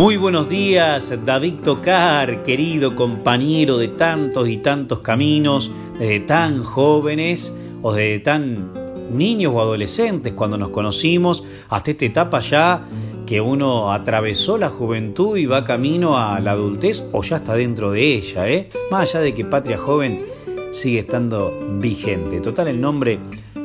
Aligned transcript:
Muy 0.00 0.16
buenos 0.16 0.48
días, 0.48 1.12
David 1.26 1.56
Tocar, 1.62 2.42
querido 2.42 2.96
compañero 2.96 3.76
de 3.76 3.88
tantos 3.88 4.48
y 4.48 4.56
tantos 4.56 5.00
caminos, 5.00 5.70
desde 5.98 6.20
tan 6.20 6.64
jóvenes 6.64 7.54
o 7.82 7.92
desde 7.92 8.20
tan 8.20 8.72
niños 9.14 9.52
o 9.54 9.60
adolescentes 9.60 10.32
cuando 10.32 10.56
nos 10.56 10.70
conocimos, 10.70 11.44
hasta 11.68 11.90
esta 11.90 12.06
etapa 12.06 12.40
ya 12.40 12.82
que 13.26 13.42
uno 13.42 13.92
atravesó 13.92 14.56
la 14.56 14.70
juventud 14.70 15.36
y 15.36 15.44
va 15.44 15.64
camino 15.64 16.16
a 16.16 16.40
la 16.40 16.52
adultez 16.52 17.04
o 17.12 17.22
ya 17.22 17.36
está 17.36 17.52
dentro 17.52 17.90
de 17.90 18.14
ella, 18.14 18.48
¿eh? 18.48 18.70
Más 18.90 19.10
allá 19.10 19.20
de 19.20 19.34
que 19.34 19.44
Patria 19.44 19.76
Joven 19.76 20.24
sigue 20.72 21.00
estando 21.00 21.52
vigente. 21.78 22.40
Total, 22.40 22.68
el 22.68 22.80
nombre 22.80 23.18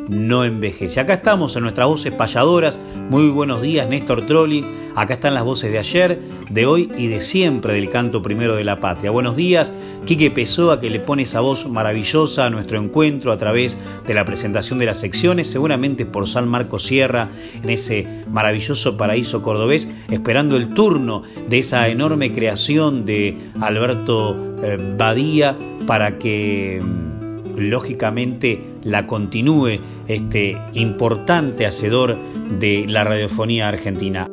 no 0.09 0.43
envejece. 0.43 0.99
Acá 0.99 1.13
estamos 1.13 1.55
en 1.55 1.63
nuestras 1.63 1.87
voces 1.87 2.13
payadoras. 2.13 2.77
Muy 3.09 3.29
buenos 3.29 3.61
días, 3.61 3.87
Néstor 3.87 4.25
Trolli. 4.25 4.83
Acá 4.95 5.15
están 5.15 5.33
las 5.33 5.43
voces 5.43 5.73
de 5.73 5.77
ayer, 5.77 6.21
de 6.49 6.65
hoy 6.65 6.89
y 6.97 7.07
de 7.07 7.19
siempre 7.19 7.73
del 7.73 7.89
canto 7.89 8.21
primero 8.21 8.55
de 8.55 8.63
la 8.63 8.79
patria. 8.79 9.11
Buenos 9.11 9.35
días, 9.35 9.73
Quique 10.05 10.31
Pessoa, 10.31 10.79
que 10.79 10.89
le 10.89 11.01
pone 11.01 11.23
esa 11.23 11.41
voz 11.41 11.67
maravillosa 11.67 12.45
a 12.45 12.49
nuestro 12.49 12.79
encuentro 12.81 13.33
a 13.33 13.37
través 13.37 13.77
de 14.07 14.13
la 14.13 14.23
presentación 14.23 14.79
de 14.79 14.85
las 14.85 15.01
secciones, 15.01 15.47
seguramente 15.47 16.05
por 16.05 16.29
San 16.29 16.47
Marcos 16.47 16.83
Sierra, 16.83 17.27
en 17.61 17.69
ese 17.69 18.07
maravilloso 18.31 18.95
paraíso 18.95 19.41
cordobés, 19.41 19.89
esperando 20.09 20.55
el 20.55 20.73
turno 20.73 21.23
de 21.49 21.59
esa 21.59 21.89
enorme 21.89 22.31
creación 22.31 23.05
de 23.05 23.37
Alberto 23.59 24.55
eh, 24.63 24.77
Badía 24.97 25.57
para 25.85 26.17
que 26.17 26.81
mm, 26.81 27.57
lógicamente 27.57 28.61
la 28.83 29.07
continúe 29.07 29.79
este 30.07 30.57
importante 30.71 31.65
hacedor 31.65 32.15
de 32.59 32.85
la 32.87 33.03
radiofonía 33.03 33.67
argentina. 33.67 34.29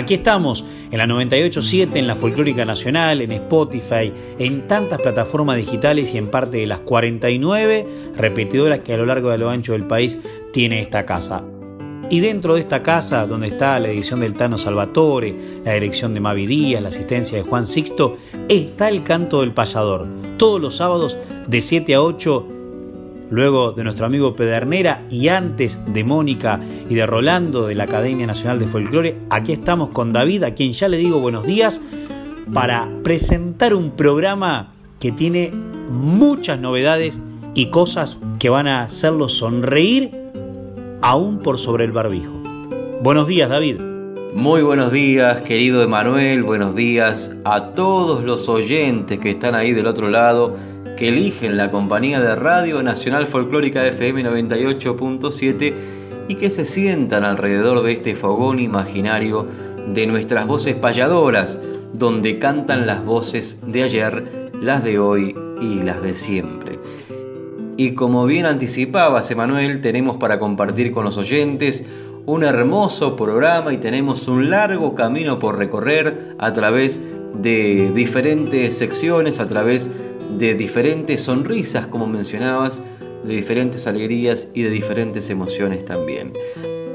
Aquí 0.00 0.14
estamos, 0.14 0.64
en 0.90 0.96
la 0.96 1.06
987, 1.06 1.98
en 1.98 2.06
la 2.06 2.16
Folclórica 2.16 2.64
Nacional, 2.64 3.20
en 3.20 3.32
Spotify, 3.32 4.10
en 4.38 4.66
tantas 4.66 4.98
plataformas 4.98 5.58
digitales 5.58 6.14
y 6.14 6.16
en 6.16 6.30
parte 6.30 6.56
de 6.56 6.66
las 6.66 6.78
49 6.78 7.86
repetidoras 8.16 8.78
que 8.78 8.94
a 8.94 8.96
lo 8.96 9.04
largo 9.04 9.28
de 9.28 9.36
lo 9.36 9.50
ancho 9.50 9.72
del 9.72 9.86
país 9.86 10.18
tiene 10.54 10.80
esta 10.80 11.04
casa. 11.04 11.44
Y 12.08 12.20
dentro 12.20 12.54
de 12.54 12.60
esta 12.60 12.82
casa, 12.82 13.26
donde 13.26 13.48
está 13.48 13.78
la 13.78 13.88
edición 13.88 14.20
del 14.20 14.32
Tano 14.32 14.56
Salvatore, 14.56 15.36
la 15.66 15.74
dirección 15.74 16.14
de 16.14 16.20
Mavi 16.20 16.46
Díaz, 16.46 16.80
la 16.80 16.88
asistencia 16.88 17.36
de 17.36 17.44
Juan 17.44 17.66
Sixto, 17.66 18.16
está 18.48 18.88
el 18.88 19.02
canto 19.02 19.42
del 19.42 19.52
payador. 19.52 20.08
Todos 20.38 20.62
los 20.62 20.76
sábados 20.76 21.18
de 21.46 21.60
7 21.60 21.94
a 21.94 22.00
8 22.00 22.59
luego 23.30 23.72
de 23.72 23.84
nuestro 23.84 24.06
amigo 24.06 24.34
Pedernera 24.34 25.02
y 25.10 25.28
antes 25.28 25.78
de 25.86 26.04
Mónica 26.04 26.60
y 26.88 26.94
de 26.94 27.06
Rolando 27.06 27.66
de 27.66 27.74
la 27.74 27.84
Academia 27.84 28.26
Nacional 28.26 28.58
de 28.58 28.66
Folclore, 28.66 29.16
aquí 29.30 29.52
estamos 29.52 29.88
con 29.88 30.12
David, 30.12 30.42
a 30.42 30.54
quien 30.54 30.72
ya 30.72 30.88
le 30.88 30.98
digo 30.98 31.20
buenos 31.20 31.46
días, 31.46 31.80
para 32.52 32.88
presentar 33.02 33.74
un 33.74 33.92
programa 33.92 34.72
que 34.98 35.12
tiene 35.12 35.52
muchas 35.90 36.60
novedades 36.60 37.22
y 37.54 37.66
cosas 37.66 38.20
que 38.38 38.48
van 38.48 38.66
a 38.66 38.82
hacerlo 38.82 39.28
sonreír 39.28 40.12
aún 41.00 41.38
por 41.38 41.58
sobre 41.58 41.84
el 41.84 41.92
barbijo. 41.92 42.32
Buenos 43.02 43.28
días, 43.28 43.48
David. 43.48 43.76
Muy 44.34 44.62
buenos 44.62 44.92
días, 44.92 45.42
querido 45.42 45.82
Emanuel, 45.82 46.44
buenos 46.44 46.76
días 46.76 47.34
a 47.44 47.70
todos 47.70 48.22
los 48.22 48.48
oyentes 48.48 49.18
que 49.18 49.30
están 49.30 49.56
ahí 49.56 49.72
del 49.72 49.88
otro 49.88 50.08
lado 50.08 50.54
que 51.00 51.08
eligen 51.08 51.56
la 51.56 51.70
compañía 51.70 52.20
de 52.20 52.36
Radio 52.36 52.82
Nacional 52.82 53.26
Folclórica 53.26 53.86
FM 53.86 54.22
98.7 54.22 55.74
y 56.28 56.34
que 56.34 56.50
se 56.50 56.66
sientan 56.66 57.24
alrededor 57.24 57.82
de 57.82 57.92
este 57.92 58.14
fogón 58.14 58.58
imaginario 58.58 59.46
de 59.94 60.06
nuestras 60.06 60.46
voces 60.46 60.74
payadoras, 60.74 61.58
donde 61.94 62.38
cantan 62.38 62.86
las 62.86 63.02
voces 63.02 63.56
de 63.66 63.82
ayer, 63.82 64.50
las 64.60 64.84
de 64.84 64.98
hoy 64.98 65.34
y 65.62 65.80
las 65.80 66.02
de 66.02 66.14
siempre. 66.14 66.78
Y 67.78 67.94
como 67.94 68.26
bien 68.26 68.44
anticipabas, 68.44 69.30
Emanuel, 69.30 69.80
tenemos 69.80 70.18
para 70.18 70.38
compartir 70.38 70.92
con 70.92 71.06
los 71.06 71.16
oyentes 71.16 71.86
un 72.26 72.44
hermoso 72.44 73.16
programa 73.16 73.72
y 73.72 73.78
tenemos 73.78 74.28
un 74.28 74.50
largo 74.50 74.94
camino 74.94 75.38
por 75.38 75.56
recorrer 75.56 76.36
a 76.36 76.52
través 76.52 77.00
de 77.40 77.90
diferentes 77.94 78.76
secciones, 78.76 79.40
a 79.40 79.48
través 79.48 79.90
de 80.38 80.54
diferentes 80.54 81.22
sonrisas, 81.22 81.86
como 81.86 82.06
mencionabas, 82.06 82.82
de 83.24 83.34
diferentes 83.34 83.86
alegrías 83.86 84.48
y 84.54 84.62
de 84.62 84.70
diferentes 84.70 85.30
emociones 85.30 85.84
también. 85.84 86.32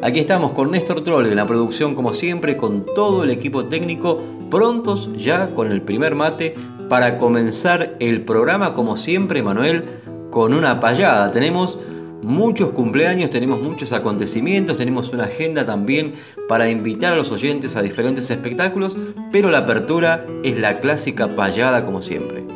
Aquí 0.01 0.19
estamos 0.19 0.51
con 0.51 0.71
Néstor 0.71 1.03
Troll 1.03 1.25
en 1.25 1.35
la 1.35 1.47
producción 1.47 1.95
como 1.95 2.13
siempre, 2.13 2.57
con 2.57 2.85
todo 2.85 3.23
el 3.23 3.31
equipo 3.31 3.65
técnico, 3.65 4.21
prontos 4.51 5.09
ya 5.15 5.47
con 5.47 5.71
el 5.71 5.81
primer 5.81 6.15
mate 6.15 6.55
para 6.89 7.17
comenzar 7.17 7.95
el 7.99 8.21
programa 8.21 8.73
como 8.73 8.97
siempre, 8.97 9.41
Manuel, 9.41 9.83
con 10.29 10.53
una 10.53 10.79
payada. 10.79 11.31
Tenemos 11.31 11.79
muchos 12.21 12.71
cumpleaños, 12.71 13.29
tenemos 13.29 13.61
muchos 13.61 13.93
acontecimientos, 13.93 14.77
tenemos 14.77 15.11
una 15.11 15.23
agenda 15.23 15.65
también 15.65 16.13
para 16.47 16.69
invitar 16.69 17.13
a 17.13 17.15
los 17.15 17.31
oyentes 17.31 17.75
a 17.75 17.81
diferentes 17.81 18.29
espectáculos, 18.29 18.97
pero 19.31 19.49
la 19.49 19.59
apertura 19.59 20.25
es 20.43 20.57
la 20.59 20.79
clásica 20.79 21.27
payada 21.27 21.83
como 21.85 22.01
siempre 22.01 22.54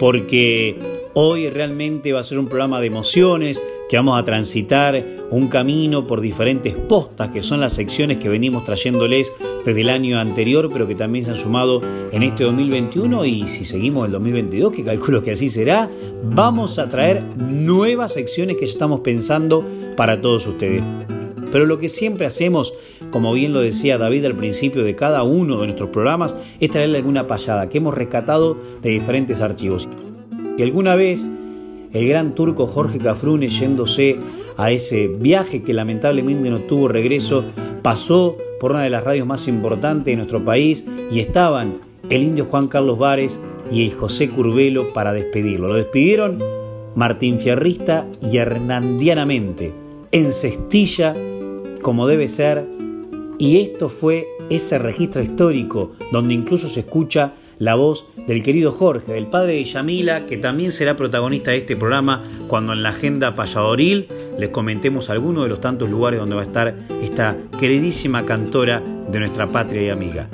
porque 0.00 0.78
hoy 1.12 1.50
realmente 1.50 2.14
va 2.14 2.20
a 2.20 2.24
ser 2.24 2.38
un 2.38 2.48
programa 2.48 2.80
de 2.80 2.86
emociones, 2.86 3.62
que 3.90 3.98
vamos 3.98 4.18
a 4.18 4.24
transitar 4.24 5.04
un 5.30 5.48
camino 5.48 6.06
por 6.06 6.22
diferentes 6.22 6.74
postas, 6.74 7.30
que 7.30 7.42
son 7.42 7.60
las 7.60 7.74
secciones 7.74 8.16
que 8.16 8.30
venimos 8.30 8.64
trayéndoles 8.64 9.32
desde 9.64 9.80
el 9.82 9.90
año 9.90 10.18
anterior, 10.18 10.70
pero 10.72 10.88
que 10.88 10.94
también 10.94 11.26
se 11.26 11.32
han 11.32 11.36
sumado 11.36 11.82
en 12.12 12.22
este 12.22 12.44
2021 12.44 13.26
y 13.26 13.46
si 13.46 13.66
seguimos 13.66 14.06
el 14.06 14.12
2022, 14.12 14.72
que 14.72 14.84
calculo 14.84 15.20
que 15.22 15.32
así 15.32 15.50
será, 15.50 15.90
vamos 16.24 16.78
a 16.78 16.88
traer 16.88 17.22
nuevas 17.36 18.14
secciones 18.14 18.56
que 18.56 18.64
ya 18.64 18.72
estamos 18.72 19.00
pensando 19.00 19.66
para 19.96 20.22
todos 20.22 20.46
ustedes. 20.46 20.82
Pero 21.52 21.66
lo 21.66 21.78
que 21.78 21.88
siempre 21.88 22.26
hacemos, 22.26 22.74
como 23.10 23.32
bien 23.32 23.52
lo 23.52 23.60
decía 23.60 23.98
David 23.98 24.24
al 24.24 24.36
principio 24.36 24.84
de 24.84 24.94
cada 24.94 25.22
uno 25.22 25.58
de 25.58 25.66
nuestros 25.66 25.90
programas, 25.90 26.36
es 26.60 26.70
traerle 26.70 26.98
alguna 26.98 27.26
payada 27.26 27.68
que 27.68 27.78
hemos 27.78 27.94
rescatado 27.94 28.56
de 28.82 28.90
diferentes 28.90 29.40
archivos. 29.40 29.88
Y 30.56 30.62
alguna 30.62 30.94
vez 30.94 31.26
el 31.92 32.08
gran 32.08 32.34
turco 32.34 32.66
Jorge 32.66 32.98
Cafrune, 32.98 33.48
yéndose 33.48 34.16
a 34.56 34.70
ese 34.70 35.08
viaje 35.08 35.62
que 35.62 35.74
lamentablemente 35.74 36.50
no 36.50 36.60
tuvo 36.60 36.88
regreso, 36.88 37.44
pasó 37.82 38.36
por 38.60 38.72
una 38.72 38.82
de 38.82 38.90
las 38.90 39.02
radios 39.02 39.26
más 39.26 39.48
importantes 39.48 40.06
de 40.06 40.16
nuestro 40.16 40.44
país 40.44 40.84
y 41.10 41.20
estaban 41.20 41.80
el 42.10 42.22
indio 42.22 42.44
Juan 42.44 42.68
Carlos 42.68 42.98
Vares 42.98 43.40
y 43.70 43.84
el 43.84 43.92
José 43.92 44.28
Curvelo 44.28 44.92
para 44.92 45.12
despedirlo. 45.12 45.68
Lo 45.68 45.74
despidieron 45.74 46.38
Martín 46.94 47.38
Fierrista 47.38 48.06
y 48.20 48.36
hernandianamente, 48.36 49.72
en 50.12 50.32
cestilla 50.32 51.16
como 51.80 52.06
debe 52.06 52.28
ser, 52.28 52.66
y 53.38 53.60
esto 53.60 53.88
fue 53.88 54.28
ese 54.50 54.78
registro 54.78 55.22
histórico 55.22 55.92
donde 56.12 56.34
incluso 56.34 56.68
se 56.68 56.80
escucha 56.80 57.32
la 57.58 57.74
voz 57.74 58.06
del 58.26 58.42
querido 58.42 58.72
Jorge, 58.72 59.12
del 59.12 59.26
padre 59.26 59.54
de 59.54 59.64
Yamila, 59.64 60.26
que 60.26 60.38
también 60.38 60.72
será 60.72 60.96
protagonista 60.96 61.50
de 61.50 61.58
este 61.58 61.76
programa 61.76 62.22
cuando 62.48 62.72
en 62.72 62.82
la 62.82 62.88
agenda 62.88 63.34
payadoril 63.34 64.08
les 64.38 64.48
comentemos 64.48 65.10
algunos 65.10 65.44
de 65.44 65.50
los 65.50 65.60
tantos 65.60 65.90
lugares 65.90 66.20
donde 66.20 66.36
va 66.36 66.42
a 66.42 66.44
estar 66.44 66.74
esta 67.02 67.36
queridísima 67.58 68.24
cantora 68.24 68.80
de 68.80 69.18
nuestra 69.18 69.46
patria 69.46 69.82
y 69.82 69.90
amiga. 69.90 70.28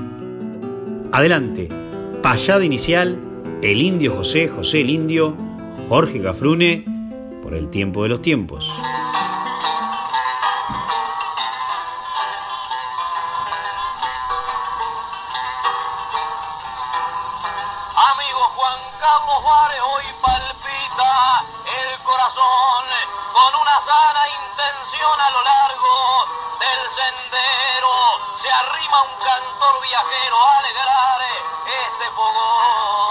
Adelante, 1.12 1.68
payada 2.22 2.64
inicial, 2.64 3.18
el 3.62 3.80
indio 3.80 4.14
José, 4.14 4.48
José 4.48 4.82
el 4.82 4.90
indio, 4.90 5.36
Jorge 5.88 6.18
Gafrune, 6.18 6.84
por 7.42 7.54
el 7.54 7.70
tiempo 7.70 8.02
de 8.04 8.08
los 8.08 8.22
tiempos. 8.22 8.70
Juan 18.76 19.00
Carlos 19.00 19.42
Juárez 19.42 19.80
hoy 19.80 20.04
palpita 20.20 21.44
el 21.64 21.98
corazón 22.02 22.84
con 23.32 23.54
una 23.54 23.80
sana 23.86 24.28
intención 24.28 25.20
a 25.20 25.30
lo 25.30 25.42
largo 25.42 26.26
del 26.60 26.80
sendero. 26.94 27.92
Se 28.42 28.50
arrima 28.50 29.02
un 29.02 29.24
cantor 29.24 29.80
viajero 29.80 30.36
a 30.42 30.58
alegrar 30.58 31.20
este 31.64 32.10
fogón. 32.10 33.05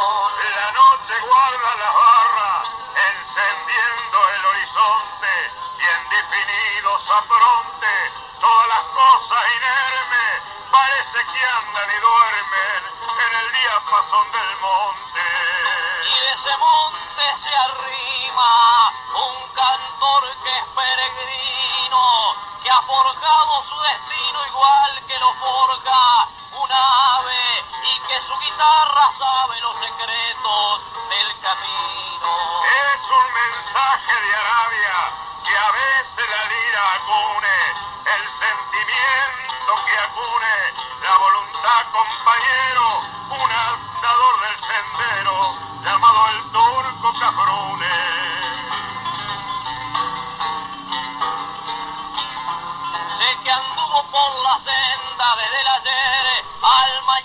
un 18.38 19.48
cantor 19.54 20.24
que 20.44 20.58
es 20.58 20.66
peregrino, 20.76 22.36
que 22.62 22.70
ha 22.70 22.82
forjado 22.82 23.64
su 23.64 23.80
destino 23.80 24.46
igual 24.48 25.04
que 25.08 25.18
lo 25.20 25.34
forja 25.36 26.28
un 26.52 26.72
ave 26.72 27.64
y 27.82 28.00
que 28.08 28.22
su 28.28 28.38
guitarra 28.40 29.12
sabe 29.18 29.62
los 29.62 29.76
secretos. 29.78 30.95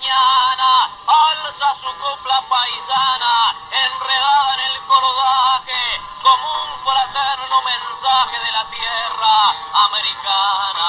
alza 0.09 1.77
su 1.81 1.99
copla 1.99 2.41
paisana, 2.49 3.55
enredada 3.71 4.55
en 4.55 4.61
el 4.73 4.81
cordaje, 4.87 6.01
como 6.23 6.47
un 6.65 6.85
fraterno 6.85 7.63
mensaje 7.63 8.39
de 8.41 8.53
la 8.53 8.65
tierra 8.71 9.51
americana. 9.87 10.89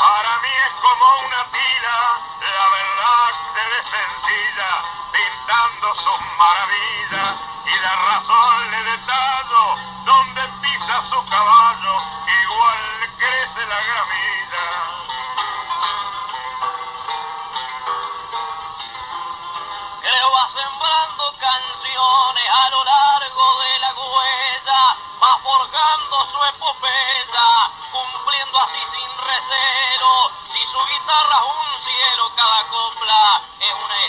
Para 0.00 0.38
mí 0.38 0.48
es 0.48 0.72
como 0.80 1.04
una 1.26 1.44
pila, 1.50 1.98
la 2.40 2.68
verdad 2.70 3.30
se 3.52 3.62
ve 3.66 3.82
sencilla, 3.90 4.70
pintando 5.10 5.94
sus 5.96 6.20
maravillas, 6.38 7.34
y 7.66 7.78
la 7.80 7.96
razón 7.96 8.70
le 8.70 8.82
detallo, 8.84 9.76
donde 10.04 10.42
pisa 10.62 11.02
su 11.10 11.28
caballo, 11.28 11.94
igual 12.42 13.10
crece 13.18 13.66
la 13.66 13.80
gramilla. 13.82 14.71
a 22.62 22.70
lo 22.70 22.84
largo 22.84 23.58
de 23.58 23.78
la 23.80 23.92
huella, 23.92 24.96
va 25.20 25.36
forjando 25.42 26.26
su 26.30 26.44
epopeya, 26.44 27.48
cumpliendo 27.90 28.58
así 28.60 28.78
sin 28.92 29.10
recelo, 29.26 30.30
si 30.52 30.62
su 30.70 30.78
guitarra 30.86 31.38
es 31.38 31.48
un 31.58 31.84
cielo, 31.84 32.30
cada 32.36 32.62
copla 32.68 33.42
es 33.58 33.74
una 33.74 34.01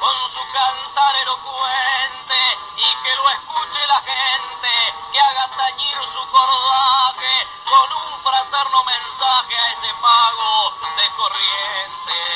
con 0.00 0.16
su 0.32 0.40
cantar 0.52 1.14
elocuente 1.16 2.40
y 2.76 3.02
que 3.02 3.16
lo 3.16 3.28
escuche 3.28 3.86
la 3.86 4.00
gente, 4.00 4.94
que 5.12 5.20
haga 5.20 5.46
tañir 5.48 5.96
su 6.12 6.30
cordaje 6.30 7.46
con 7.68 7.92
un 7.92 8.22
fraterno 8.22 8.82
mensaje 8.84 9.58
a 9.58 9.72
ese 9.72 9.94
pago 10.00 10.72
de 10.96 11.06
corriente. 11.16 12.29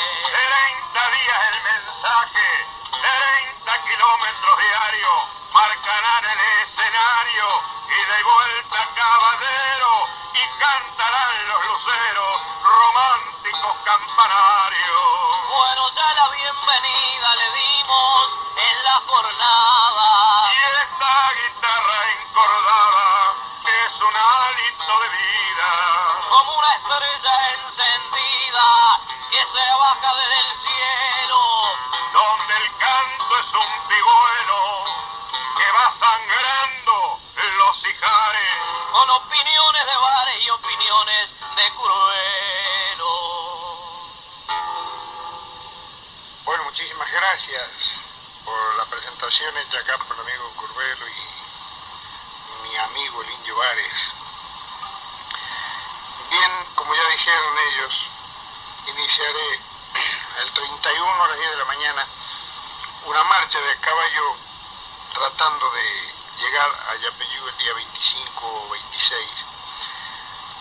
gracias 47.35 47.69
por 48.45 48.75
la 48.77 48.85
presentación 48.85 49.57
hecha 49.57 49.79
acá 49.79 49.97
por 49.97 50.15
el 50.15 50.21
amigo 50.21 50.53
Curvelo 50.55 51.05
y 51.09 52.63
mi 52.63 52.77
amigo 52.77 53.21
el 53.23 53.29
Indio 53.29 53.57
Vares. 53.57 53.93
Bien, 56.29 56.51
como 56.75 56.95
ya 56.95 57.09
dijeron 57.09 57.57
ellos, 57.57 57.93
iniciaré 58.87 59.59
el 60.43 60.53
31 60.53 61.23
a 61.23 61.27
las 61.27 61.37
10 61.37 61.49
de 61.51 61.57
la 61.57 61.65
mañana 61.65 62.07
una 63.03 63.23
marcha 63.25 63.59
de 63.59 63.79
caballo 63.79 64.37
tratando 65.13 65.71
de 65.71 66.13
llegar 66.37 66.71
a 66.87 66.95
Yapeyú 66.95 67.47
el 67.49 67.57
día 67.57 67.73
25 67.73 68.47
o 68.47 68.69
26 68.69 69.29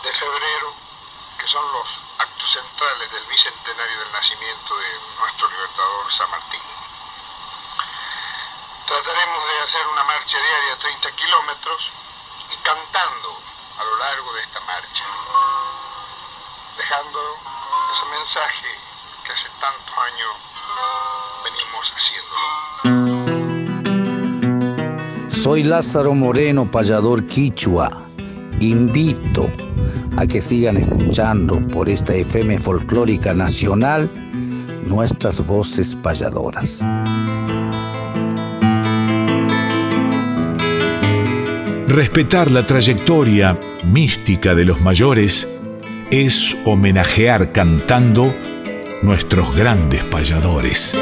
de 0.03 0.13
febrero, 0.13 0.75
que 1.39 1.47
son 1.47 1.73
los 1.73 1.87
centrales 2.55 3.11
del 3.11 3.27
bicentenario 3.27 3.99
del 3.99 4.13
nacimiento 4.13 4.79
de 4.79 4.87
nuestro 5.19 5.51
libertador 5.51 6.07
San 6.15 6.31
Martín. 6.31 6.63
Trataremos 8.87 9.43
de 9.43 9.59
hacer 9.59 9.83
una 9.91 10.05
marcha 10.05 10.39
diaria 10.39 10.71
de 10.71 10.83
30 10.87 11.11
kilómetros 11.19 11.91
y 12.55 12.57
cantando 12.63 13.43
a 13.75 13.83
lo 13.83 13.97
largo 13.99 14.33
de 14.35 14.43
esta 14.43 14.61
marcha, 14.61 15.05
dejando 16.79 17.19
ese 17.91 18.07
mensaje 18.15 18.79
que 19.27 19.33
hace 19.33 19.51
tantos 19.59 19.99
años 19.99 20.31
venimos 21.43 21.91
haciéndolo. 21.91 22.47
Soy 25.43 25.65
Lázaro 25.65 26.15
Moreno, 26.15 26.71
payador 26.71 27.27
quichua. 27.27 27.91
Invito 28.61 29.64
a 30.17 30.27
que 30.27 30.41
sigan 30.41 30.77
escuchando 30.77 31.59
por 31.69 31.89
esta 31.89 32.15
FM 32.15 32.59
folclórica 32.59 33.35
nacional 33.35 34.11
nuestras 34.87 35.45
voces 35.45 35.95
payadoras. 35.97 36.87
Respetar 41.87 42.51
la 42.51 42.67
trayectoria 42.67 43.59
mística 43.85 44.55
de 44.55 44.65
los 44.65 44.81
mayores 44.81 45.49
es 46.11 46.57
homenajear 46.65 47.53
cantando 47.53 48.35
nuestros 49.03 49.55
grandes 49.55 50.03
payadores. 50.05 50.97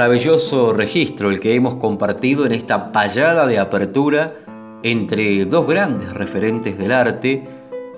Maravilloso 0.00 0.72
registro 0.72 1.28
el 1.28 1.40
que 1.40 1.54
hemos 1.54 1.74
compartido 1.74 2.46
en 2.46 2.52
esta 2.52 2.90
payada 2.90 3.46
de 3.46 3.58
apertura 3.58 4.34
entre 4.82 5.44
dos 5.44 5.66
grandes 5.66 6.14
referentes 6.14 6.78
del 6.78 6.92
arte, 6.92 7.46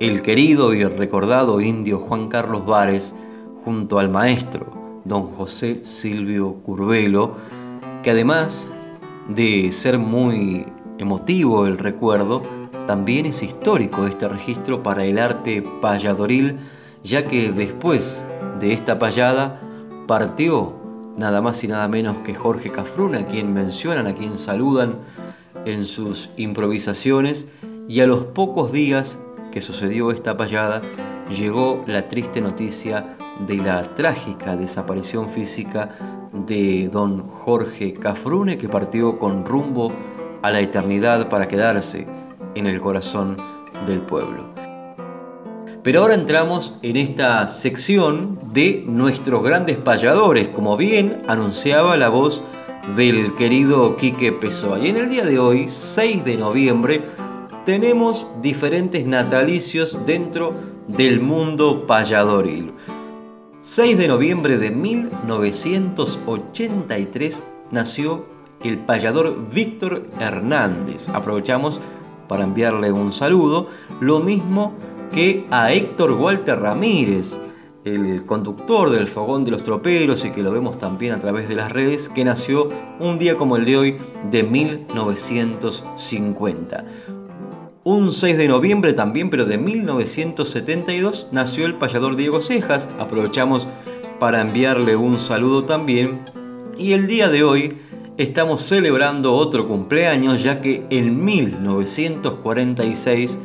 el 0.01 0.21
querido 0.21 0.75
y 0.75 0.83
recordado 0.83 1.61
indio 1.61 2.01
Juan 2.01 2.27
Carlos 2.27 2.67
Vares 2.67 3.15
junto 3.65 4.01
al 4.01 4.09
maestro 4.09 4.67
don 5.05 5.29
José 5.29 5.85
Silvio 5.85 6.55
Curvelo, 6.65 7.37
que 8.03 8.11
además 8.11 8.67
de 9.29 9.71
ser 9.71 9.97
muy 9.97 10.67
emotivo 10.99 11.69
el 11.69 11.79
recuerdo, 11.79 12.43
también 12.89 13.27
es 13.27 13.45
histórico 13.45 14.07
este 14.07 14.27
registro 14.27 14.83
para 14.83 15.05
el 15.05 15.21
arte 15.21 15.63
payadoril, 15.81 16.59
ya 17.05 17.25
que 17.29 17.53
después 17.53 18.27
de 18.59 18.73
esta 18.73 18.99
payada 18.99 19.61
partió 20.09 20.82
nada 21.17 21.41
más 21.41 21.63
y 21.65 21.69
nada 21.69 21.89
menos 21.89 22.19
que 22.19 22.35
Jorge 22.35 22.71
Cafruna, 22.71 23.21
a 23.21 23.25
quien 23.25 23.53
mencionan, 23.53 24.07
a 24.07 24.15
quien 24.15 24.39
saludan 24.39 24.99
en 25.65 25.85
sus 25.85 26.31
improvisaciones, 26.37 27.49
y 27.89 28.01
a 28.01 28.07
los 28.07 28.25
pocos 28.25 28.73
días 28.73 29.19
que 29.51 29.61
sucedió 29.61 30.11
esta 30.11 30.37
payada, 30.37 30.81
llegó 31.31 31.85
la 31.87 32.09
triste 32.09 32.41
noticia 32.41 33.17
de 33.47 33.57
la 33.57 33.95
trágica 33.95 34.57
desaparición 34.57 35.29
física 35.29 35.97
de 36.47 36.89
don 36.89 37.29
Jorge 37.29 37.93
Cafrune, 37.93 38.57
que 38.57 38.69
partió 38.69 39.19
con 39.19 39.45
rumbo 39.45 39.93
a 40.43 40.51
la 40.51 40.61
eternidad 40.61 41.29
para 41.29 41.49
quedarse 41.49 42.07
en 42.55 42.67
el 42.67 42.81
corazón 42.81 43.37
del 43.87 44.01
pueblo. 44.01 44.62
Pero 45.83 46.01
ahora 46.01 46.15
entramos 46.15 46.79
en 46.83 46.97
esta 46.97 47.47
sección 47.49 48.39
de 48.53 48.85
nuestros 48.87 49.43
grandes 49.43 49.79
payadores, 49.79 50.47
como 50.49 50.77
bien 50.77 51.23
anunciaba 51.27 51.97
la 51.97 52.09
voz 52.09 52.41
del 52.97 53.35
querido 53.35 53.97
Quique 53.97 54.31
Pessoa. 54.31 54.79
Y 54.79 54.91
en 54.91 54.97
el 54.97 55.11
día 55.11 55.25
de 55.25 55.41
hoy, 55.41 55.69
6 55.69 56.25
de 56.25 56.37
noviembre, 56.37 57.03
tenemos 57.65 58.29
diferentes 58.41 59.05
natalicios 59.05 59.99
dentro 60.07 60.55
del 60.87 61.21
mundo 61.21 61.85
payadoril. 61.85 62.73
6 63.63 63.99
de 63.99 64.07
noviembre 64.07 64.59
de 64.59 64.71
1983 64.71 67.43
nació 67.73 68.25
el 68.63 68.79
payador 68.79 69.37
Víctor 69.53 70.07
Hernández. 70.21 71.09
Aprovechamos 71.09 71.81
para 72.29 72.45
enviarle 72.45 72.93
un 72.93 73.13
saludo. 73.13 73.67
Lo 74.01 74.21
mismo 74.21 74.75
que 75.13 75.47
a 75.51 75.73
Héctor 75.73 76.13
Walter 76.13 76.59
Ramírez, 76.59 77.39
el 77.85 78.25
conductor 78.25 78.89
del 78.91 79.07
Fogón 79.07 79.45
de 79.45 79.51
los 79.51 79.63
Troperos 79.63 80.25
y 80.25 80.31
que 80.31 80.43
lo 80.43 80.51
vemos 80.51 80.79
también 80.79 81.13
a 81.13 81.19
través 81.19 81.47
de 81.49 81.55
las 81.55 81.71
redes, 81.71 82.09
que 82.09 82.25
nació 82.25 82.71
un 82.99 83.19
día 83.19 83.37
como 83.37 83.57
el 83.57 83.67
de 83.67 83.77
hoy 83.77 83.99
de 84.31 84.43
1950. 84.43 86.87
Un 87.85 88.13
6 88.13 88.39
de 88.39 88.49
noviembre 88.49 88.93
también, 88.93 89.29
pero 89.29 89.45
de 89.45 89.59
1972, 89.59 91.27
nació 91.33 91.67
el 91.67 91.75
payador 91.75 92.15
Diego 92.17 92.41
Cejas. 92.41 92.89
Aprovechamos 93.01 93.67
para 94.21 94.41
enviarle 94.41 94.95
un 94.95 95.19
saludo 95.19 95.65
también. 95.65 96.21
Y 96.79 96.93
el 96.93 97.09
día 97.09 97.29
de 97.29 97.43
hoy 97.43 97.77
estamos 98.19 98.63
celebrando 98.63 99.35
otro 99.35 99.67
cumpleaños, 99.67 100.45
ya 100.45 100.61
que 100.61 100.87
en 100.91 101.25
1946 101.25 103.41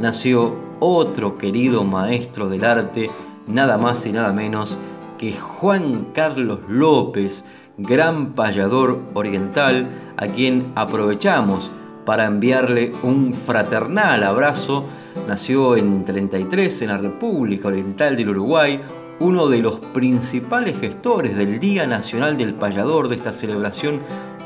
nació 0.00 0.56
otro 0.80 1.36
querido 1.36 1.84
maestro 1.84 2.48
del 2.48 2.64
arte, 2.64 3.10
nada 3.46 3.76
más 3.76 4.06
y 4.06 4.12
nada 4.12 4.32
menos 4.32 4.78
que 5.18 5.32
Juan 5.32 6.06
Carlos 6.14 6.60
López, 6.68 7.44
gran 7.76 8.32
payador 8.32 8.98
oriental, 9.12 9.88
a 10.16 10.26
quien 10.26 10.72
aprovechamos 10.74 11.70
para 12.06 12.24
enviarle 12.24 12.92
un 13.02 13.34
fraternal 13.34 14.24
abrazo. 14.24 14.86
Nació 15.28 15.76
en 15.76 16.04
33 16.06 16.82
en 16.82 16.88
la 16.88 16.98
República 16.98 17.68
Oriental 17.68 18.16
del 18.16 18.30
Uruguay, 18.30 18.80
uno 19.20 19.48
de 19.48 19.58
los 19.58 19.80
principales 19.80 20.80
gestores 20.80 21.36
del 21.36 21.60
Día 21.60 21.86
Nacional 21.86 22.38
del 22.38 22.54
Payador, 22.54 23.08
de 23.08 23.16
esta 23.16 23.34
celebración 23.34 24.00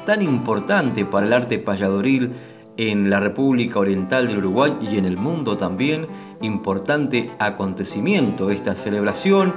tan 0.04 0.20
importante 0.20 1.04
para 1.04 1.26
el 1.26 1.32
arte 1.32 1.58
payadoril 1.58 2.32
en 2.76 3.10
la 3.10 3.20
República 3.20 3.78
Oriental 3.78 4.26
del 4.26 4.38
Uruguay 4.38 4.76
y 4.80 4.98
en 4.98 5.04
el 5.04 5.16
mundo 5.16 5.56
también. 5.56 6.06
Importante 6.40 7.30
acontecimiento 7.38 8.50
esta 8.50 8.76
celebración, 8.76 9.54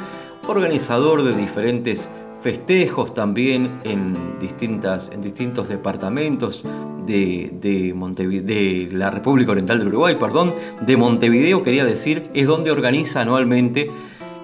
organizador 0.48 1.24
de 1.24 1.36
diferentes 1.36 2.10
festejos 2.42 3.14
también 3.14 3.80
en, 3.84 4.40
distintas, 4.40 5.10
en 5.12 5.22
distintos 5.22 5.70
departamentos 5.70 6.64
de, 7.06 7.52
de, 7.62 7.94
de 8.42 8.90
la 8.92 9.10
República 9.10 9.52
Oriental 9.52 9.80
del 9.80 9.88
Uruguay, 9.88 10.16
perdón, 10.20 10.54
de 10.82 10.98
Montevideo 10.98 11.64
quería 11.64 11.86
decir, 11.86 12.30
es 12.34 12.48
donde 12.48 12.72
organiza 12.72 13.22
anualmente 13.22 13.90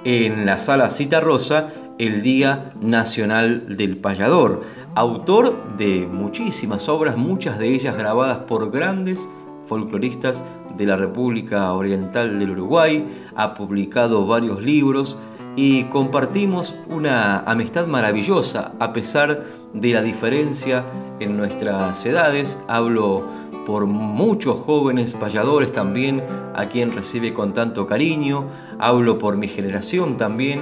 en 0.06 0.46
la 0.46 0.60
sala 0.60 0.90
Cita 0.90 1.22
Rosa 1.22 1.70
el 2.00 2.24
Día 2.24 2.72
Nacional 2.82 3.78
del 3.78 3.98
Payador 3.98 4.64
autor 4.96 5.76
de 5.78 6.08
muchísimas 6.12 6.88
obras, 6.90 7.18
muchas 7.18 7.58
de 7.60 7.70
ellas 7.70 7.98
grabadas 7.98 8.40
por 8.40 8.72
grandes 8.72 9.28
folcloristas 9.68 10.44
de 10.78 10.86
la 10.86 10.96
República 10.96 11.72
Oriental 11.74 12.40
del 12.40 12.52
Uruguay, 12.52 13.08
ha 13.36 13.54
publicado 13.54 14.26
varios 14.26 14.62
libros 14.62 15.18
y 15.56 15.84
compartimos 15.86 16.76
una 16.90 17.40
amistad 17.40 17.88
maravillosa 17.88 18.74
a 18.80 18.92
pesar 18.92 19.44
de 19.74 19.94
la 19.94 20.02
diferencia 20.02 20.84
en 21.20 21.38
nuestras 21.38 22.06
edades. 22.06 22.60
Hablo 22.68 23.24
por 23.66 23.86
muchos 23.86 24.60
jóvenes 24.60 25.14
payadores 25.14 25.72
también, 25.72 26.22
a 26.56 26.66
quien 26.66 26.92
recibe 26.92 27.34
con 27.34 27.54
tanto 27.54 27.88
cariño, 27.88 28.48
hablo 28.78 29.18
por 29.18 29.38
mi 29.38 29.48
generación 29.48 30.18
también 30.18 30.62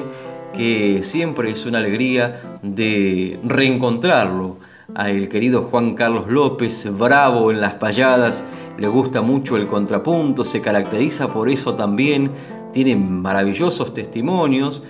que 0.55 1.01
siempre 1.03 1.51
es 1.51 1.65
una 1.65 1.79
alegría 1.79 2.41
de 2.61 3.39
reencontrarlo. 3.43 4.57
A 4.93 5.09
el 5.09 5.29
querido 5.29 5.69
Juan 5.71 5.93
Carlos 5.93 6.29
López, 6.29 6.89
bravo 6.97 7.49
en 7.49 7.61
las 7.61 7.75
payadas, 7.75 8.43
le 8.77 8.89
gusta 8.89 9.21
mucho 9.21 9.55
el 9.55 9.65
contrapunto, 9.65 10.43
se 10.43 10.59
caracteriza 10.59 11.31
por 11.31 11.49
eso 11.49 11.75
también, 11.75 12.29
tiene 12.73 12.97
maravillosos 12.97 13.93
testimonios, 13.93 14.83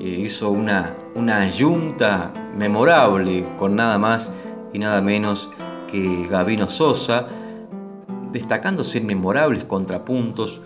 eh, 0.00 0.22
hizo 0.24 0.50
una, 0.50 0.94
una 1.16 1.48
yunta 1.48 2.32
memorable 2.56 3.44
con 3.58 3.74
nada 3.74 3.98
más 3.98 4.30
y 4.72 4.78
nada 4.78 5.00
menos 5.00 5.50
que 5.90 6.28
Gavino 6.30 6.68
Sosa, 6.68 7.26
destacándose 8.30 8.98
en 8.98 9.06
memorables 9.06 9.64
contrapuntos 9.64 10.60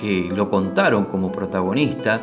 que 0.00 0.30
lo 0.34 0.48
contaron 0.48 1.04
como 1.04 1.30
protagonista 1.30 2.22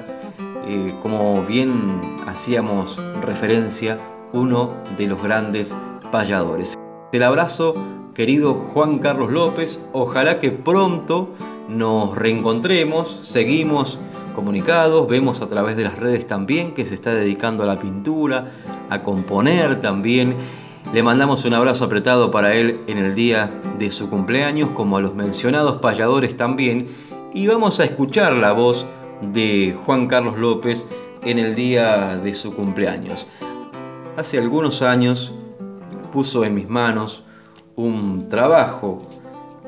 eh, 0.65 0.93
como 1.01 1.43
bien 1.43 2.01
hacíamos 2.25 2.99
referencia, 3.21 3.99
uno 4.33 4.73
de 4.97 5.07
los 5.07 5.21
grandes 5.21 5.77
payadores. 6.11 6.77
El 7.11 7.23
abrazo, 7.23 7.75
querido 8.13 8.53
Juan 8.53 8.99
Carlos 8.99 9.31
López, 9.31 9.87
ojalá 9.93 10.39
que 10.39 10.51
pronto 10.51 11.29
nos 11.69 12.15
reencontremos, 12.17 13.09
seguimos 13.23 13.99
comunicados, 14.35 15.07
vemos 15.07 15.41
a 15.41 15.47
través 15.47 15.75
de 15.77 15.83
las 15.83 15.97
redes 15.97 16.27
también 16.27 16.73
que 16.73 16.85
se 16.85 16.93
está 16.93 17.13
dedicando 17.13 17.63
a 17.63 17.65
la 17.65 17.79
pintura, 17.79 18.51
a 18.89 18.99
componer 18.99 19.81
también. 19.81 20.35
Le 20.93 21.03
mandamos 21.03 21.43
un 21.45 21.53
abrazo 21.53 21.85
apretado 21.85 22.31
para 22.31 22.53
él 22.53 22.81
en 22.87 22.97
el 22.97 23.15
día 23.15 23.49
de 23.77 23.91
su 23.91 24.09
cumpleaños, 24.09 24.69
como 24.71 24.97
a 24.97 25.01
los 25.01 25.15
mencionados 25.15 25.79
payadores 25.79 26.37
también, 26.37 26.87
y 27.33 27.47
vamos 27.47 27.79
a 27.79 27.85
escuchar 27.85 28.33
la 28.33 28.53
voz 28.53 28.85
de 29.21 29.75
Juan 29.85 30.07
Carlos 30.07 30.37
López 30.37 30.87
en 31.23 31.39
el 31.39 31.55
día 31.55 32.17
de 32.17 32.33
su 32.33 32.53
cumpleaños. 32.53 33.27
Hace 34.15 34.37
algunos 34.37 34.81
años 34.81 35.33
puso 36.11 36.43
en 36.43 36.55
mis 36.55 36.69
manos 36.69 37.23
un 37.75 38.29
trabajo 38.29 39.07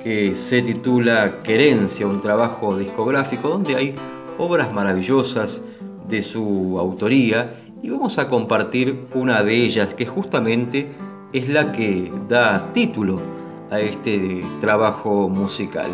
que 0.03 0.35
se 0.35 0.61
titula 0.61 1.41
Querencia, 1.43 2.07
un 2.07 2.21
trabajo 2.21 2.77
discográfico 2.77 3.49
donde 3.49 3.75
hay 3.75 3.95
obras 4.37 4.73
maravillosas 4.73 5.61
de 6.07 6.21
su 6.21 6.77
autoría 6.79 7.55
y 7.83 7.89
vamos 7.89 8.17
a 8.17 8.27
compartir 8.27 9.07
una 9.13 9.43
de 9.43 9.55
ellas 9.55 9.93
que 9.93 10.05
justamente 10.05 10.91
es 11.33 11.49
la 11.49 11.71
que 11.71 12.11
da 12.27 12.73
título 12.73 13.21
a 13.69 13.79
este 13.79 14.43
trabajo 14.59 15.29
musical. 15.29 15.89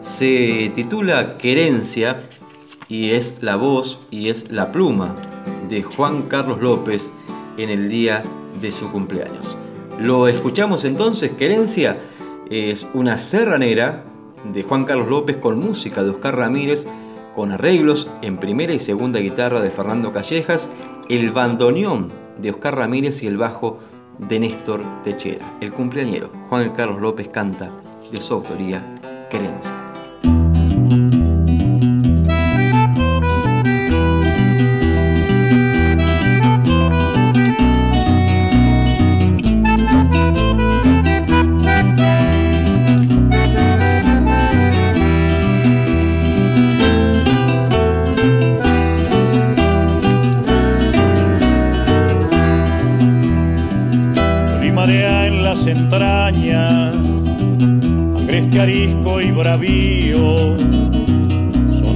Se 0.00 0.72
titula 0.74 1.36
Querencia 1.36 2.20
y 2.92 3.12
es 3.12 3.38
la 3.40 3.56
voz 3.56 3.98
y 4.10 4.28
es 4.28 4.50
la 4.50 4.70
pluma 4.70 5.16
de 5.70 5.82
Juan 5.82 6.24
Carlos 6.24 6.60
López 6.60 7.10
en 7.56 7.70
el 7.70 7.88
día 7.88 8.22
de 8.60 8.70
su 8.70 8.92
cumpleaños. 8.92 9.56
Lo 9.98 10.28
escuchamos 10.28 10.84
entonces, 10.84 11.32
Querencia 11.32 11.98
es 12.50 12.86
una 12.92 13.16
serranera 13.16 14.04
de 14.52 14.62
Juan 14.62 14.84
Carlos 14.84 15.08
López 15.08 15.38
con 15.38 15.58
música 15.58 16.04
de 16.04 16.10
Oscar 16.10 16.36
Ramírez, 16.36 16.86
con 17.34 17.52
arreglos 17.52 18.10
en 18.20 18.36
primera 18.36 18.74
y 18.74 18.78
segunda 18.78 19.20
guitarra 19.20 19.62
de 19.62 19.70
Fernando 19.70 20.12
Callejas, 20.12 20.68
el 21.08 21.30
bandoneón 21.30 22.12
de 22.36 22.50
Oscar 22.50 22.76
Ramírez 22.76 23.22
y 23.22 23.26
el 23.26 23.38
bajo 23.38 23.78
de 24.18 24.38
Néstor 24.38 24.82
Techera. 25.02 25.50
El 25.62 25.72
cumpleañero 25.72 26.30
Juan 26.50 26.68
Carlos 26.72 27.00
López 27.00 27.28
canta 27.28 27.70
de 28.10 28.20
su 28.20 28.34
autoría 28.34 28.84
Querencia. 29.30 29.91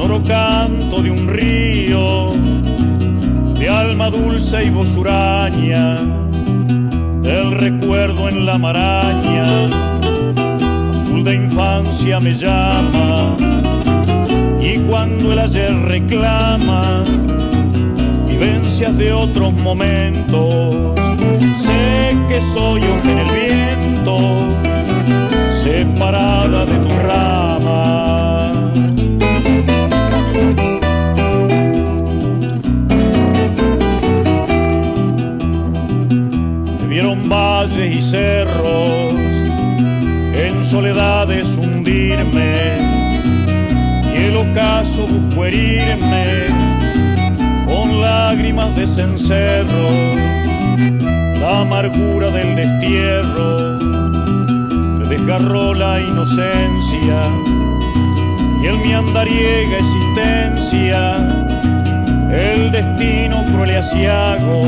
Sonoro 0.07 0.23
canto 0.23 1.03
de 1.03 1.11
un 1.11 1.27
río, 1.27 2.33
de 3.59 3.69
alma 3.69 4.09
dulce 4.09 4.65
y 4.65 4.71
voz 4.71 4.97
huraña, 4.97 5.97
del 7.23 7.51
recuerdo 7.51 8.29
en 8.29 8.47
la 8.47 8.57
maraña, 8.57 9.67
azul 10.95 11.25
de 11.25 11.35
infancia 11.35 12.21
me 12.21 12.33
llama, 12.35 13.37
y 14.61 14.79
cuando 14.89 15.33
el 15.33 15.41
ayer 15.41 15.75
reclama, 15.75 17.03
vivencias 18.29 18.97
de 18.97 19.13
otros 19.13 19.53
momentos, 19.55 20.95
sé 21.57 22.17
que 22.29 22.41
soy 22.43 22.83
un 22.83 23.11
en 23.11 23.19
el 23.19 23.31
viento, 23.35 24.19
separada 25.51 26.65
de 26.65 26.77
tu 26.77 26.89
rama. 26.91 28.36
Y 37.95 38.03
cerros, 38.03 39.15
en 40.35 40.65
soledades 40.65 41.57
hundirme, 41.57 42.79
y 44.15 44.25
el 44.25 44.37
ocaso 44.37 45.07
busco 45.07 45.45
herirme 45.45 46.47
con 47.67 48.01
lágrimas 48.01 48.75
de 48.77 48.87
cencerro 48.89 50.17
la 51.41 51.61
amargura 51.61 52.31
del 52.31 52.57
destierro 52.57 53.79
te 54.99 55.07
desgarró 55.09 55.75
la 55.75 56.01
inocencia 56.01 57.31
y 58.63 58.67
el 58.67 58.79
mi 58.79 58.93
andariega 58.93 59.79
existencia, 59.79 61.17
el 62.33 62.73
destino 62.73 63.45
cruel 63.53 63.71
y 63.71 63.75
asiago. 63.75 64.63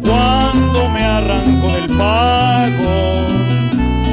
Cuando 0.00 0.88
me 0.90 1.02
arranco 1.02 1.72
del 1.72 1.83
pago, 1.98 3.26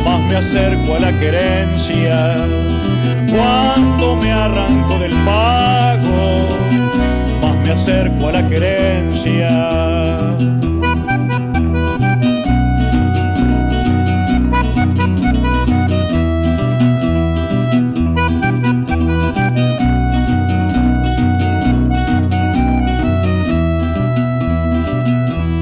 más 0.06 0.20
me 0.28 0.36
acerco 0.38 0.96
a 0.96 1.00
la 1.00 1.12
querencia. 1.20 2.48
Cuando 3.30 4.16
me 4.16 4.32
arranco 4.32 4.98
del 5.00 5.14
pago, 5.26 6.48
más 7.42 7.56
me 7.64 7.72
acerco 7.72 8.28
a 8.28 8.32
la 8.32 8.48
querencia. 8.48 9.52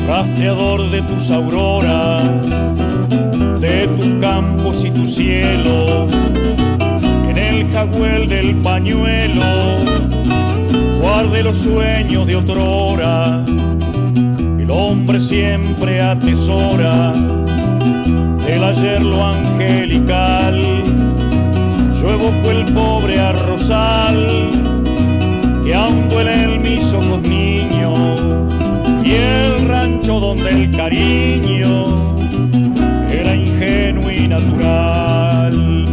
Rastreador 0.09 0.89
de 0.89 1.03
tus 1.03 1.29
auroras, 1.29 2.23
de 3.61 3.87
tus 3.89 4.19
campos 4.19 4.83
y 4.83 4.89
tu 4.89 5.05
cielo, 5.05 6.07
en 7.29 7.37
el 7.37 7.69
jaguel 7.71 8.27
del 8.27 8.55
pañuelo, 8.55 9.43
guarde 10.99 11.43
los 11.43 11.59
sueños 11.59 12.25
de 12.25 12.35
otrora, 12.37 13.45
el 14.57 14.71
hombre 14.71 15.19
siempre 15.19 16.01
atesora 16.01 17.13
del 18.47 18.63
ayer 18.63 19.03
lo 19.03 19.23
angelical, 19.27 20.59
yo 22.01 22.09
evoco 22.09 22.49
el 22.49 22.73
pobre 22.73 23.19
arrozal, 23.19 24.49
que 25.63 25.75
aún 25.75 26.09
duele 26.09 26.45
en 26.45 26.61
mis 26.63 26.83
ojos 26.93 27.21
niños 27.21 28.19
y 29.03 29.11
el 29.11 29.67
rancho 29.67 29.98
donde 30.17 30.49
el 30.49 30.71
cariño 30.71 32.17
era 33.11 33.35
ingenuo 33.35 34.09
y 34.09 34.27
natural. 34.27 35.85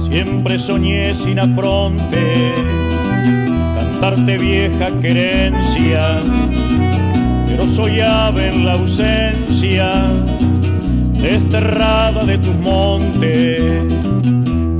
Siempre 0.00 0.58
soñé 0.58 1.14
sin 1.14 1.38
apronte 1.40 2.54
cantarte 3.74 4.38
vieja 4.38 4.90
querencia, 5.02 6.22
pero 7.48 7.68
soy 7.68 8.00
ave 8.00 8.48
en 8.48 8.64
la 8.64 8.72
ausencia 8.72 10.06
desterrada 11.12 12.24
de 12.24 12.38
tus 12.38 12.54
montes 12.56 14.07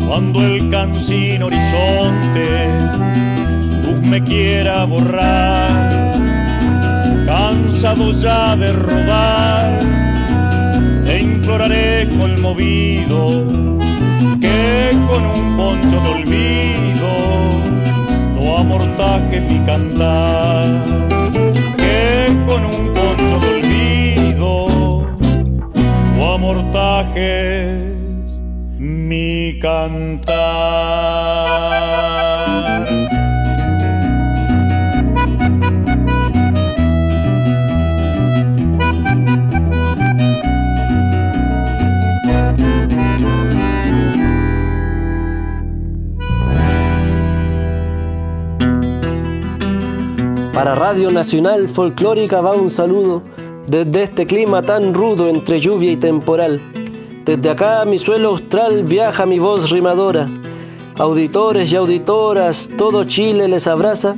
cuando 0.08 0.40
el 0.40 0.70
cansino 0.70 1.46
horizonte 1.46 2.66
su 3.68 3.74
luz 3.86 4.00
me 4.00 4.24
quiera 4.24 4.84
borrar, 4.86 6.18
cansado 7.26 8.10
ya 8.12 8.56
de 8.56 8.72
rodar, 8.72 9.80
te 11.04 11.20
imploraré 11.20 12.08
conmovido 12.18 13.44
que 14.40 14.96
con 15.08 15.22
un 15.36 15.56
poncho 15.58 16.00
de 16.00 16.08
olvido 16.08 17.10
no 18.34 18.56
amortaje 18.56 19.42
mi 19.42 19.58
cantar, 19.66 20.68
que 21.76 22.34
con 22.46 22.64
un 22.64 22.94
poncho 22.94 23.40
de 23.40 23.48
olvido 23.56 25.06
no 26.16 26.32
amortaje 26.34 27.87
Para 29.60 29.88
Radio 50.74 51.10
Nacional 51.10 51.68
Folclórica 51.68 52.40
va 52.40 52.54
un 52.54 52.70
saludo 52.70 53.22
desde 53.66 54.04
este 54.04 54.26
clima 54.26 54.62
tan 54.62 54.94
rudo 54.94 55.28
entre 55.28 55.58
lluvia 55.58 55.90
y 55.90 55.96
temporal 55.96 56.60
desde 57.28 57.50
acá, 57.50 57.84
mi 57.84 57.98
suelo 57.98 58.30
austral, 58.30 58.84
viaja 58.84 59.26
mi 59.26 59.38
voz 59.38 59.68
rimadora. 59.68 60.26
Auditores 60.96 61.70
y 61.70 61.76
auditoras, 61.76 62.70
todo 62.78 63.04
Chile 63.04 63.46
les 63.46 63.66
abraza 63.66 64.16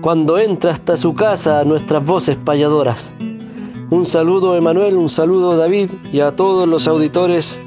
cuando 0.00 0.36
entra 0.36 0.72
hasta 0.72 0.96
su 0.96 1.14
casa 1.14 1.62
nuestras 1.62 2.04
voces 2.04 2.36
payadoras. 2.36 3.12
Un 3.90 4.04
saludo 4.04 4.56
Emanuel, 4.56 4.96
un 4.96 5.08
saludo 5.08 5.56
David 5.56 5.90
y 6.12 6.18
a 6.18 6.34
todos 6.34 6.66
los 6.66 6.88
auditores 6.88 7.60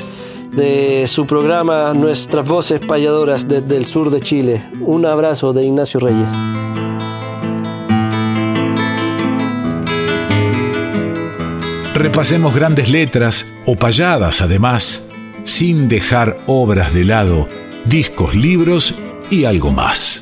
de 0.51 1.05
su 1.07 1.25
programa 1.25 1.93
Nuestras 1.93 2.45
Voces 2.45 2.85
Payadoras 2.85 3.47
desde 3.47 3.77
el 3.77 3.85
sur 3.85 4.09
de 4.09 4.19
Chile. 4.19 4.61
Un 4.81 5.05
abrazo 5.05 5.53
de 5.53 5.63
Ignacio 5.63 6.01
Reyes. 6.01 6.33
Repasemos 12.03 12.53
grandes 12.53 12.89
letras 12.89 13.49
o 13.65 13.77
payadas 13.77 14.41
además, 14.41 15.07
sin 15.45 15.87
dejar 15.87 16.37
obras 16.47 16.93
de 16.93 17.05
lado, 17.05 17.47
discos, 17.85 18.35
libros 18.35 18.93
y 19.31 19.45
algo 19.45 19.71
más. 19.71 20.19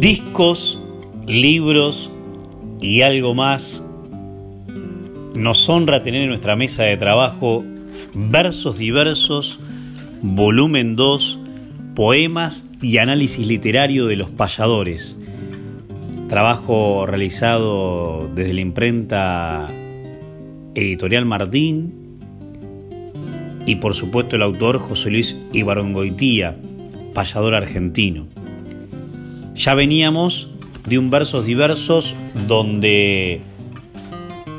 Discos, 0.00 0.80
libros 1.26 2.10
y 2.80 3.02
algo 3.02 3.34
más. 3.34 3.84
Nos 5.34 5.68
honra 5.68 6.02
tener 6.02 6.22
en 6.22 6.28
nuestra 6.28 6.56
mesa 6.56 6.84
de 6.84 6.96
trabajo 6.96 7.66
versos 8.14 8.78
diversos, 8.78 9.58
volumen 10.22 10.96
2, 10.96 11.38
poemas 11.94 12.64
y 12.80 12.98
análisis 12.98 13.46
literario 13.46 14.06
de 14.06 14.16
los 14.16 14.30
payadores. 14.30 15.16
Trabajo 16.28 17.06
realizado 17.06 18.28
desde 18.34 18.54
la 18.54 18.60
imprenta 18.60 19.68
Editorial 20.74 21.24
Martín 21.24 22.18
y 23.66 23.76
por 23.76 23.94
supuesto 23.94 24.36
el 24.36 24.42
autor 24.42 24.78
José 24.78 25.10
Luis 25.10 25.36
Ibarongoitía, 25.52 26.56
payador 27.14 27.54
argentino. 27.54 28.26
Ya 29.54 29.74
veníamos 29.74 30.50
de 30.86 30.98
un 30.98 31.10
versos 31.10 31.46
diversos 31.46 32.16
donde 32.46 33.40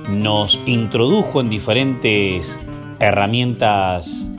nos 0.10 0.60
introdujo 0.66 1.42
en 1.42 1.50
diferentes 1.50 2.58
herramientas 3.00 4.30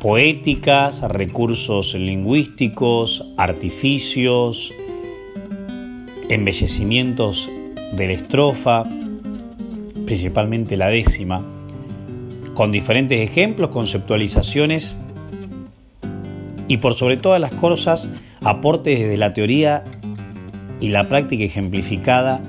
poéticas, 0.00 1.00
recursos 1.02 1.94
lingüísticos, 1.94 3.24
artificios, 3.36 4.72
embellecimientos 6.28 7.50
de 7.92 8.06
la 8.08 8.12
estrofa, 8.14 8.84
principalmente 10.04 10.76
la 10.76 10.88
décima, 10.88 11.44
con 12.54 12.72
diferentes 12.72 13.20
ejemplos, 13.20 13.70
conceptualizaciones 13.70 14.96
y 16.68 16.78
por 16.78 16.94
sobre 16.94 17.16
todas 17.16 17.40
las 17.40 17.52
cosas, 17.52 18.10
aportes 18.42 18.98
desde 18.98 19.16
la 19.16 19.30
teoría 19.30 19.84
y 20.80 20.88
la 20.88 21.08
práctica 21.08 21.44
ejemplificada 21.44 22.40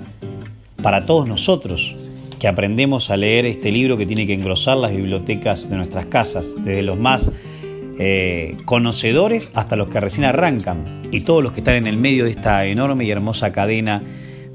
para 0.82 1.06
todos 1.06 1.28
nosotros 1.28 1.96
que 2.44 2.50
aprendemos 2.50 3.10
a 3.10 3.16
leer 3.16 3.46
este 3.46 3.72
libro 3.72 3.96
que 3.96 4.06
tiene 4.06 4.28
que 4.28 4.34
engrosar 4.34 4.76
las 4.76 4.94
bibliotecas 4.94 5.70
de 5.70 5.78
nuestras 5.78 6.08
casas, 6.08 6.56
desde 6.58 6.82
los 6.82 7.00
más 7.00 7.32
eh, 7.98 8.58
conocedores 8.66 9.50
hasta 9.54 9.78
los 9.78 9.88
que 9.88 10.02
recién 10.02 10.26
arrancan 10.26 10.84
y 11.10 11.22
todos 11.22 11.42
los 11.42 11.54
que 11.54 11.62
están 11.62 11.76
en 11.76 11.88
el 11.88 11.96
medio 11.96 12.26
de 12.26 12.32
esta 12.32 12.66
enorme 12.66 13.06
y 13.06 13.12
hermosa 13.12 13.54
cadena 13.54 14.04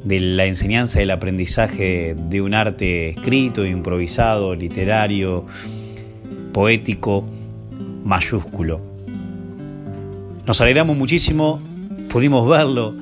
de 0.04 0.20
la 0.20 0.44
enseñanza 0.44 1.00
y 1.00 1.04
el 1.04 1.10
aprendizaje 1.12 2.14
de 2.14 2.42
un 2.42 2.52
arte 2.52 3.08
escrito, 3.08 3.64
improvisado, 3.64 4.54
literario, 4.54 5.46
poético, 6.52 7.24
mayúsculo. 8.04 8.82
Nos 10.46 10.60
alegramos 10.60 10.94
muchísimo, 10.94 11.62
pudimos 12.10 12.46
verlo 12.46 12.94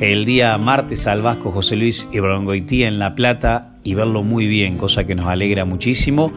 el 0.00 0.24
día 0.24 0.56
martes 0.56 1.06
al 1.06 1.20
Vasco 1.20 1.50
José 1.50 1.76
Luis 1.76 2.08
Ibrongoitía 2.10 2.88
en 2.88 2.98
La 2.98 3.14
Plata 3.14 3.69
y 3.82 3.94
verlo 3.94 4.22
muy 4.22 4.46
bien, 4.46 4.76
cosa 4.76 5.04
que 5.04 5.14
nos 5.14 5.26
alegra 5.26 5.64
muchísimo 5.64 6.32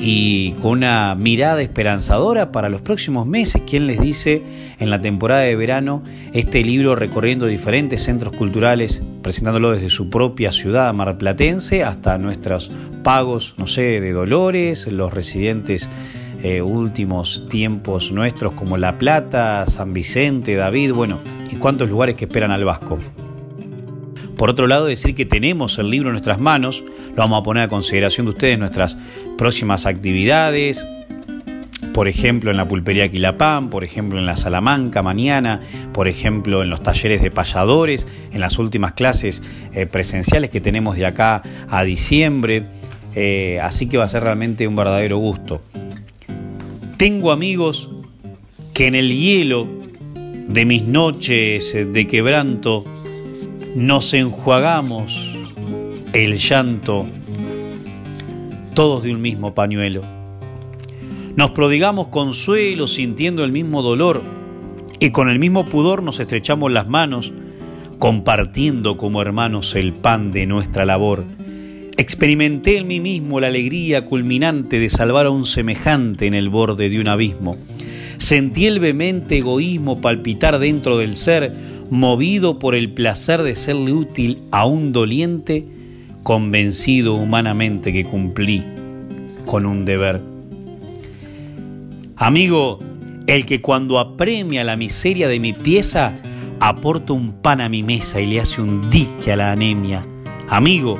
y 0.00 0.52
con 0.62 0.78
una 0.78 1.14
mirada 1.16 1.60
esperanzadora 1.60 2.52
para 2.52 2.68
los 2.68 2.80
próximos 2.80 3.26
meses. 3.26 3.62
¿Quién 3.66 3.86
les 3.86 4.00
dice 4.00 4.42
en 4.78 4.90
la 4.90 5.00
temporada 5.00 5.42
de 5.42 5.56
verano 5.56 6.02
este 6.32 6.62
libro 6.62 6.94
recorriendo 6.94 7.46
diferentes 7.46 8.02
centros 8.02 8.32
culturales, 8.32 9.02
presentándolo 9.22 9.72
desde 9.72 9.90
su 9.90 10.08
propia 10.08 10.52
ciudad 10.52 10.92
marplatense 10.94 11.84
hasta 11.84 12.18
nuestros 12.18 12.70
pagos, 13.02 13.54
no 13.58 13.66
sé, 13.66 14.00
de 14.00 14.12
Dolores, 14.12 14.86
los 14.86 15.12
residentes 15.12 15.88
eh, 16.42 16.62
últimos 16.62 17.46
tiempos 17.48 18.12
nuestros 18.12 18.52
como 18.52 18.76
La 18.76 18.96
Plata, 18.98 19.66
San 19.66 19.92
Vicente, 19.92 20.54
David, 20.54 20.92
bueno, 20.92 21.18
y 21.50 21.56
cuántos 21.56 21.88
lugares 21.88 22.14
que 22.14 22.26
esperan 22.26 22.52
al 22.52 22.64
Vasco. 22.64 22.98
Por 24.38 24.50
otro 24.50 24.68
lado, 24.68 24.86
decir 24.86 25.16
que 25.16 25.26
tenemos 25.26 25.80
el 25.80 25.90
libro 25.90 26.10
en 26.10 26.12
nuestras 26.12 26.38
manos, 26.38 26.84
lo 27.10 27.16
vamos 27.16 27.40
a 27.40 27.42
poner 27.42 27.64
a 27.64 27.68
consideración 27.68 28.26
de 28.26 28.30
ustedes 28.30 28.56
nuestras 28.56 28.96
próximas 29.36 29.84
actividades, 29.84 30.86
por 31.92 32.06
ejemplo 32.06 32.52
en 32.52 32.56
la 32.56 32.68
pulpería 32.68 33.10
Quilapán, 33.10 33.68
por 33.68 33.82
ejemplo 33.82 34.16
en 34.16 34.26
la 34.26 34.36
Salamanca 34.36 35.02
mañana, 35.02 35.60
por 35.92 36.06
ejemplo 36.06 36.62
en 36.62 36.70
los 36.70 36.84
talleres 36.84 37.20
de 37.20 37.32
payadores, 37.32 38.06
en 38.30 38.40
las 38.40 38.60
últimas 38.60 38.92
clases 38.92 39.42
eh, 39.74 39.86
presenciales 39.86 40.50
que 40.50 40.60
tenemos 40.60 40.94
de 40.94 41.06
acá 41.06 41.42
a 41.68 41.82
diciembre, 41.82 42.62
eh, 43.16 43.58
así 43.60 43.88
que 43.88 43.98
va 43.98 44.04
a 44.04 44.08
ser 44.08 44.22
realmente 44.22 44.68
un 44.68 44.76
verdadero 44.76 45.18
gusto. 45.18 45.62
Tengo 46.96 47.32
amigos 47.32 47.90
que 48.72 48.86
en 48.86 48.94
el 48.94 49.12
hielo 49.12 49.66
de 50.46 50.64
mis 50.64 50.84
noches 50.84 51.76
de 51.92 52.06
quebranto 52.06 52.84
nos 53.74 54.14
enjuagamos 54.14 55.34
el 56.12 56.38
llanto 56.38 57.06
todos 58.74 59.02
de 59.02 59.12
un 59.12 59.20
mismo 59.20 59.54
pañuelo. 59.54 60.00
Nos 61.36 61.50
prodigamos 61.50 62.08
consuelo 62.08 62.86
sintiendo 62.86 63.44
el 63.44 63.52
mismo 63.52 63.82
dolor 63.82 64.22
y 65.00 65.10
con 65.10 65.28
el 65.28 65.38
mismo 65.38 65.66
pudor 65.66 66.02
nos 66.02 66.18
estrechamos 66.18 66.72
las 66.72 66.88
manos, 66.88 67.32
compartiendo 67.98 68.96
como 68.96 69.22
hermanos 69.22 69.74
el 69.74 69.92
pan 69.92 70.32
de 70.32 70.46
nuestra 70.46 70.84
labor. 70.84 71.24
Experimenté 71.96 72.78
en 72.78 72.86
mí 72.86 73.00
mismo 73.00 73.40
la 73.40 73.48
alegría 73.48 74.04
culminante 74.04 74.78
de 74.78 74.88
salvar 74.88 75.26
a 75.26 75.30
un 75.30 75.46
semejante 75.46 76.26
en 76.26 76.34
el 76.34 76.48
borde 76.48 76.88
de 76.88 77.00
un 77.00 77.08
abismo. 77.08 77.56
Sentí 78.16 78.66
el 78.66 78.80
vehemente 78.80 79.38
egoísmo 79.38 80.00
palpitar 80.00 80.58
dentro 80.58 80.98
del 80.98 81.14
ser, 81.16 81.52
movido 81.90 82.58
por 82.58 82.74
el 82.74 82.92
placer 82.92 83.42
de 83.42 83.54
serle 83.54 83.92
útil 83.92 84.42
a 84.50 84.66
un 84.66 84.92
doliente, 84.92 85.64
convencido 86.22 87.14
humanamente 87.14 87.92
que 87.92 88.04
cumplí 88.04 88.64
con 89.46 89.64
un 89.66 89.84
deber. 89.84 90.20
Amigo, 92.16 92.80
el 93.26 93.46
que 93.46 93.60
cuando 93.60 93.98
apremia 93.98 94.64
la 94.64 94.76
miseria 94.76 95.28
de 95.28 95.40
mi 95.40 95.52
pieza, 95.52 96.14
aporta 96.60 97.12
un 97.12 97.40
pan 97.40 97.60
a 97.60 97.68
mi 97.68 97.82
mesa 97.82 98.20
y 98.20 98.26
le 98.26 98.40
hace 98.40 98.60
un 98.60 98.90
dique 98.90 99.32
a 99.32 99.36
la 99.36 99.52
anemia. 99.52 100.02
Amigo, 100.48 100.98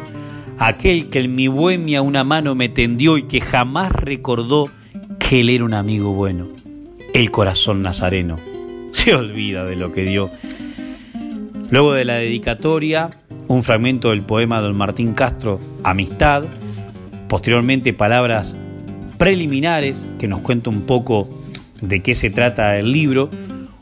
aquel 0.58 1.08
que 1.08 1.20
en 1.20 1.34
mi 1.34 1.48
bohemia 1.48 2.02
una 2.02 2.24
mano 2.24 2.54
me 2.54 2.68
tendió 2.68 3.18
y 3.18 3.22
que 3.22 3.40
jamás 3.40 3.92
recordó 3.92 4.70
que 5.18 5.40
él 5.40 5.50
era 5.50 5.64
un 5.64 5.74
amigo 5.74 6.12
bueno. 6.12 6.48
El 7.12 7.30
corazón 7.30 7.82
nazareno 7.82 8.36
se 8.90 9.14
olvida 9.14 9.64
de 9.64 9.76
lo 9.76 9.92
que 9.92 10.04
dio 10.04 10.30
Luego 11.70 11.92
de 11.92 12.06
la 12.06 12.14
dedicatoria, 12.14 13.10
un 13.46 13.62
fragmento 13.62 14.08
del 14.08 14.22
poema 14.22 14.56
de 14.56 14.68
don 14.68 14.76
Martín 14.76 15.12
Castro, 15.12 15.60
Amistad, 15.84 16.44
posteriormente 17.28 17.92
palabras 17.92 18.56
preliminares 19.18 20.08
que 20.18 20.28
nos 20.28 20.40
cuenta 20.40 20.70
un 20.70 20.82
poco 20.82 21.28
de 21.82 22.00
qué 22.00 22.14
se 22.14 22.30
trata 22.30 22.78
el 22.78 22.90
libro, 22.90 23.28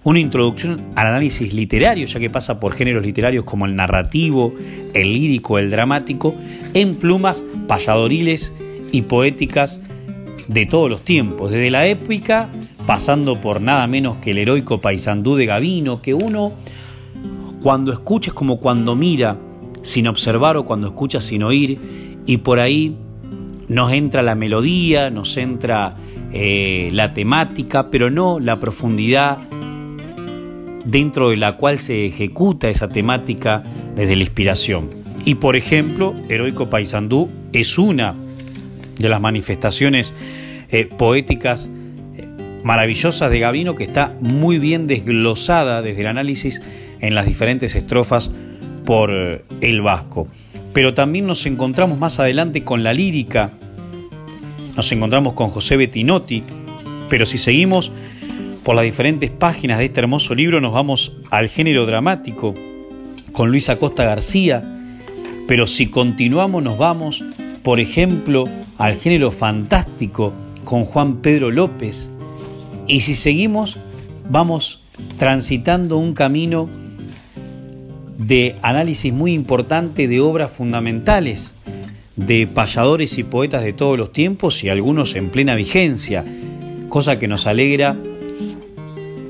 una 0.02 0.18
introducción 0.18 0.80
al 0.96 1.06
análisis 1.06 1.54
literario, 1.54 2.06
ya 2.06 2.18
que 2.18 2.28
pasa 2.28 2.58
por 2.58 2.74
géneros 2.74 3.06
literarios 3.06 3.44
como 3.44 3.66
el 3.66 3.76
narrativo, 3.76 4.52
el 4.92 5.12
lírico, 5.12 5.58
el 5.60 5.70
dramático, 5.70 6.34
en 6.74 6.96
plumas 6.96 7.44
payadoriles 7.68 8.52
y 8.90 9.02
poéticas 9.02 9.78
de 10.48 10.66
todos 10.66 10.90
los 10.90 11.02
tiempos, 11.02 11.52
desde 11.52 11.70
la 11.70 11.86
épica, 11.86 12.48
pasando 12.84 13.40
por 13.40 13.60
nada 13.60 13.86
menos 13.86 14.16
que 14.16 14.32
el 14.32 14.38
heroico 14.38 14.80
paisandú 14.80 15.36
de 15.36 15.46
Gavino, 15.46 16.02
que 16.02 16.14
uno 16.14 16.52
cuando 17.66 17.92
escucha 17.92 18.30
como 18.30 18.60
cuando 18.60 18.94
mira 18.94 19.36
sin 19.82 20.06
observar 20.06 20.56
o 20.56 20.64
cuando 20.64 20.86
escucha 20.86 21.20
sin 21.20 21.42
oír 21.42 21.80
y 22.24 22.36
por 22.36 22.60
ahí 22.60 22.96
nos 23.66 23.90
entra 23.90 24.22
la 24.22 24.36
melodía, 24.36 25.10
nos 25.10 25.36
entra 25.36 25.96
eh, 26.32 26.90
la 26.92 27.12
temática, 27.12 27.90
pero 27.90 28.08
no 28.08 28.38
la 28.38 28.60
profundidad 28.60 29.38
dentro 30.84 31.30
de 31.30 31.38
la 31.38 31.56
cual 31.56 31.80
se 31.80 32.06
ejecuta 32.06 32.68
esa 32.68 32.88
temática 32.88 33.64
desde 33.96 34.14
la 34.14 34.22
inspiración. 34.22 34.88
Y 35.24 35.34
por 35.34 35.56
ejemplo, 35.56 36.14
Heroico 36.28 36.70
Paisandú 36.70 37.28
es 37.52 37.78
una 37.78 38.14
de 38.96 39.08
las 39.08 39.20
manifestaciones 39.20 40.14
eh, 40.68 40.88
poéticas 40.96 41.68
eh, 42.16 42.28
maravillosas 42.62 43.28
de 43.28 43.40
Gavino 43.40 43.74
que 43.74 43.82
está 43.82 44.14
muy 44.20 44.60
bien 44.60 44.86
desglosada 44.86 45.82
desde 45.82 46.02
el 46.02 46.06
análisis 46.06 46.62
en 47.06 47.14
las 47.14 47.26
diferentes 47.26 47.74
estrofas 47.74 48.30
por 48.84 49.44
el 49.60 49.80
vasco. 49.80 50.28
Pero 50.72 50.94
también 50.94 51.26
nos 51.26 51.46
encontramos 51.46 51.98
más 51.98 52.18
adelante 52.20 52.64
con 52.64 52.82
la 52.82 52.92
lírica, 52.92 53.52
nos 54.76 54.90
encontramos 54.92 55.32
con 55.32 55.50
José 55.50 55.76
Bettinotti, 55.76 56.42
pero 57.08 57.24
si 57.24 57.38
seguimos 57.38 57.92
por 58.62 58.74
las 58.74 58.84
diferentes 58.84 59.30
páginas 59.30 59.78
de 59.78 59.86
este 59.86 60.00
hermoso 60.00 60.34
libro 60.34 60.60
nos 60.60 60.72
vamos 60.72 61.12
al 61.30 61.48
género 61.48 61.86
dramático 61.86 62.52
con 63.32 63.50
Luis 63.50 63.68
Acosta 63.68 64.04
García, 64.04 64.62
pero 65.46 65.66
si 65.66 65.86
continuamos 65.86 66.62
nos 66.62 66.76
vamos, 66.76 67.24
por 67.62 67.80
ejemplo, 67.80 68.48
al 68.76 68.96
género 68.96 69.30
fantástico 69.30 70.32
con 70.64 70.84
Juan 70.84 71.18
Pedro 71.18 71.50
López, 71.50 72.10
y 72.88 73.00
si 73.00 73.14
seguimos 73.14 73.78
vamos 74.28 74.80
transitando 75.18 75.96
un 75.96 76.12
camino 76.12 76.68
de 78.18 78.56
análisis 78.62 79.12
muy 79.12 79.32
importante 79.32 80.08
de 80.08 80.20
obras 80.20 80.50
fundamentales 80.50 81.52
de 82.16 82.46
payadores 82.46 83.18
y 83.18 83.24
poetas 83.24 83.62
de 83.62 83.74
todos 83.74 83.98
los 83.98 84.12
tiempos 84.12 84.64
y 84.64 84.70
algunos 84.70 85.14
en 85.16 85.28
plena 85.28 85.54
vigencia, 85.54 86.24
cosa 86.88 87.18
que 87.18 87.28
nos 87.28 87.46
alegra 87.46 87.96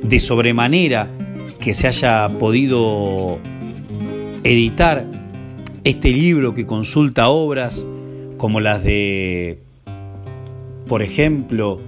de 0.02 0.18
sobremanera 0.20 1.08
que 1.58 1.74
se 1.74 1.88
haya 1.88 2.28
podido 2.38 3.38
editar 4.44 5.04
este 5.82 6.10
libro 6.10 6.54
que 6.54 6.64
consulta 6.64 7.28
obras 7.28 7.84
como 8.36 8.60
las 8.60 8.84
de, 8.84 9.58
por 10.86 11.02
ejemplo, 11.02 11.80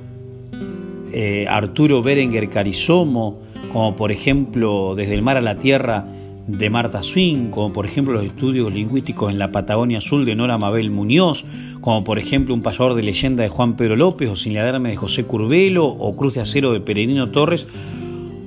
eh, 1.12 1.46
Arturo 1.48 2.02
Berenguer 2.02 2.48
Carizomo, 2.48 3.38
como 3.72 3.96
por 3.96 4.10
ejemplo 4.12 4.94
Desde 4.94 5.14
el 5.14 5.22
mar 5.22 5.36
a 5.36 5.40
la 5.40 5.56
tierra 5.56 6.06
de 6.48 6.70
Marta 6.70 7.02
Swing, 7.02 7.50
como 7.50 7.74
por 7.74 7.84
ejemplo 7.84 8.14
los 8.14 8.24
estudios 8.24 8.72
lingüísticos 8.72 9.30
en 9.30 9.38
la 9.38 9.52
Patagonia 9.52 9.98
Azul 9.98 10.24
de 10.24 10.34
Nora 10.34 10.56
Mabel 10.56 10.90
Muñoz, 10.90 11.44
como 11.82 12.04
por 12.04 12.18
ejemplo 12.18 12.54
un 12.54 12.62
payador 12.62 12.94
de 12.94 13.02
leyenda 13.02 13.42
de 13.42 13.50
Juan 13.50 13.76
Pedro 13.76 13.96
López, 13.96 14.30
o 14.30 14.34
Sin 14.36 14.54
de 14.54 14.96
José 14.96 15.24
Curbelo, 15.24 15.84
o 15.84 16.16
Cruz 16.16 16.34
de 16.34 16.40
Acero 16.40 16.72
de 16.72 16.80
Peregrino 16.80 17.28
Torres, 17.28 17.66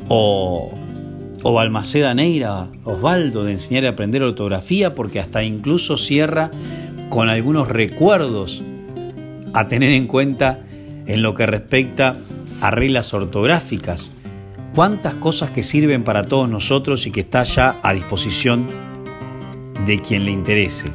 o, 0.10 0.74
o 1.44 1.54
Balmaceda 1.54 2.16
Neira, 2.16 2.70
Osvaldo, 2.84 3.44
de 3.44 3.52
enseñar 3.54 3.84
y 3.84 3.88
aprender 3.88 4.24
ortografía, 4.24 4.96
porque 4.96 5.20
hasta 5.20 5.44
incluso 5.44 5.96
cierra 5.96 6.50
con 7.10 7.30
algunos 7.30 7.70
recuerdos 7.70 8.64
a 9.54 9.68
tener 9.68 9.92
en 9.92 10.08
cuenta 10.08 10.60
en 11.06 11.22
lo 11.22 11.36
que 11.36 11.46
respecta 11.46 12.16
a 12.62 12.72
reglas 12.72 13.14
ortográficas 13.14 14.12
cuántas 14.76 15.16
cosas 15.16 15.52
que 15.52 15.64
sirven 15.64 16.04
para 16.04 16.24
todos 16.24 16.50
nosotros 16.50 17.06
y 17.08 17.12
que 17.12 17.22
está 17.22 17.44
ya 17.44 17.80
a 17.84 17.94
disposición 17.94 18.68
de 19.86 20.00
quien 20.00 20.26
le 20.26 20.32
interese. 20.32 20.88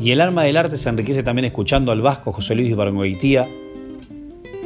Y 0.00 0.10
el 0.10 0.20
alma 0.20 0.42
del 0.42 0.56
arte 0.56 0.76
se 0.76 0.88
enriquece 0.88 1.22
también 1.22 1.46
escuchando 1.46 1.90
al 1.90 2.02
vasco 2.02 2.32
José 2.32 2.54
Luis 2.54 2.74
Bargoitía 2.76 3.46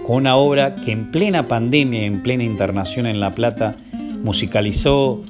con 0.06 0.16
una 0.16 0.36
obra 0.36 0.76
que 0.76 0.92
en 0.92 1.10
plena 1.10 1.46
pandemia, 1.46 2.04
en 2.04 2.22
plena 2.22 2.42
internación 2.42 3.06
en 3.06 3.20
La 3.20 3.30
Plata, 3.30 3.76
musicalizó 4.24 5.22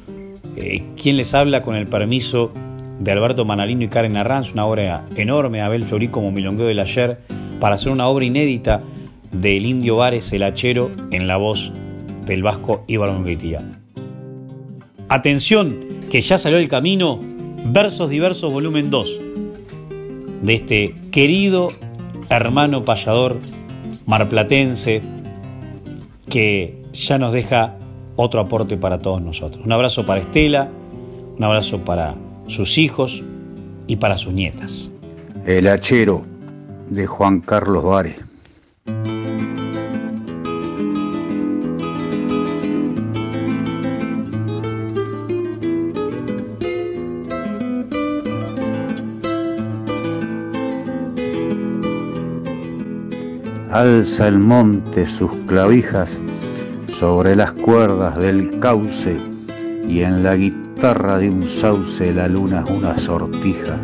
eh, 0.57 0.83
quien 1.01 1.17
les 1.17 1.35
habla 1.35 1.63
con 1.63 1.77
el 1.77 1.87
permiso 1.87 2.53
de 2.99 3.13
Alberto 3.13 3.45
Manalino 3.45 3.85
y 3.85 3.89
Karen 3.89 4.17
Arranz, 4.17 4.53
una 4.53 4.67
obra 4.67 5.05
enorme, 5.17 5.61
Abel 5.61 5.85
Florí 5.85 6.09
como 6.09 6.33
Milongueo 6.33 6.67
del 6.67 6.81
Ayer, 6.81 7.19
para 7.61 7.75
hacer 7.75 7.93
una 7.93 8.07
obra 8.09 8.25
inédita 8.25 8.83
del 9.33 9.67
indio 9.67 9.97
Vares 9.97 10.33
el 10.33 10.43
Hachero 10.43 10.91
en 11.11 11.27
la 11.27 11.37
voz 11.37 11.73
del 12.27 12.43
vasco 12.43 12.85
Íbaro 12.87 13.15
Menguitía. 13.15 13.63
Atención, 15.09 15.79
que 16.11 16.21
ya 16.21 16.39
salió 16.39 16.59
el 16.59 16.69
camino 16.69 17.21
Versos 17.67 18.11
Diversos 18.11 18.53
Volumen 18.53 18.91
2 18.91 19.21
de 20.43 20.55
este 20.55 20.95
querido 21.11 21.73
hermano 22.29 22.85
payador 22.85 23.39
marplatense 24.07 25.03
que 26.29 26.83
ya 26.93 27.19
nos 27.19 27.33
deja 27.33 27.77
otro 28.17 28.41
aporte 28.41 28.77
para 28.77 28.99
todos 28.99 29.21
nosotros. 29.21 29.65
Un 29.65 29.73
abrazo 29.73 30.07
para 30.07 30.21
Estela, 30.21 30.71
un 31.37 31.43
abrazo 31.43 31.85
para 31.85 32.15
sus 32.47 32.79
hijos 32.79 33.23
y 33.87 33.97
para 33.97 34.19
sus 34.19 34.33
nietas. 34.33 34.89
El 35.47 35.67
hachero 35.69 36.23
de 36.89 37.07
Juan 37.07 37.41
Carlos 37.41 37.85
Vares. 37.85 38.30
Alza 53.81 54.29
el 54.29 54.39
monte 54.39 55.07
sus 55.07 55.35
clavijas 55.47 56.19
sobre 56.99 57.35
las 57.35 57.55
cuerdas 57.55 58.19
del 58.19 58.59
cauce 58.61 59.17
y 59.89 60.03
en 60.03 60.23
la 60.23 60.37
guitarra 60.37 61.17
de 61.17 61.31
un 61.31 61.47
sauce 61.47 62.13
la 62.13 62.29
luna 62.29 62.63
es 62.63 62.71
una 62.71 62.99
sortija. 62.99 63.81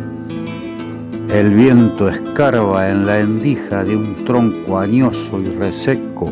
El 1.29 1.55
viento 1.55 2.09
escarba 2.09 2.91
en 2.91 3.07
la 3.07 3.21
endija 3.21 3.83
de 3.83 3.97
un 3.97 4.23
tronco 4.23 4.77
añoso 4.77 5.41
y 5.41 5.49
reseco 5.49 6.31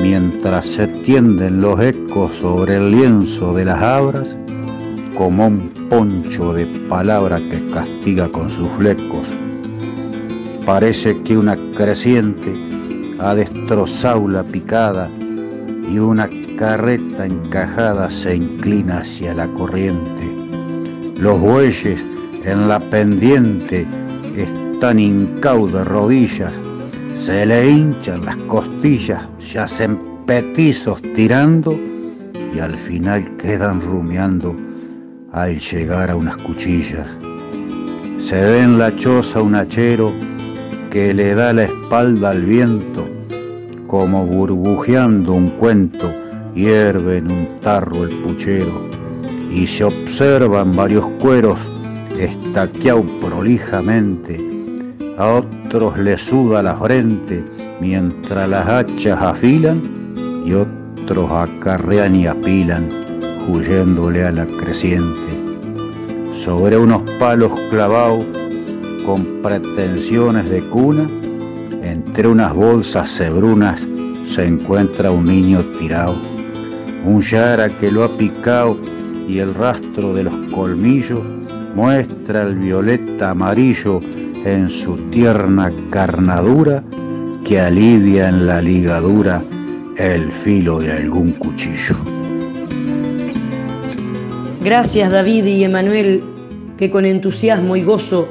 mientras 0.00 0.64
se 0.64 0.86
tienden 0.86 1.60
los 1.60 1.78
ecos 1.80 2.36
sobre 2.36 2.76
el 2.76 2.90
lienzo 2.90 3.52
de 3.52 3.66
las 3.66 3.82
abras 3.82 4.38
como 5.14 5.48
un 5.48 5.68
poncho 5.90 6.54
de 6.54 6.64
palabra 6.88 7.36
que 7.50 7.66
castiga 7.66 8.30
con 8.30 8.48
sus 8.48 8.68
flecos. 8.78 9.28
Parece 10.64 11.20
que 11.22 11.36
una 11.36 11.58
creciente 11.76 12.73
ha 13.18 13.34
destrozado 13.34 14.28
la 14.28 14.42
picada 14.44 15.10
y 15.88 15.98
una 15.98 16.28
carreta 16.56 17.26
encajada 17.26 18.10
se 18.10 18.36
inclina 18.36 18.98
hacia 18.98 19.34
la 19.34 19.48
corriente. 19.52 20.34
Los 21.18 21.40
bueyes 21.40 22.04
en 22.44 22.68
la 22.68 22.78
pendiente 22.80 23.86
están 24.36 24.98
hincados 24.98 25.86
rodillas, 25.86 26.60
se 27.14 27.46
le 27.46 27.70
hinchan 27.70 28.24
las 28.24 28.36
costillas, 28.48 29.22
se 29.38 29.58
hacen 29.58 29.98
petizos 30.26 31.00
tirando 31.14 31.78
y 32.54 32.58
al 32.58 32.76
final 32.76 33.36
quedan 33.36 33.80
rumiando 33.80 34.56
al 35.32 35.58
llegar 35.58 36.10
a 36.10 36.16
unas 36.16 36.36
cuchillas. 36.38 37.16
Se 38.18 38.40
ve 38.40 38.62
en 38.62 38.78
la 38.78 38.94
choza 38.96 39.42
un 39.42 39.54
hachero 39.54 40.12
que 40.90 41.12
le 41.12 41.34
da 41.34 41.52
la 41.52 41.64
espalda 41.64 42.30
al 42.30 42.42
viento, 42.42 43.03
como 43.94 44.26
burbujeando 44.26 45.34
un 45.34 45.50
cuento, 45.50 46.12
hierve 46.52 47.18
en 47.18 47.30
un 47.30 47.60
tarro 47.60 48.02
el 48.02 48.22
puchero, 48.22 48.88
y 49.52 49.68
se 49.68 49.84
observan 49.84 50.74
varios 50.74 51.06
cueros 51.20 51.70
estaqueados 52.18 53.04
prolijamente, 53.20 54.40
a 55.16 55.34
otros 55.34 55.96
le 55.96 56.18
suda 56.18 56.60
la 56.60 56.74
frente 56.74 57.44
mientras 57.80 58.48
las 58.48 58.66
hachas 58.66 59.22
afilan, 59.22 60.42
y 60.44 60.54
otros 60.54 61.30
acarrean 61.30 62.16
y 62.16 62.26
apilan, 62.26 62.88
huyéndole 63.48 64.24
a 64.24 64.32
la 64.32 64.44
creciente. 64.44 65.40
Sobre 66.32 66.76
unos 66.76 67.02
palos 67.20 67.52
clavados, 67.70 68.26
con 69.06 69.40
pretensiones 69.40 70.50
de 70.50 70.62
cuna, 70.62 71.08
entre 72.14 72.28
unas 72.28 72.54
bolsas 72.54 73.10
cebrunas 73.10 73.88
se 74.22 74.46
encuentra 74.46 75.10
un 75.10 75.24
niño 75.24 75.64
tirado, 75.72 76.16
un 77.04 77.20
yara 77.20 77.68
que 77.68 77.90
lo 77.90 78.04
ha 78.04 78.16
picado 78.16 78.78
y 79.26 79.40
el 79.40 79.52
rastro 79.52 80.14
de 80.14 80.22
los 80.22 80.34
colmillos 80.52 81.24
muestra 81.74 82.42
el 82.42 82.54
violeta 82.54 83.30
amarillo 83.30 84.00
en 84.44 84.70
su 84.70 84.96
tierna 85.10 85.72
carnadura 85.90 86.84
que 87.44 87.58
alivia 87.58 88.28
en 88.28 88.46
la 88.46 88.62
ligadura 88.62 89.42
el 89.96 90.30
filo 90.30 90.78
de 90.78 90.92
algún 90.92 91.32
cuchillo. 91.32 91.96
Gracias 94.62 95.10
David 95.10 95.46
y 95.46 95.64
Emanuel 95.64 96.22
que 96.78 96.90
con 96.90 97.06
entusiasmo 97.06 97.74
y 97.74 97.82
gozo 97.82 98.28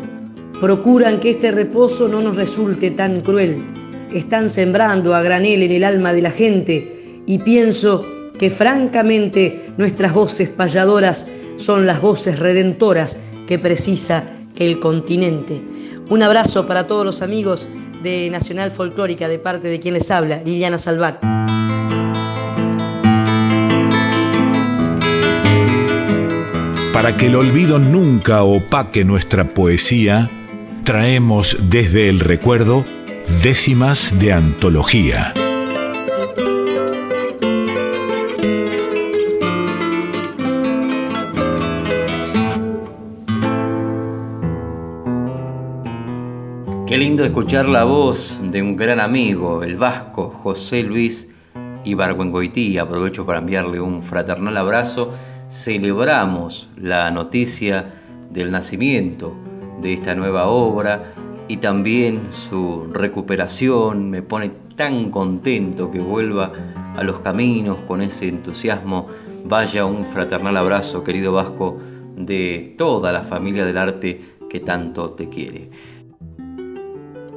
procuran 0.59 1.19
que 1.19 1.31
este 1.31 1.51
reposo 1.51 2.07
no 2.07 2.21
nos 2.21 2.35
resulte 2.35 2.91
tan 2.91 3.21
cruel. 3.21 3.63
Están 4.13 4.49
sembrando 4.49 5.15
a 5.15 5.21
granel 5.21 5.63
en 5.63 5.71
el 5.71 5.83
alma 5.83 6.13
de 6.13 6.21
la 6.21 6.31
gente 6.31 7.21
y 7.25 7.39
pienso 7.39 8.05
que 8.37 8.49
francamente 8.49 9.69
nuestras 9.77 10.13
voces 10.13 10.49
payadoras 10.49 11.29
son 11.57 11.85
las 11.85 12.01
voces 12.01 12.39
redentoras 12.39 13.17
que 13.47 13.59
precisa 13.59 14.23
el 14.55 14.79
continente. 14.79 15.61
Un 16.09 16.23
abrazo 16.23 16.67
para 16.67 16.87
todos 16.87 17.05
los 17.05 17.21
amigos 17.21 17.67
de 18.01 18.29
Nacional 18.29 18.71
Folclórica 18.71 19.27
de 19.27 19.39
parte 19.39 19.67
de 19.67 19.79
quien 19.79 19.93
les 19.93 20.11
habla, 20.11 20.41
Liliana 20.43 20.77
Salvat. 20.77 21.21
Para 26.93 27.17
que 27.17 27.25
el 27.25 27.35
olvido 27.35 27.79
nunca 27.79 28.43
opaque 28.43 29.03
nuestra 29.03 29.49
poesía, 29.49 30.29
traemos 30.83 31.57
desde 31.69 32.09
el 32.09 32.19
recuerdo 32.19 32.83
décimas 33.41 34.19
de 34.19 34.33
antología. 34.33 35.33
Qué 46.85 46.97
lindo 46.97 47.23
escuchar 47.23 47.67
la 47.69 47.85
voz 47.85 48.39
de 48.41 48.61
un 48.61 48.75
gran 48.75 48.99
amigo, 48.99 49.63
el 49.63 49.77
vasco 49.77 50.29
José 50.29 50.83
Luis 50.83 51.31
Ibargüengoití. 51.85 52.77
Aprovecho 52.77 53.25
para 53.25 53.39
enviarle 53.39 53.79
un 53.79 54.03
fraternal 54.03 54.57
abrazo 54.57 55.13
celebramos 55.49 56.69
la 56.75 57.09
noticia 57.09 57.93
del 58.31 58.51
nacimiento 58.51 59.52
de 59.81 59.93
esta 59.93 60.15
nueva 60.15 60.47
obra 60.47 61.13
y 61.47 61.57
también 61.57 62.31
su 62.31 62.87
recuperación. 62.91 64.09
Me 64.09 64.21
pone 64.21 64.51
tan 64.75 65.11
contento 65.11 65.91
que 65.91 65.99
vuelva 65.99 66.51
a 66.95 67.03
los 67.03 67.19
caminos 67.19 67.77
con 67.87 68.01
ese 68.01 68.27
entusiasmo. 68.27 69.07
Vaya 69.45 69.85
un 69.85 70.05
fraternal 70.05 70.57
abrazo, 70.57 71.03
querido 71.03 71.33
Vasco, 71.33 71.79
de 72.15 72.75
toda 72.77 73.11
la 73.11 73.23
familia 73.23 73.65
del 73.65 73.77
arte 73.77 74.21
que 74.49 74.59
tanto 74.59 75.11
te 75.11 75.29
quiere. 75.29 75.69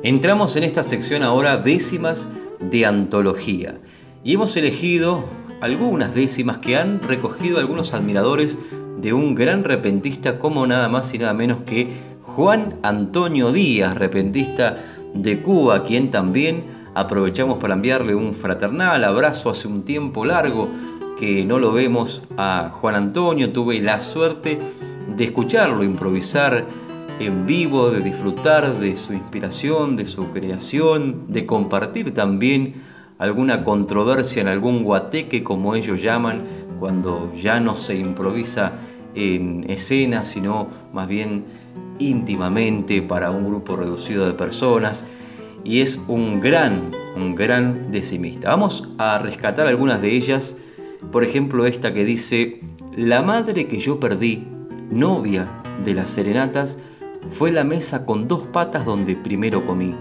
Entramos 0.03 0.55
en 0.57 0.63
esta 0.63 0.85
sección 0.85 1.23
ahora 1.23 1.57
décimas 1.57 2.29
de 2.61 2.87
antología 2.87 3.81
y 4.23 4.35
hemos 4.35 4.57
elegido 4.57 5.25
algunas 5.61 6.15
décimas 6.15 6.59
que 6.59 6.77
han 6.77 7.01
recogido 7.03 7.59
algunos 7.59 7.95
admiradores 7.95 8.59
de 8.99 9.13
un 9.13 9.35
gran 9.35 9.65
repentista 9.65 10.39
como 10.39 10.67
nada 10.67 10.89
más 10.89 11.13
y 11.15 11.19
nada 11.19 11.35
menos 11.35 11.63
que 11.67 11.89
Juan 12.35 12.79
Antonio 12.83 13.53
Díaz, 13.53 13.97
repentista 13.97 14.83
de 15.15 15.41
Cuba, 15.41 15.85
quien 15.85 16.11
también 16.11 16.65
aprovechamos 16.95 17.59
para 17.59 17.75
enviarle 17.75 18.15
un 18.15 18.35
fraternal 18.35 19.05
abrazo 19.05 19.51
hace 19.51 19.69
un 19.69 19.85
tiempo 19.85 20.25
largo 20.25 20.69
que 21.19 21.45
no 21.45 21.59
lo 21.59 21.73
vemos 21.73 22.23
a 22.37 22.71
Juan 22.75 22.97
Antonio, 22.97 23.53
tuve 23.53 23.81
la 23.81 24.01
suerte 24.01 24.59
de 25.17 25.25
escucharlo 25.25 25.85
improvisar 25.85 26.67
en 27.21 27.47
vivo, 27.47 27.91
de 27.91 28.01
disfrutar 28.01 28.79
de 28.79 28.97
su 28.97 29.15
inspiración, 29.15 29.97
de 29.97 30.05
su 30.05 30.31
creación, 30.31 31.27
de 31.29 31.47
compartir 31.47 32.13
también 32.13 32.83
alguna 33.19 33.65
controversia 33.65 34.43
en 34.43 34.49
algún 34.49 34.83
guateque, 34.83 35.43
como 35.43 35.75
ellos 35.75 36.03
llaman, 36.03 36.43
cuando 36.79 37.33
ya 37.35 37.61
no 37.61 37.77
se 37.77 37.97
improvisa 37.97 38.73
en 39.15 39.65
escena, 39.71 40.27
sino 40.27 40.69
más 40.93 41.09
bien 41.09 41.56
íntimamente 41.99 43.03
para 43.03 43.31
un 43.31 43.47
grupo 43.47 43.77
reducido 43.77 44.27
de 44.27 44.35
personas. 44.35 45.05
Y 45.65 45.81
es 45.81 46.01
un 46.09 46.41
gran, 46.41 46.91
un 47.17 47.35
gran 47.35 47.91
decimista. 47.91 48.51
Vamos 48.51 48.89
a 48.99 49.19
rescatar 49.19 49.67
algunas 49.67 50.01
de 50.01 50.15
ellas. 50.15 50.57
Por 51.11 51.25
ejemplo, 51.25 51.67
esta 51.67 51.93
que 51.93 52.05
dice, 52.05 52.61
la 52.97 53.23
madre 53.23 53.67
que 53.67 53.79
yo 53.79 53.99
perdí, 53.99 54.47
novia 54.91 55.49
de 55.85 55.95
las 55.95 56.11
serenatas, 56.11 56.79
fue 57.29 57.51
la 57.51 57.65
mesa 57.65 58.07
con 58.07 58.29
dos 58.29 58.45
patas 58.45 58.85
donde 58.85 59.17
primero 59.17 59.67
comí. 59.67 59.95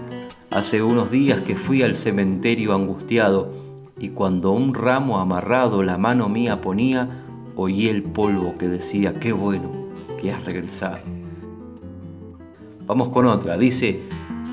Hace 0.50 0.82
unos 0.82 1.10
días 1.10 1.42
que 1.42 1.56
fui 1.56 1.82
al 1.82 1.96
cementerio 1.96 2.72
angustiado 2.74 3.52
y 3.98 4.10
cuando 4.10 4.52
un 4.52 4.74
ramo 4.74 5.18
amarrado 5.18 5.82
la 5.82 5.98
mano 5.98 6.28
mía 6.28 6.60
ponía, 6.60 7.24
oí 7.56 7.88
el 7.88 8.02
polvo 8.02 8.56
que 8.56 8.68
decía, 8.68 9.18
qué 9.18 9.32
bueno 9.32 9.70
que 10.20 10.30
has 10.32 10.44
regresado. 10.44 11.25
Vamos 12.86 13.08
con 13.08 13.26
otra. 13.26 13.58
Dice, 13.58 14.02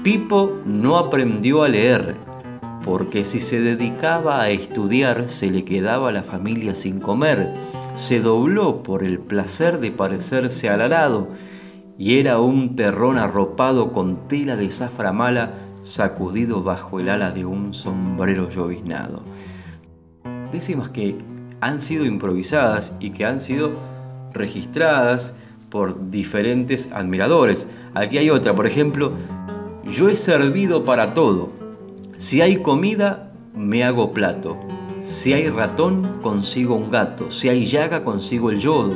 Pipo 0.03 0.59
no 0.65 0.97
aprendió 0.97 1.63
a 1.63 1.69
leer, 1.69 2.17
porque 2.83 3.25
si 3.25 3.39
se 3.39 3.61
dedicaba 3.61 4.41
a 4.41 4.49
estudiar 4.49 5.29
se 5.29 5.51
le 5.51 5.63
quedaba 5.63 6.11
la 6.11 6.23
familia 6.23 6.73
sin 6.73 6.99
comer. 6.99 7.53
Se 7.95 8.19
dobló 8.19 8.81
por 8.81 9.03
el 9.03 9.19
placer 9.19 9.79
de 9.79 9.91
parecerse 9.91 10.69
al 10.69 10.81
arado 10.81 11.27
y 11.97 12.19
era 12.19 12.39
un 12.39 12.75
terrón 12.75 13.17
arropado 13.17 13.93
con 13.93 14.27
tela 14.27 14.55
de 14.55 14.69
zafra 14.71 15.13
mala 15.13 15.53
sacudido 15.83 16.63
bajo 16.63 16.99
el 16.99 17.09
ala 17.09 17.31
de 17.31 17.45
un 17.45 17.73
sombrero 17.73 18.49
lloviznado. 18.49 19.21
Décimas 20.51 20.89
que 20.89 21.17
han 21.61 21.79
sido 21.79 22.05
improvisadas 22.05 22.95
y 22.99 23.11
que 23.11 23.25
han 23.25 23.41
sido 23.41 23.73
registradas 24.33 25.33
por 25.69 26.11
diferentes 26.11 26.91
admiradores. 26.91 27.67
Aquí 27.95 28.17
hay 28.17 28.29
otra, 28.29 28.56
por 28.56 28.65
ejemplo, 28.65 29.13
yo 29.86 30.10
he 30.10 30.15
servido 30.15 30.84
para 30.84 31.13
todo. 31.13 31.49
Si 32.17 32.41
hay 32.41 32.58
comida, 32.58 33.32
me 33.53 33.84
hago 33.84 34.13
plato. 34.13 34.58
Si 35.01 35.34
hay 35.34 35.49
ratón, 35.49 36.19
consigo 36.21 36.75
un 36.75 36.89
gato. 36.89 37.29
Si 37.29 37.49
hay 37.49 37.65
llaga, 37.65 38.03
consigo 38.03 38.49
el 38.49 38.60
yodo. 38.60 38.95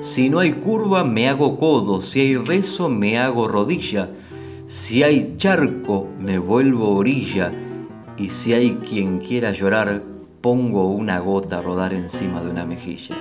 Si 0.00 0.28
no 0.28 0.38
hay 0.38 0.52
curva, 0.52 1.04
me 1.04 1.28
hago 1.28 1.58
codo. 1.58 2.00
Si 2.00 2.20
hay 2.20 2.36
rezo, 2.36 2.88
me 2.88 3.18
hago 3.18 3.48
rodilla. 3.48 4.10
Si 4.66 5.02
hay 5.02 5.34
charco, 5.36 6.08
me 6.18 6.38
vuelvo 6.38 6.94
orilla. 6.94 7.52
Y 8.16 8.30
si 8.30 8.54
hay 8.54 8.76
quien 8.76 9.18
quiera 9.18 9.52
llorar, 9.52 10.02
pongo 10.40 10.88
una 10.88 11.18
gota 11.18 11.58
a 11.58 11.62
rodar 11.62 11.92
encima 11.92 12.40
de 12.40 12.50
una 12.50 12.64
mejilla. 12.64 13.16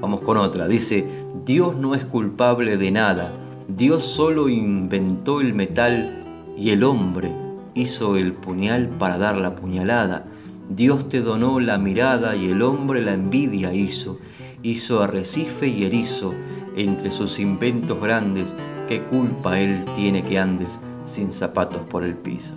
Vamos 0.00 0.20
con 0.20 0.36
otra. 0.36 0.68
Dice, 0.68 1.25
Dios 1.46 1.76
no 1.76 1.94
es 1.94 2.04
culpable 2.04 2.76
de 2.76 2.90
nada. 2.90 3.32
Dios 3.68 4.02
solo 4.02 4.48
inventó 4.48 5.40
el 5.40 5.54
metal 5.54 6.24
y 6.58 6.70
el 6.70 6.82
hombre 6.82 7.32
hizo 7.74 8.16
el 8.16 8.32
puñal 8.32 8.88
para 8.88 9.16
dar 9.16 9.36
la 9.36 9.54
puñalada. 9.54 10.24
Dios 10.68 11.08
te 11.08 11.20
donó 11.20 11.60
la 11.60 11.78
mirada 11.78 12.34
y 12.34 12.50
el 12.50 12.62
hombre 12.62 13.00
la 13.00 13.12
envidia 13.12 13.72
hizo. 13.72 14.18
Hizo 14.64 15.04
arrecife 15.04 15.68
y 15.68 15.84
erizo 15.84 16.34
entre 16.74 17.12
sus 17.12 17.38
inventos 17.38 18.02
grandes. 18.02 18.56
¿Qué 18.88 19.04
culpa 19.04 19.60
él 19.60 19.84
tiene 19.94 20.24
que 20.24 20.40
andes 20.40 20.80
sin 21.04 21.30
zapatos 21.30 21.82
por 21.88 22.02
el 22.02 22.16
piso? 22.16 22.54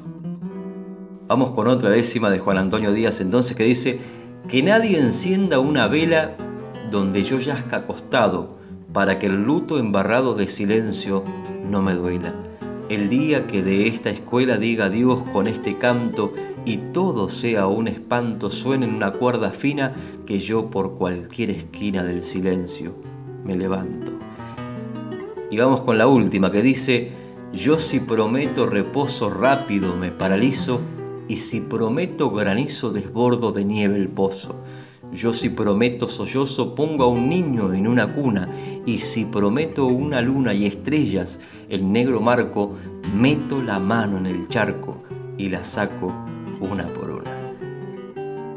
Vamos 1.28 1.52
con 1.52 1.68
otra 1.68 1.92
décima 1.92 2.32
de 2.32 2.40
Juan 2.40 2.58
Antonio 2.58 2.92
Díaz 2.92 3.22
entonces 3.22 3.56
que 3.56 3.66
dice 3.66 4.00
que 4.48 4.64
nadie 4.64 5.00
encienda 5.00 5.60
una 5.60 5.88
vela 5.88 6.36
donde 6.90 7.22
yo 7.22 7.38
yazca 7.38 7.78
acostado 7.78 8.58
para 8.94 9.20
que 9.20 9.28
el 9.28 9.44
luto 9.44 9.78
embarrado 9.78 10.36
de 10.36 10.48
silencio 10.48 11.24
no 11.70 11.82
me 11.82 11.94
duela. 11.94 12.34
El 12.90 13.08
día 13.08 13.46
que 13.46 13.62
de 13.62 13.88
esta 13.88 14.10
escuela 14.10 14.58
diga 14.58 14.90
Dios 14.90 15.24
con 15.32 15.48
este 15.48 15.78
canto 15.78 16.34
y 16.66 16.78
todo 16.92 17.30
sea 17.30 17.68
un 17.68 17.88
espanto 17.88 18.50
suene 18.50 18.88
en 18.88 18.96
una 18.96 19.12
cuerda 19.12 19.52
fina 19.52 19.94
que 20.26 20.40
yo 20.40 20.72
por 20.72 20.96
cualquier 20.96 21.52
esquina 21.52 22.04
del 22.04 22.24
silencio 22.24 22.96
me 23.44 23.56
levanto. 23.56 24.12
Y 25.52 25.58
vamos 25.58 25.82
con 25.82 25.98
la 25.98 26.08
última 26.08 26.52
que 26.52 26.64
dice, 26.64 27.12
yo 27.54 27.80
si 27.80 28.00
prometo 28.00 28.66
reposo 28.66 29.30
rápido 29.30 29.96
me 29.96 30.12
paralizo 30.12 30.82
y 31.28 31.38
si 31.38 31.62
prometo 31.62 32.32
granizo 32.32 32.92
desbordo 32.92 33.52
de 33.52 33.66
nieve 33.66 33.98
el 33.98 34.10
pozo. 34.10 34.56
Yo 35.12 35.34
si 35.34 35.50
prometo 35.50 36.08
sollozo 36.08 36.76
pongo 36.76 37.04
a 37.04 37.08
un 37.08 37.30
niño 37.30 37.74
en 37.74 37.88
una 37.88 38.14
cuna 38.14 38.48
y 38.86 39.00
si 39.00 39.26
prometo 39.26 39.88
una 39.88 40.22
luna 40.22 40.54
y 40.54 40.66
estrellas 40.66 41.40
el 41.68 41.92
negro 41.92 42.22
marco, 42.22 42.76
meto 43.16 43.62
la 43.62 43.80
mano 43.80 44.18
en 44.18 44.28
el 44.28 44.48
charco 44.50 45.04
y 45.38 45.50
la 45.50 45.64
saco 45.64 46.14
una 46.60 46.86
por 46.88 47.10
una. 47.10 47.56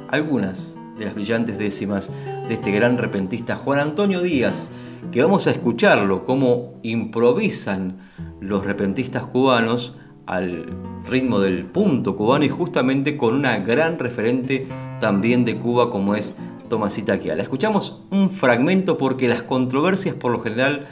Algunas 0.08 0.74
de 0.98 1.06
las 1.06 1.14
brillantes 1.14 1.58
décimas 1.58 2.12
de 2.46 2.54
este 2.54 2.70
gran 2.70 2.98
repentista 2.98 3.56
Juan 3.56 3.78
Antonio 3.78 4.20
Díaz, 4.20 4.70
que 5.10 5.22
vamos 5.22 5.46
a 5.46 5.52
escucharlo 5.52 6.24
cómo 6.24 6.74
improvisan 6.82 7.96
los 8.40 8.64
repentistas 8.66 9.24
cubanos 9.24 9.96
al 10.26 10.66
ritmo 11.08 11.40
del 11.40 11.64
punto 11.64 12.14
cubano 12.14 12.44
y 12.44 12.48
justamente 12.48 13.16
con 13.16 13.34
una 13.34 13.58
gran 13.58 13.98
referente 13.98 14.66
también 15.02 15.44
de 15.44 15.58
Cuba 15.58 15.90
como 15.90 16.14
es 16.14 16.36
Tomasita 16.70 17.18
Kiala. 17.18 17.42
Escuchamos 17.42 18.04
un 18.10 18.30
fragmento 18.30 18.98
porque 18.98 19.26
las 19.26 19.42
controversias 19.42 20.14
por 20.14 20.30
lo 20.30 20.40
general 20.40 20.86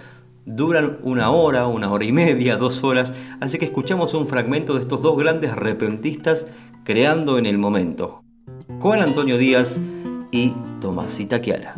duran 0.45 0.99
una 1.05 1.31
hora, 1.31 1.69
una 1.69 1.93
hora 1.93 2.05
y 2.05 2.11
media, 2.11 2.57
dos 2.57 2.83
horas, 2.83 3.15
así 3.41 3.57
que 3.57 3.67
escuchamos 3.67 4.13
un 4.15 4.27
fragmento 4.27 4.75
de 4.75 4.81
estos 4.81 5.01
dos 5.01 5.17
grandes 5.17 5.55
repentistas 5.55 6.49
creando 6.83 7.39
en 7.39 7.47
el 7.47 7.57
momento. 7.57 8.25
Juan 8.81 9.01
Antonio 9.01 9.39
Díaz 9.39 9.81
y 10.33 10.53
Tomasita 10.81 11.41
Kiala. 11.41 11.77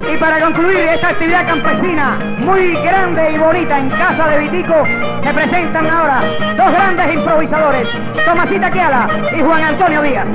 Y 0.00 0.16
para 0.18 0.40
concluir 0.40 0.76
esta 0.76 1.08
actividad 1.08 1.44
campesina 1.44 2.20
muy 2.38 2.72
grande 2.74 3.32
y 3.32 3.38
bonita 3.38 3.80
en 3.80 3.88
casa 3.88 4.28
de 4.28 4.38
Vitico, 4.38 4.84
se 5.20 5.34
presentan 5.34 5.86
ahora 5.88 6.22
dos 6.56 6.70
grandes 6.70 7.14
improvisadores, 7.14 7.88
Tomasita 8.24 8.70
Kiala 8.70 9.08
y 9.36 9.40
Juan 9.42 9.62
Antonio 9.62 10.02
Díaz. 10.02 10.30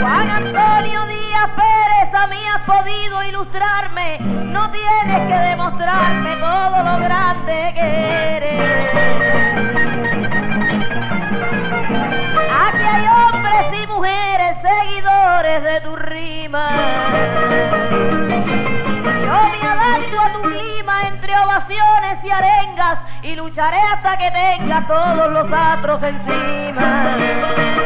Juan 0.00 0.30
Antonio 0.30 1.06
Díaz 1.06 1.50
Pérez, 1.56 2.14
a 2.14 2.26
mí 2.26 2.44
has 2.46 2.51
podido 2.72 3.22
ilustrarme, 3.24 4.18
no 4.20 4.70
tienes 4.70 5.28
que 5.28 5.38
demostrarme 5.50 6.36
todo 6.36 6.82
lo 6.82 6.98
grande 7.04 7.72
que 7.74 8.36
eres. 8.36 8.94
Aquí 12.64 12.84
hay 12.94 13.06
hombres 13.06 13.82
y 13.82 13.86
mujeres, 13.86 14.58
seguidores 14.60 15.62
de 15.62 15.80
tu 15.80 15.96
rima. 15.96 16.70
Yo 19.04 19.38
me 19.52 19.68
adapto 19.68 20.20
a 20.20 20.32
tu 20.32 20.42
clima 20.42 21.08
entre 21.08 21.36
ovaciones 21.38 22.24
y 22.24 22.30
arengas 22.30 23.00
y 23.22 23.34
lucharé 23.34 23.80
hasta 23.80 24.16
que 24.16 24.30
tenga 24.30 24.86
todos 24.86 25.30
los 25.32 25.52
atros 25.52 26.02
encima. 26.02 27.81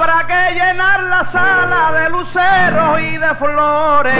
Habrá 0.00 0.26
que 0.26 0.54
llenar 0.54 1.02
la 1.02 1.22
sala 1.24 1.92
de 1.92 2.08
luceros 2.08 3.00
y 3.00 3.18
de 3.18 3.34
flores. 3.34 4.14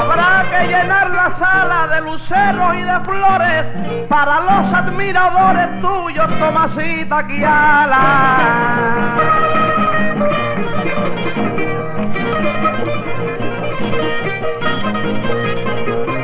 Habrá 0.00 0.46
que 0.50 0.66
llenar 0.66 1.10
la 1.10 1.30
sala 1.30 1.86
de 1.88 2.00
luceros 2.00 2.74
y 2.74 2.80
de 2.80 3.00
flores 3.00 3.66
para 4.08 4.40
los 4.40 4.72
admiradores 4.72 5.78
tuyos, 5.82 6.26
Tomasita 6.38 7.26
Kiala. 7.26 8.38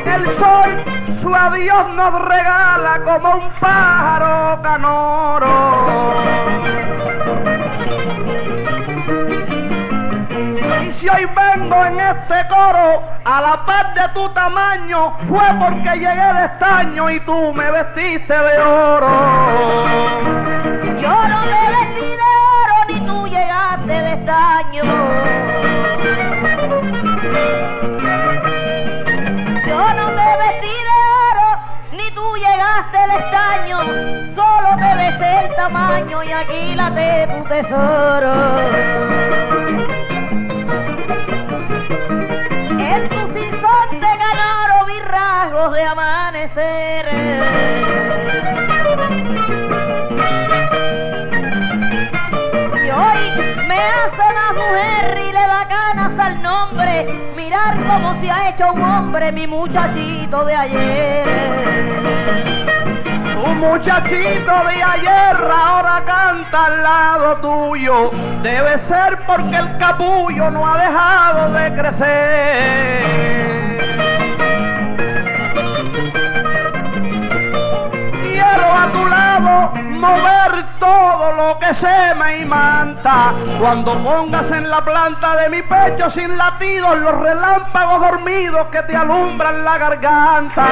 El 0.07 0.31
sol 0.33 1.13
su 1.13 1.35
adiós 1.35 1.87
nos 1.89 2.19
regala 2.19 2.99
como 3.05 3.45
un 3.45 3.51
pájaro 3.59 4.59
canoro. 4.63 6.01
Si 11.01 11.09
hoy 11.09 11.25
vengo 11.25 11.83
en 11.83 11.99
este 11.99 12.47
coro 12.47 13.03
a 13.25 13.41
la 13.41 13.65
par 13.65 13.93
de 13.95 14.07
tu 14.13 14.29
tamaño, 14.29 15.11
fue 15.27 15.41
porque 15.59 15.97
llegué 15.97 16.33
de 16.33 16.45
estaño 16.45 17.09
y 17.09 17.19
tú 17.21 17.51
me 17.55 17.71
vestiste 17.71 18.31
de 18.31 18.59
oro. 18.59 19.09
Yo 21.01 21.27
no 21.27 21.41
te 21.41 21.71
vestí 21.75 22.05
de 22.05 22.21
oro 22.61 22.85
ni 22.87 22.99
tú 23.07 23.27
llegaste 23.27 23.93
de 23.93 24.13
estaño. 24.13 24.83
Yo 29.67 29.93
no 29.95 30.05
te 30.19 30.37
vestí 30.43 30.75
de 30.89 30.97
oro 31.31 31.49
ni 31.93 32.07
tú 32.11 32.25
llegaste 32.35 32.99
de 33.07 33.15
estaño. 33.25 33.77
Solo 34.35 34.69
te 34.77 34.93
besé 34.97 35.29
el 35.45 35.49
tamaño 35.55 36.21
y 36.21 36.31
aquí 36.31 36.75
late 36.75 37.27
tu 37.27 37.43
tesoro. 37.45 38.33
De 45.69 45.83
amanecer. 45.83 47.05
Y 52.73 52.89
hoy 52.89 53.67
me 53.67 53.77
hace 53.77 54.23
la 54.23 54.53
mujer 54.53 55.19
y 55.19 55.31
le 55.31 55.39
da 55.39 55.65
ganas 55.65 56.17
al 56.17 56.41
nombre 56.41 57.05
mirar 57.35 57.75
cómo 57.87 58.15
se 58.15 58.31
ha 58.31 58.49
hecho 58.49 58.73
un 58.73 58.81
hombre 58.81 59.31
mi 59.31 59.45
muchachito 59.45 60.45
de 60.45 60.55
ayer. 60.55 61.27
Un 63.45 63.59
muchachito 63.59 64.63
de 64.67 64.83
ayer 64.83 65.35
ahora 65.35 66.03
canta 66.05 66.65
al 66.65 66.83
lado 66.83 67.37
tuyo. 67.37 68.09
Debe 68.41 68.79
ser 68.79 69.19
porque 69.27 69.57
el 69.57 69.77
capullo 69.77 70.49
no 70.49 70.65
ha 70.67 70.77
dejado 70.77 71.53
de 71.53 71.73
crecer. 71.73 73.50
Mover 80.01 80.65
todo 80.79 81.31
lo 81.33 81.59
que 81.59 81.73
se 81.75 82.15
me 82.15 82.39
imanta. 82.39 83.33
Cuando 83.59 84.03
pongas 84.03 84.49
en 84.51 84.69
la 84.69 84.83
planta 84.83 85.35
de 85.37 85.49
mi 85.49 85.61
pecho 85.61 86.09
sin 86.09 86.35
latidos 86.37 86.97
los 86.99 87.19
relámpagos 87.19 88.01
dormidos 88.01 88.67
que 88.67 88.81
te 88.83 88.95
alumbran 88.95 89.63
la 89.63 89.77
garganta. 89.77 90.65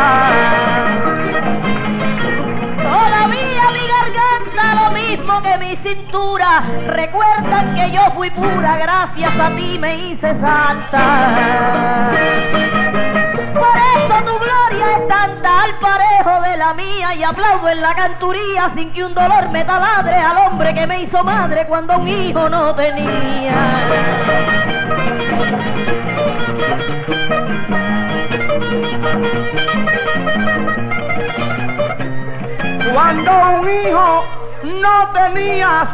Todavía 2.82 3.72
mi 3.72 3.88
garganta 3.88 4.84
lo 4.84 4.92
mismo 4.92 5.42
que 5.44 5.58
mi 5.60 5.76
cintura. 5.76 6.64
Recuerdan 6.88 7.76
que 7.76 7.92
yo 7.92 8.10
fui 8.16 8.32
pura, 8.32 8.78
gracias 8.78 9.40
a 9.40 9.56
ti 9.56 9.78
me 9.80 9.96
hice 9.96 10.34
santa. 10.34 12.10
Tu 14.10 14.16
gloria 14.16 14.98
es 14.98 15.08
tanta 15.08 15.64
al 15.66 15.78
parejo 15.78 16.42
de 16.42 16.58
la 16.58 16.74
mía 16.74 17.14
y 17.14 17.24
aplaudo 17.24 17.70
en 17.70 17.80
la 17.80 17.94
canturía 17.94 18.68
sin 18.74 18.92
que 18.92 19.04
un 19.06 19.14
dolor 19.14 19.50
me 19.50 19.64
taladre 19.64 20.16
al 20.16 20.38
hombre 20.48 20.74
que 20.74 20.88
me 20.88 21.02
hizo 21.02 21.24
madre 21.24 21.68
cuando 21.68 21.96
un 21.96 22.08
hijo 22.08 22.50
no 22.50 22.74
tenía. 22.74 23.54
Cuando 32.92 33.32
un 33.62 33.70
hijo 33.70 34.26
no 34.64 35.12
tenías, 35.14 35.90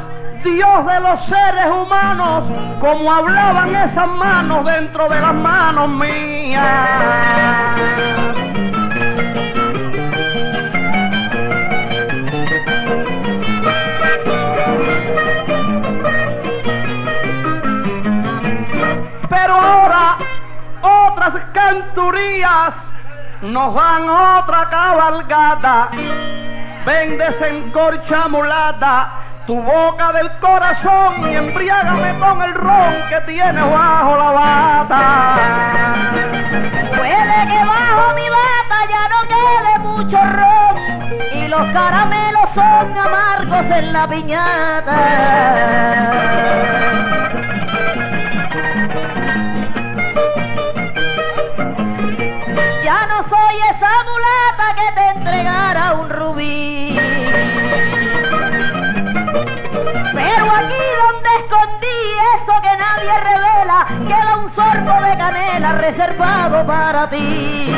Dios 0.45 0.85
de 0.85 0.99
los 0.99 1.19
seres 1.25 1.65
humanos, 1.65 2.45
como 2.79 3.11
hablaban 3.11 3.75
esas 3.75 4.07
manos 4.07 4.63
dentro 4.63 5.09
de 5.09 5.19
las 5.19 5.33
manos 5.33 5.89
mías. 5.89 6.61
Pero 19.27 19.53
ahora 19.53 20.17
otras 20.83 21.37
canturías 21.53 22.75
nos 23.41 23.73
dan 23.73 24.07
otra 24.07 24.69
cabalgata. 24.69 25.89
Ven 26.85 27.17
desencorcha 27.17 28.27
mulata 28.27 29.25
tu 29.45 29.61
boca 29.61 30.11
del 30.11 30.31
corazón 30.39 31.31
y 31.31 31.35
embriágame 31.35 32.17
con 32.19 32.41
el 32.41 32.53
ron 32.55 32.95
que 33.09 33.21
tienes 33.27 33.63
bajo 33.63 34.17
la 34.17 34.31
bata. 34.31 35.35
Puede 36.95 37.47
que 37.47 37.63
bajo 37.63 38.13
mi 38.15 38.27
bata 38.29 38.77
ya 38.89 39.07
no 39.07 39.27
quede 39.27 39.79
mucho 39.79 40.17
ron 40.17 40.77
y 41.35 41.47
los 41.47 41.61
caramelos 41.73 42.49
son 42.55 42.97
amargos 42.97 43.65
en 43.67 43.93
la 43.93 44.07
piñata. 44.07 44.95
Ya 52.83 53.07
no 53.07 53.21
soy 53.23 53.55
esa 53.69 53.91
mulata 54.05 54.75
que 54.75 54.91
te 54.93 55.07
entregara 55.09 55.93
un 55.93 56.09
rubí. 56.09 56.84
Nadie 62.95 63.19
revela, 63.19 63.85
queda 64.07 64.37
un 64.37 64.49
sorbo 64.49 64.91
de 65.01 65.17
canela 65.17 65.73
reservado 65.73 66.65
para 66.65 67.09
ti. 67.09 67.75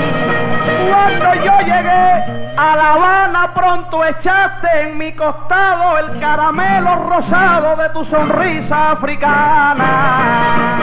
Cuando 0.89 1.33
yo 1.43 1.51
llegué 1.59 2.53
a 2.57 2.75
La 2.75 2.93
Habana 2.93 3.53
pronto 3.53 4.05
echaste 4.05 4.81
en 4.81 4.97
mi 4.97 5.13
costado 5.13 5.97
el 5.99 6.19
caramelo 6.19 6.95
rosado 7.09 7.75
de 7.75 7.89
tu 7.89 8.03
sonrisa 8.03 8.91
africana. 8.91 10.77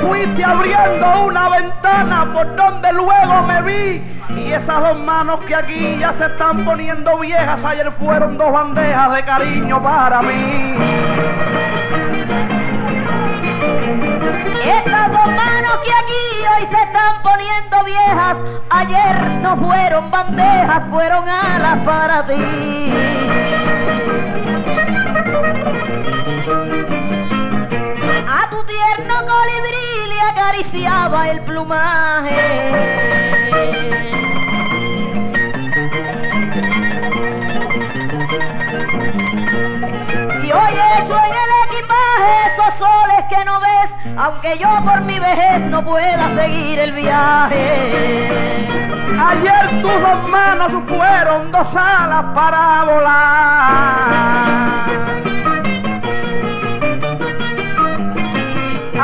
Fuiste 0.00 0.44
abriendo 0.44 1.26
una 1.26 1.48
ventana 1.48 2.32
por 2.32 2.56
donde 2.56 2.92
luego 2.92 3.42
me 3.42 3.62
vi 3.62 4.02
y 4.36 4.52
esas 4.52 4.80
dos 4.80 4.98
manos 4.98 5.40
que 5.42 5.54
aquí 5.54 5.96
ya 5.98 6.12
se 6.12 6.26
están 6.26 6.64
poniendo 6.64 7.18
viejas 7.18 7.64
ayer 7.64 7.92
fueron 7.92 8.36
dos 8.36 8.52
bandejas 8.52 9.14
de 9.14 9.24
cariño 9.24 9.80
para 9.80 10.22
mí. 10.22 10.74
Estas 14.64 15.12
dos 15.12 15.26
manos 15.26 15.78
que 15.84 15.92
aquí 15.92 16.24
hoy 16.56 16.66
se 16.66 16.82
están 16.82 17.22
poniendo 17.22 17.84
viejas, 17.84 18.36
ayer 18.70 19.30
no 19.42 19.56
fueron 19.56 20.10
bandejas, 20.10 20.86
fueron 20.88 21.28
alas 21.28 21.78
para 21.84 22.26
ti. 22.26 22.92
A 28.28 28.50
tu 28.50 28.64
tierno 28.64 29.14
colibrí 29.26 30.08
le 30.08 30.20
acariciaba 30.20 31.30
el 31.30 31.40
plumaje. 31.42 32.94
Y 40.54 40.56
hoy 40.56 40.72
hecho 40.72 41.16
en 41.16 41.32
el 41.32 41.50
equipaje 41.66 42.46
esos 42.52 42.74
soles 42.78 43.24
que 43.28 43.44
no 43.44 43.58
ves, 43.58 43.90
aunque 44.16 44.56
yo 44.56 44.68
por 44.84 45.00
mi 45.00 45.18
vejez 45.18 45.62
no 45.62 45.82
pueda 45.82 46.32
seguir 46.34 46.78
el 46.78 46.92
viaje. 46.92 48.68
Ayer 49.18 49.82
tus 49.82 50.00
dos 50.00 50.28
manos 50.28 50.72
fueron 50.86 51.50
dos 51.50 51.74
alas 51.74 52.26
para 52.34 52.84
volar. 52.84 53.64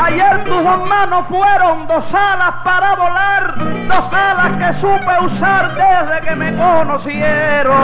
Ayer 0.04 0.44
tus 0.44 0.64
dos 0.64 0.88
manos 0.88 1.26
fueron 1.26 1.88
dos 1.88 2.14
alas 2.14 2.54
para 2.62 2.94
volar, 2.94 3.54
dos 3.88 4.12
alas 4.12 4.56
que 4.56 4.72
supe 4.80 5.24
usar 5.24 5.74
desde 5.74 6.20
que 6.28 6.36
me 6.36 6.54
conocieron. 6.54 7.74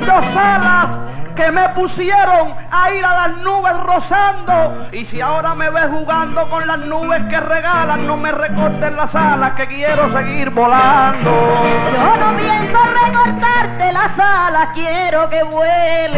Dos 0.00 0.36
alas 0.36 0.98
que 1.34 1.50
me 1.50 1.68
pusieron 1.70 2.54
a 2.70 2.92
ir 2.92 3.04
a 3.04 3.28
las 3.28 3.38
nubes 3.38 3.76
rozando. 3.80 4.88
Y 4.92 5.04
si 5.04 5.20
ahora 5.20 5.54
me 5.54 5.70
ves 5.70 5.86
jugando 5.90 6.48
con 6.48 6.66
las 6.66 6.78
nubes 6.78 7.22
que 7.28 7.40
regalan, 7.40 8.06
no 8.06 8.16
me 8.16 8.32
recorten 8.32 8.96
las 8.96 9.14
alas 9.14 9.52
que 9.52 9.66
quiero 9.66 10.08
seguir 10.08 10.50
volando. 10.50 11.30
Yo 11.92 12.16
no 12.16 12.36
pienso 12.36 12.78
recortarte 13.04 13.92
las 13.92 14.18
alas, 14.18 14.68
quiero 14.74 15.28
que 15.28 15.42
vueles. 15.42 16.14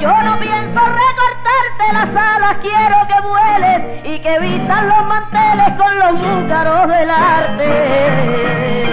Yo 0.00 0.22
no 0.22 0.38
pienso 0.38 0.80
recortarte 0.80 1.92
las 1.92 2.16
alas, 2.16 2.56
quiero 2.60 3.06
que 3.06 3.20
vueles 3.20 4.00
y 4.04 4.18
que 4.20 4.38
vistas 4.40 4.84
los 4.84 5.06
manteles 5.06 5.70
con 5.78 5.98
los 5.98 6.12
múcaros 6.14 6.88
del 6.88 7.10
arte. 7.10 8.91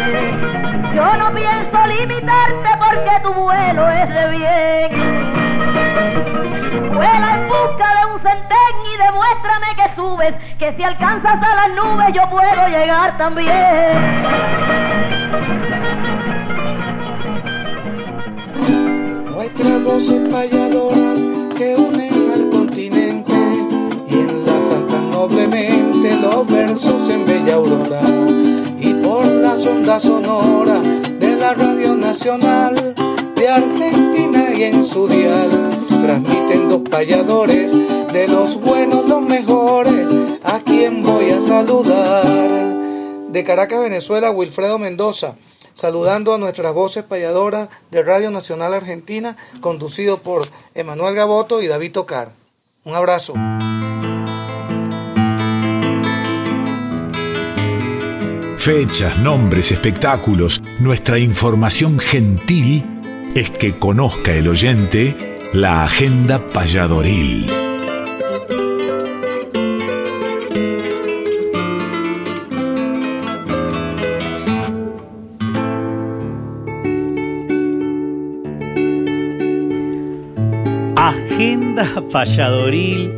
Yo 0.99 1.15
no 1.15 1.33
pienso 1.33 1.77
limitarte 1.87 2.69
porque 2.77 3.11
tu 3.23 3.33
vuelo 3.33 3.87
es 3.87 4.09
de 4.09 4.27
bien. 4.31 4.91
Vuela 6.93 7.35
en 7.35 7.47
busca 7.47 7.87
de 7.95 8.05
un 8.11 8.19
centén 8.19 8.73
y 8.93 8.97
demuéstrame 9.01 9.67
que 9.77 9.87
subes, 9.95 10.35
que 10.57 10.73
si 10.73 10.83
alcanzas 10.83 11.41
a 11.41 11.55
las 11.55 11.69
nubes 11.73 12.07
yo 12.13 12.29
puedo 12.29 12.67
llegar 12.67 13.15
también. 13.17 13.47
Nuestras 19.31 19.83
voces 19.85 20.29
payadoras 20.29 21.19
que 21.55 21.75
unen 21.77 22.31
al 22.33 22.49
continente 22.49 23.31
y 24.09 24.15
enlazan 24.15 24.85
tan 24.87 25.11
noblemente 25.11 26.17
los 26.17 26.45
versos 26.45 27.09
en 27.09 27.25
bella 27.25 27.55
aurora 27.55 28.01
por 29.19 29.27
las 29.27 29.65
ondas 29.65 30.01
sonoras 30.01 30.81
de 31.19 31.35
la 31.35 31.53
Radio 31.53 31.93
Nacional 31.93 32.95
de 33.35 33.49
Argentina 33.49 34.53
y 34.55 34.63
en 34.63 34.85
su 34.85 35.09
dial 35.09 35.49
transmiten 35.89 36.69
dos 36.69 36.81
payadores 36.89 37.69
de 38.13 38.27
los 38.29 38.55
buenos, 38.61 39.09
los 39.09 39.21
mejores, 39.21 40.07
a 40.41 40.61
quien 40.61 41.03
voy 41.03 41.31
a 41.31 41.41
saludar. 41.41 42.25
De 43.27 43.43
Caracas, 43.43 43.81
Venezuela, 43.81 44.31
Wilfredo 44.31 44.79
Mendoza, 44.79 45.35
saludando 45.73 46.33
a 46.33 46.37
nuestras 46.37 46.73
voces 46.73 47.03
payadoras 47.03 47.67
de 47.91 48.03
Radio 48.03 48.31
Nacional 48.31 48.73
Argentina, 48.73 49.35
conducido 49.59 50.19
por 50.19 50.47
Emanuel 50.75 51.15
Gaboto 51.15 51.61
y 51.61 51.67
David 51.67 51.91
Tocar. 51.91 52.31
Un 52.85 52.95
abrazo. 52.95 53.33
Fechas, 58.71 59.17
nombres, 59.17 59.71
espectáculos, 59.71 60.61
nuestra 60.79 61.17
información 61.17 61.97
gentil 61.97 62.83
es 63.33 63.49
que 63.49 63.73
conozca 63.73 64.31
el 64.35 64.47
oyente 64.47 65.15
la 65.53 65.85
agenda 65.85 66.47
payadoril. 66.49 67.47
Agenda 80.95 82.03
payadoril 82.11 83.13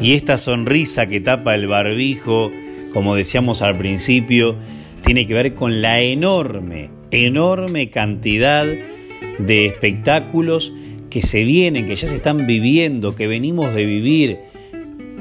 y 0.00 0.14
esta 0.14 0.38
sonrisa 0.38 1.04
que 1.04 1.20
tapa 1.20 1.54
el 1.54 1.66
barbijo, 1.66 2.50
como 2.92 3.14
decíamos 3.14 3.62
al 3.62 3.76
principio, 3.76 4.56
tiene 5.04 5.26
que 5.26 5.34
ver 5.34 5.54
con 5.54 5.82
la 5.82 6.00
enorme, 6.00 6.90
enorme 7.10 7.90
cantidad 7.90 8.66
de 9.38 9.66
espectáculos 9.66 10.72
que 11.08 11.22
se 11.22 11.44
vienen, 11.44 11.86
que 11.86 11.96
ya 11.96 12.06
se 12.06 12.16
están 12.16 12.46
viviendo, 12.46 13.16
que 13.16 13.26
venimos 13.26 13.74
de 13.74 13.84
vivir. 13.84 14.38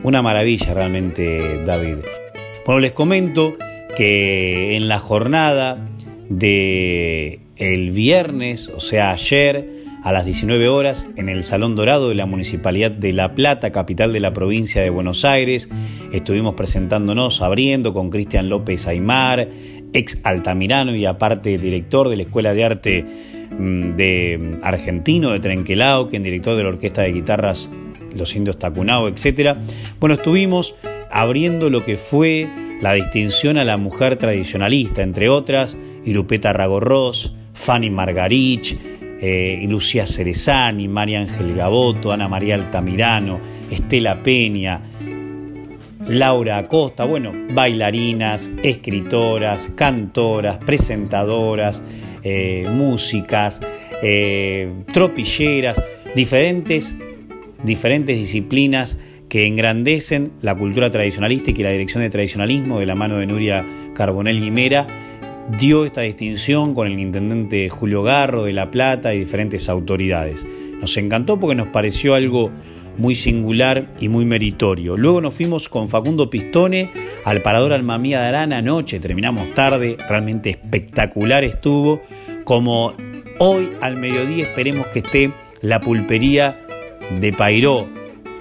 Una 0.04 0.22
maravilla 0.22 0.74
realmente, 0.74 1.64
David. 1.66 1.98
Bueno, 2.66 2.80
les 2.80 2.92
comento 2.92 3.56
que 3.98 4.78
en 4.78 4.88
la 4.88 5.00
jornada 5.00 5.90
de 6.30 7.40
el 7.58 7.92
viernes, 7.92 8.70
o 8.70 8.80
sea, 8.80 9.12
ayer, 9.12 9.79
a 10.04 10.12
las 10.12 10.26
19 10.26 10.70
horas, 10.70 11.08
en 11.16 11.30
el 11.30 11.44
Salón 11.44 11.76
Dorado 11.76 12.10
de 12.10 12.16
la 12.16 12.26
Municipalidad 12.26 12.92
de 12.92 13.14
La 13.14 13.36
Plata, 13.36 13.72
capital 13.72 14.14
de 14.14 14.20
la 14.20 14.34
provincia 14.34 14.82
de 14.82 14.90
Buenos 14.90 15.26
Aires, 15.26 15.70
estuvimos 16.12 16.56
presentándonos, 16.56 17.42
abriendo 17.42 17.94
con 17.94 18.10
Cristian 18.10 18.50
López 18.50 18.88
Aymar, 18.88 19.50
ex 19.94 20.20
altamirano 20.24 20.96
y 20.96 21.06
aparte 21.06 21.58
director 21.58 22.10
de 22.10 22.16
la 22.16 22.24
Escuela 22.24 22.54
de 22.54 22.64
Arte 22.64 23.06
mm, 23.58 23.96
de 23.96 24.58
Argentino 24.62 25.32
de 25.32 25.40
Trenquelao, 25.40 26.08
quien 26.08 26.24
director 26.24 26.56
de 26.56 26.64
la 26.64 26.70
Orquesta 26.70 27.02
de 27.02 27.12
Guitarras 27.12 27.70
Los 28.16 28.36
Indios 28.36 28.58
Tacunao, 28.58 29.08
etc. 29.08 29.58
Bueno, 30.00 30.16
estuvimos 30.16 30.76
abriendo 31.12 31.70
lo 31.70 31.84
que 31.84 31.98
fue 31.98 32.48
la 32.82 32.94
distinción 32.94 33.58
a 33.58 33.66
la 33.66 33.78
mujer 33.78 34.16
tradicionalista, 34.16 35.02
entre 35.02 35.28
otras, 35.28 35.78
Irupeta 36.06 36.54
Ragorros, 36.54 37.36
Fanny 37.54 37.90
Margarich, 37.90 38.78
eh, 39.22 39.66
Lucía 39.68 40.06
Cerezani, 40.06 40.88
María 40.88 41.20
Ángel 41.20 41.56
Gaboto, 41.56 42.12
Ana 42.12 42.28
María 42.28 42.56
Altamirano, 42.56 43.40
Estela 43.70 44.22
Peña, 44.24 44.82
Laura 46.08 46.58
Acosta, 46.58 47.06
bueno, 47.06 47.32
bailarinas, 47.54 48.50
escritoras, 48.64 49.70
cantoras, 49.76 50.58
presentadoras, 50.58 51.84
eh, 52.24 52.66
músicas, 52.72 53.62
eh, 54.02 54.72
tropilleras, 54.92 55.82
diferentes, 56.16 56.96
diferentes 57.64 58.18
disciplinas 58.18 58.98
que 59.28 59.46
engrandecen 59.46 60.32
la 60.42 60.56
cultura 60.56 60.90
tradicionalística 60.90 61.60
y 61.60 61.64
la 61.64 61.72
dirección 61.72 62.02
de 62.02 62.10
tradicionalismo 62.10 62.80
de 62.80 62.88
la 62.88 62.96
mano 62.96 63.18
de 63.18 63.28
Nuria 63.28 63.64
Carbonell 63.94 64.42
Guimera 64.42 64.88
dio 65.58 65.86
esta 65.86 66.02
distinción 66.02 66.74
con 66.76 66.88
el 66.88 67.00
intendente 67.00 67.70
Julio 67.70 68.04
Garro 68.04 68.44
de 68.44 68.54
La 68.54 68.70
Plata 68.70 69.14
y 69.14 69.20
diferentes 69.20 69.70
autoridades. 69.70 70.46
Nos 70.80 70.96
encantó 70.98 71.40
porque 71.40 71.56
nos 71.56 71.68
pareció 71.68 72.14
algo 72.14 72.52
muy 72.98 73.16
singular 73.16 73.88
y 74.00 74.10
muy 74.10 74.26
meritorio. 74.26 74.98
Luego 74.98 75.22
nos 75.22 75.34
fuimos 75.34 75.70
con 75.70 75.88
Facundo 75.88 76.30
Pistone 76.30 76.92
al 77.26 77.42
Parador 77.42 77.74
Almamía 77.74 78.22
de 78.22 78.28
Arana 78.28 78.58
anoche, 78.58 79.00
terminamos 79.00 79.50
tarde, 79.54 79.98
realmente 80.08 80.50
espectacular 80.50 81.44
estuvo. 81.44 82.02
Como 82.44 82.94
hoy 83.40 83.70
al 83.82 83.98
mediodía 83.98 84.44
esperemos 84.44 84.88
que 84.88 85.00
esté 85.00 85.32
la 85.62 85.80
pulpería 85.80 86.60
de 87.20 87.34
Pairó. 87.34 87.88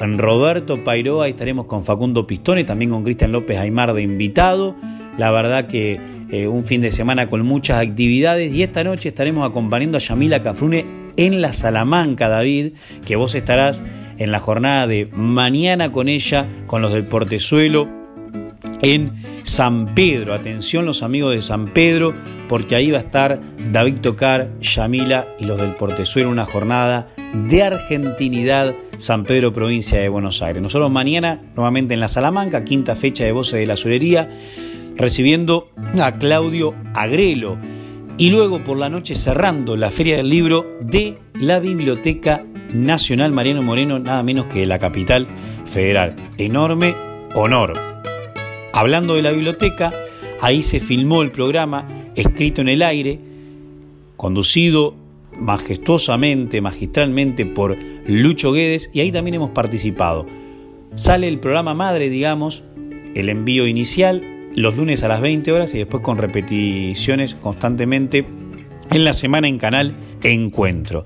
En 0.00 0.18
Roberto 0.18 0.84
Pairó 0.84 1.22
ahí 1.22 1.30
estaremos 1.30 1.66
con 1.66 1.82
Facundo 1.82 2.26
Pistone, 2.26 2.64
también 2.64 2.90
con 2.90 3.02
Cristian 3.02 3.32
López 3.32 3.58
Aymar 3.58 3.94
de 3.94 4.02
invitado. 4.02 4.76
La 5.16 5.30
verdad 5.30 5.66
que 5.66 6.00
eh, 6.30 6.46
un 6.46 6.64
fin 6.64 6.80
de 6.80 6.90
semana 6.90 7.28
con 7.28 7.44
muchas 7.44 7.80
actividades 7.80 8.52
y 8.52 8.62
esta 8.62 8.84
noche 8.84 9.08
estaremos 9.08 9.48
acompañando 9.48 9.96
a 9.96 10.00
Yamila 10.00 10.40
Cafrune 10.40 10.84
en 11.16 11.40
la 11.40 11.52
Salamanca, 11.52 12.28
David, 12.28 12.72
que 13.06 13.16
vos 13.16 13.34
estarás 13.34 13.82
en 14.18 14.30
la 14.30 14.40
jornada 14.40 14.86
de 14.86 15.08
mañana 15.12 15.90
con 15.90 16.08
ella, 16.08 16.46
con 16.66 16.82
los 16.82 16.92
del 16.92 17.04
Portezuelo, 17.04 17.88
en 18.82 19.12
San 19.42 19.94
Pedro. 19.94 20.34
Atención 20.34 20.84
los 20.84 21.02
amigos 21.02 21.34
de 21.34 21.42
San 21.42 21.68
Pedro, 21.72 22.14
porque 22.48 22.76
ahí 22.76 22.90
va 22.90 22.98
a 22.98 23.02
estar 23.02 23.40
David 23.72 24.00
Tocar, 24.00 24.50
Yamila 24.60 25.26
y 25.38 25.44
los 25.44 25.60
del 25.60 25.74
Portezuelo, 25.74 26.30
una 26.30 26.44
jornada 26.44 27.08
de 27.48 27.62
argentinidad, 27.62 28.74
San 28.98 29.24
Pedro, 29.24 29.52
provincia 29.52 29.98
de 29.98 30.08
Buenos 30.08 30.42
Aires. 30.42 30.62
Nosotros 30.62 30.90
mañana, 30.90 31.40
nuevamente 31.56 31.94
en 31.94 32.00
la 32.00 32.08
Salamanca, 32.08 32.64
quinta 32.64 32.94
fecha 32.94 33.24
de 33.24 33.32
Voces 33.32 33.60
de 33.60 33.66
la 33.66 33.74
Azulería, 33.74 34.28
recibiendo 34.98 35.70
a 35.98 36.12
Claudio 36.18 36.74
Agrelo. 36.94 37.56
Y 38.18 38.30
luego 38.30 38.64
por 38.64 38.76
la 38.76 38.90
noche 38.90 39.14
cerrando 39.14 39.76
la 39.76 39.90
Feria 39.90 40.16
del 40.16 40.28
Libro 40.28 40.66
de 40.80 41.16
la 41.34 41.60
Biblioteca 41.60 42.44
Nacional 42.74 43.32
Mariano 43.32 43.62
Moreno, 43.62 43.98
nada 44.00 44.22
menos 44.24 44.46
que 44.46 44.66
la 44.66 44.78
capital 44.78 45.28
federal. 45.64 46.16
Enorme 46.36 46.94
honor. 47.34 47.74
Hablando 48.72 49.14
de 49.14 49.22
la 49.22 49.30
biblioteca, 49.30 49.92
ahí 50.40 50.62
se 50.62 50.80
filmó 50.80 51.22
el 51.22 51.30
programa 51.30 51.86
Escrito 52.16 52.60
en 52.60 52.68
el 52.68 52.82
Aire, 52.82 53.20
conducido 54.16 54.94
majestuosamente, 55.38 56.60
magistralmente 56.60 57.46
por 57.46 57.76
Lucho 58.06 58.52
Guedes 58.52 58.90
y 58.92 59.00
ahí 59.00 59.12
también 59.12 59.36
hemos 59.36 59.50
participado. 59.50 60.26
Sale 60.96 61.28
el 61.28 61.38
programa 61.38 61.74
madre, 61.74 62.08
digamos, 62.10 62.64
el 63.14 63.28
envío 63.28 63.68
inicial, 63.68 64.37
los 64.58 64.76
lunes 64.76 65.04
a 65.04 65.08
las 65.08 65.20
20 65.20 65.52
horas 65.52 65.72
y 65.74 65.78
después 65.78 66.02
con 66.02 66.18
repeticiones 66.18 67.36
constantemente 67.36 68.26
en 68.90 69.04
la 69.04 69.12
semana 69.12 69.46
en 69.46 69.56
canal 69.56 69.94
Encuentro. 70.22 71.04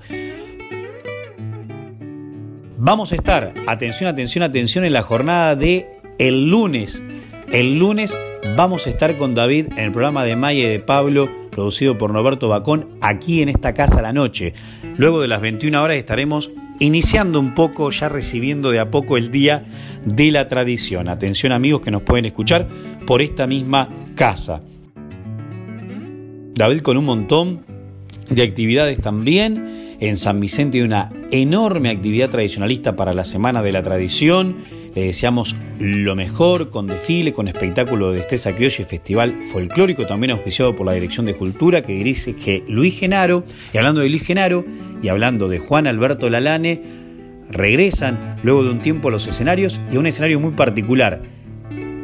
Vamos 2.77 3.11
a 3.11 3.15
estar, 3.15 3.53
atención, 3.67 4.09
atención, 4.09 4.43
atención, 4.43 4.85
en 4.85 4.93
la 4.93 5.03
jornada 5.03 5.55
de 5.55 5.87
el 6.17 6.49
lunes. 6.49 7.03
El 7.51 7.77
lunes 7.77 8.17
vamos 8.57 8.87
a 8.87 8.89
estar 8.89 9.15
con 9.17 9.35
David 9.35 9.67
en 9.73 9.85
el 9.85 9.91
programa 9.91 10.23
de 10.23 10.35
Maya 10.35 10.63
y 10.63 10.71
de 10.71 10.79
Pablo, 10.79 11.29
producido 11.51 11.95
por 11.97 12.11
Norberto 12.11 12.49
Bacón, 12.49 12.97
aquí 13.01 13.43
en 13.43 13.49
esta 13.49 13.75
casa 13.75 13.99
a 13.99 14.01
la 14.01 14.13
noche. 14.13 14.55
Luego 14.97 15.21
de 15.21 15.27
las 15.27 15.41
21 15.41 15.81
horas 15.81 15.97
estaremos 15.97 16.51
iniciando 16.83 17.39
un 17.39 17.53
poco, 17.53 17.89
ya 17.91 18.09
recibiendo 18.09 18.71
de 18.71 18.79
a 18.79 18.91
poco 18.91 19.17
el 19.17 19.31
día 19.31 19.63
de 20.05 20.31
la 20.31 20.47
tradición. 20.47 21.07
Atención 21.07 21.51
amigos 21.51 21.81
que 21.81 21.91
nos 21.91 22.01
pueden 22.01 22.25
escuchar 22.25 22.67
por 23.07 23.21
esta 23.21 23.47
misma 23.47 23.89
casa. 24.15 24.61
David 26.55 26.81
con 26.81 26.97
un 26.97 27.05
montón 27.05 27.61
de 28.29 28.43
actividades 28.43 28.99
también. 28.99 29.95
En 29.99 30.17
San 30.17 30.39
Vicente 30.39 30.79
hay 30.79 30.83
una 30.83 31.11
enorme 31.31 31.89
actividad 31.89 32.29
tradicionalista 32.29 32.95
para 32.95 33.13
la 33.13 33.23
Semana 33.23 33.61
de 33.61 33.71
la 33.71 33.81
Tradición. 33.81 34.57
Le 34.95 35.05
deseamos 35.05 35.55
lo 35.79 36.15
mejor 36.15 36.69
con 36.69 36.85
desfile, 36.85 37.33
con 37.33 37.47
espectáculo 37.47 38.11
de 38.11 38.17
destreza 38.17 38.53
criolla 38.53 38.81
y 38.81 38.83
festival 38.83 39.39
folclórico, 39.51 40.05
también 40.05 40.31
auspiciado 40.31 40.75
por 40.75 40.85
la 40.85 40.93
Dirección 40.93 41.25
de 41.25 41.33
Cultura, 41.33 41.81
que 41.81 42.03
dice 42.03 42.35
que 42.35 42.63
Luis 42.67 42.99
Genaro, 42.99 43.43
y 43.73 43.77
hablando 43.77 44.01
de 44.01 44.09
Luis 44.09 44.23
Genaro 44.23 44.63
y 45.01 45.07
hablando 45.07 45.47
de 45.47 45.57
Juan 45.57 45.87
Alberto 45.87 46.29
Lalane, 46.29 46.81
regresan 47.49 48.37
luego 48.43 48.63
de 48.63 48.69
un 48.69 48.81
tiempo 48.81 49.07
a 49.07 49.11
los 49.11 49.27
escenarios 49.27 49.81
y 49.91 49.95
a 49.95 49.99
un 49.99 50.07
escenario 50.07 50.39
muy 50.39 50.51
particular. 50.51 51.21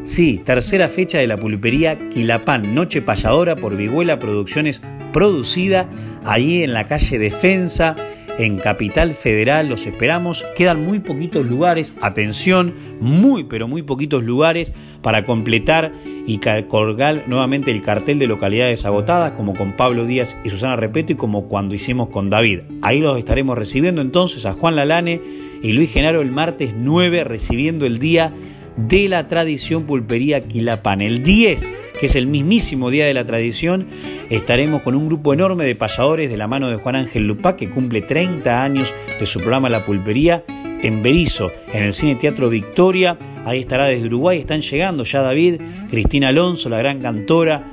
Sí, 0.03 0.41
tercera 0.43 0.87
fecha 0.87 1.19
de 1.19 1.27
la 1.27 1.37
pulpería 1.37 2.09
Quilapán, 2.09 2.73
Noche 2.73 3.01
Payadora 3.01 3.55
por 3.55 3.77
Viguela 3.77 4.17
Producciones, 4.17 4.81
producida 5.13 5.87
ahí 6.23 6.63
en 6.63 6.73
la 6.73 6.85
calle 6.85 7.19
Defensa 7.19 7.95
en 8.39 8.57
Capital 8.57 9.11
Federal, 9.11 9.67
los 9.67 9.85
esperamos. 9.85 10.45
Quedan 10.55 10.83
muy 10.83 10.99
poquitos 10.99 11.45
lugares, 11.45 11.93
atención, 12.01 12.73
muy 13.01 13.43
pero 13.43 13.67
muy 13.67 13.83
poquitos 13.83 14.23
lugares 14.23 14.73
para 15.01 15.23
completar 15.25 15.91
y 16.25 16.39
colgar 16.67 17.25
nuevamente 17.27 17.69
el 17.69 17.81
cartel 17.81 18.17
de 18.17 18.27
localidades 18.27 18.85
agotadas, 18.85 19.33
como 19.33 19.53
con 19.53 19.75
Pablo 19.75 20.05
Díaz 20.05 20.37
y 20.43 20.49
Susana 20.49 20.77
Repeto 20.77 21.13
y 21.13 21.15
como 21.15 21.49
cuando 21.49 21.75
hicimos 21.75 22.09
con 22.09 22.29
David. 22.29 22.61
Ahí 22.81 23.01
los 23.01 23.19
estaremos 23.19 23.57
recibiendo 23.57 24.01
entonces 24.01 24.45
a 24.45 24.53
Juan 24.53 24.75
Lalane 24.75 25.21
y 25.61 25.73
Luis 25.73 25.91
Genaro 25.91 26.21
el 26.21 26.31
martes 26.31 26.73
9, 26.75 27.25
recibiendo 27.25 27.85
el 27.85 27.99
día 27.99 28.31
de 28.77 29.09
la 29.09 29.27
tradición 29.27 29.83
pulpería 29.83 30.39
Quilapán. 30.41 31.01
El 31.01 31.23
10 31.23 31.67
que 31.99 32.05
es 32.05 32.15
el 32.15 32.27
mismísimo 32.27 32.89
Día 32.89 33.05
de 33.05 33.13
la 33.13 33.25
Tradición, 33.25 33.87
estaremos 34.29 34.81
con 34.81 34.95
un 34.95 35.07
grupo 35.07 35.33
enorme 35.33 35.65
de 35.65 35.75
payadores 35.75 36.29
de 36.29 36.37
la 36.37 36.47
mano 36.47 36.69
de 36.69 36.77
Juan 36.77 36.95
Ángel 36.95 37.27
Lupá, 37.27 37.55
que 37.55 37.69
cumple 37.69 38.01
30 38.01 38.63
años 38.63 38.93
de 39.19 39.25
su 39.25 39.39
programa 39.39 39.69
La 39.69 39.85
Pulpería 39.85 40.43
en 40.81 41.03
Berizo, 41.03 41.51
en 41.73 41.83
el 41.83 41.93
Cine 41.93 42.15
Teatro 42.15 42.49
Victoria. 42.49 43.17
Ahí 43.45 43.59
estará 43.59 43.85
desde 43.85 44.07
Uruguay, 44.07 44.39
están 44.39 44.61
llegando 44.61 45.03
ya 45.03 45.21
David, 45.21 45.61
Cristina 45.89 46.29
Alonso, 46.29 46.69
la 46.69 46.77
gran 46.77 46.99
cantora, 47.01 47.63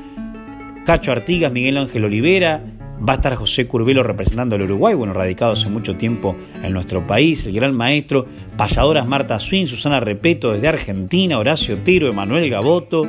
Cacho 0.85 1.13
Artigas, 1.13 1.53
Miguel 1.53 1.77
Ángel 1.77 2.05
Olivera, 2.05 2.63
Va 2.97 3.13
a 3.13 3.17
estar 3.17 3.35
José 3.35 3.67
Curbelo 3.67 4.03
representando 4.03 4.57
al 4.57 4.63
Uruguay, 4.63 4.95
bueno, 4.95 5.13
radicado 5.13 5.53
hace 5.53 5.69
mucho 5.69 5.97
tiempo 5.97 6.35
en 6.63 6.73
nuestro 6.73 7.07
país, 7.07 7.45
el 7.45 7.53
gran 7.53 7.75
maestro, 7.75 8.27
payadoras 8.57 9.07
Marta 9.07 9.39
Swin, 9.39 9.67
Susana 9.67 10.01
Repeto 10.01 10.53
desde 10.53 10.69
Argentina, 10.69 11.39
Horacio 11.39 11.77
Tiro, 11.79 12.09
Emanuel 12.09 12.49
Gaboto, 12.49 13.07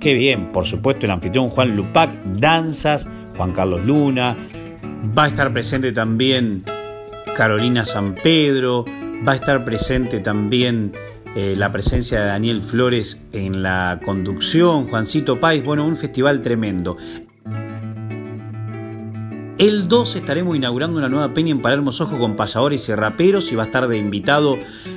Qué 0.00 0.14
bien, 0.14 0.50
por 0.50 0.64
supuesto, 0.64 1.04
el 1.04 1.12
anfitrión 1.12 1.50
Juan 1.50 1.76
Lupac, 1.76 2.10
danzas, 2.24 3.06
Juan 3.36 3.52
Carlos 3.52 3.84
Luna, 3.84 4.34
va 5.16 5.24
a 5.24 5.28
estar 5.28 5.52
presente 5.52 5.92
también 5.92 6.64
Carolina 7.36 7.84
San 7.84 8.14
Pedro, 8.14 8.86
va 9.28 9.32
a 9.32 9.34
estar 9.34 9.62
presente 9.62 10.20
también 10.20 10.92
eh, 11.36 11.54
la 11.54 11.70
presencia 11.70 12.18
de 12.18 12.26
Daniel 12.28 12.62
Flores 12.62 13.20
en 13.32 13.62
la 13.62 14.00
conducción, 14.02 14.88
Juancito 14.88 15.38
Páez, 15.38 15.62
bueno, 15.62 15.84
un 15.84 15.98
festival 15.98 16.40
tremendo. 16.40 16.96
El 19.58 19.88
2 19.88 20.16
estaremos 20.16 20.56
inaugurando 20.56 20.96
una 20.96 21.10
nueva 21.10 21.34
peña 21.34 21.50
en 21.50 21.60
Palermo 21.60 21.90
Ojo 21.90 22.18
con 22.18 22.34
payadores 22.34 22.88
y 22.88 22.94
raperos 22.94 23.52
y 23.52 23.56
va 23.56 23.64
a 23.64 23.66
estar 23.66 23.86
de 23.86 23.98
invitado 23.98 24.56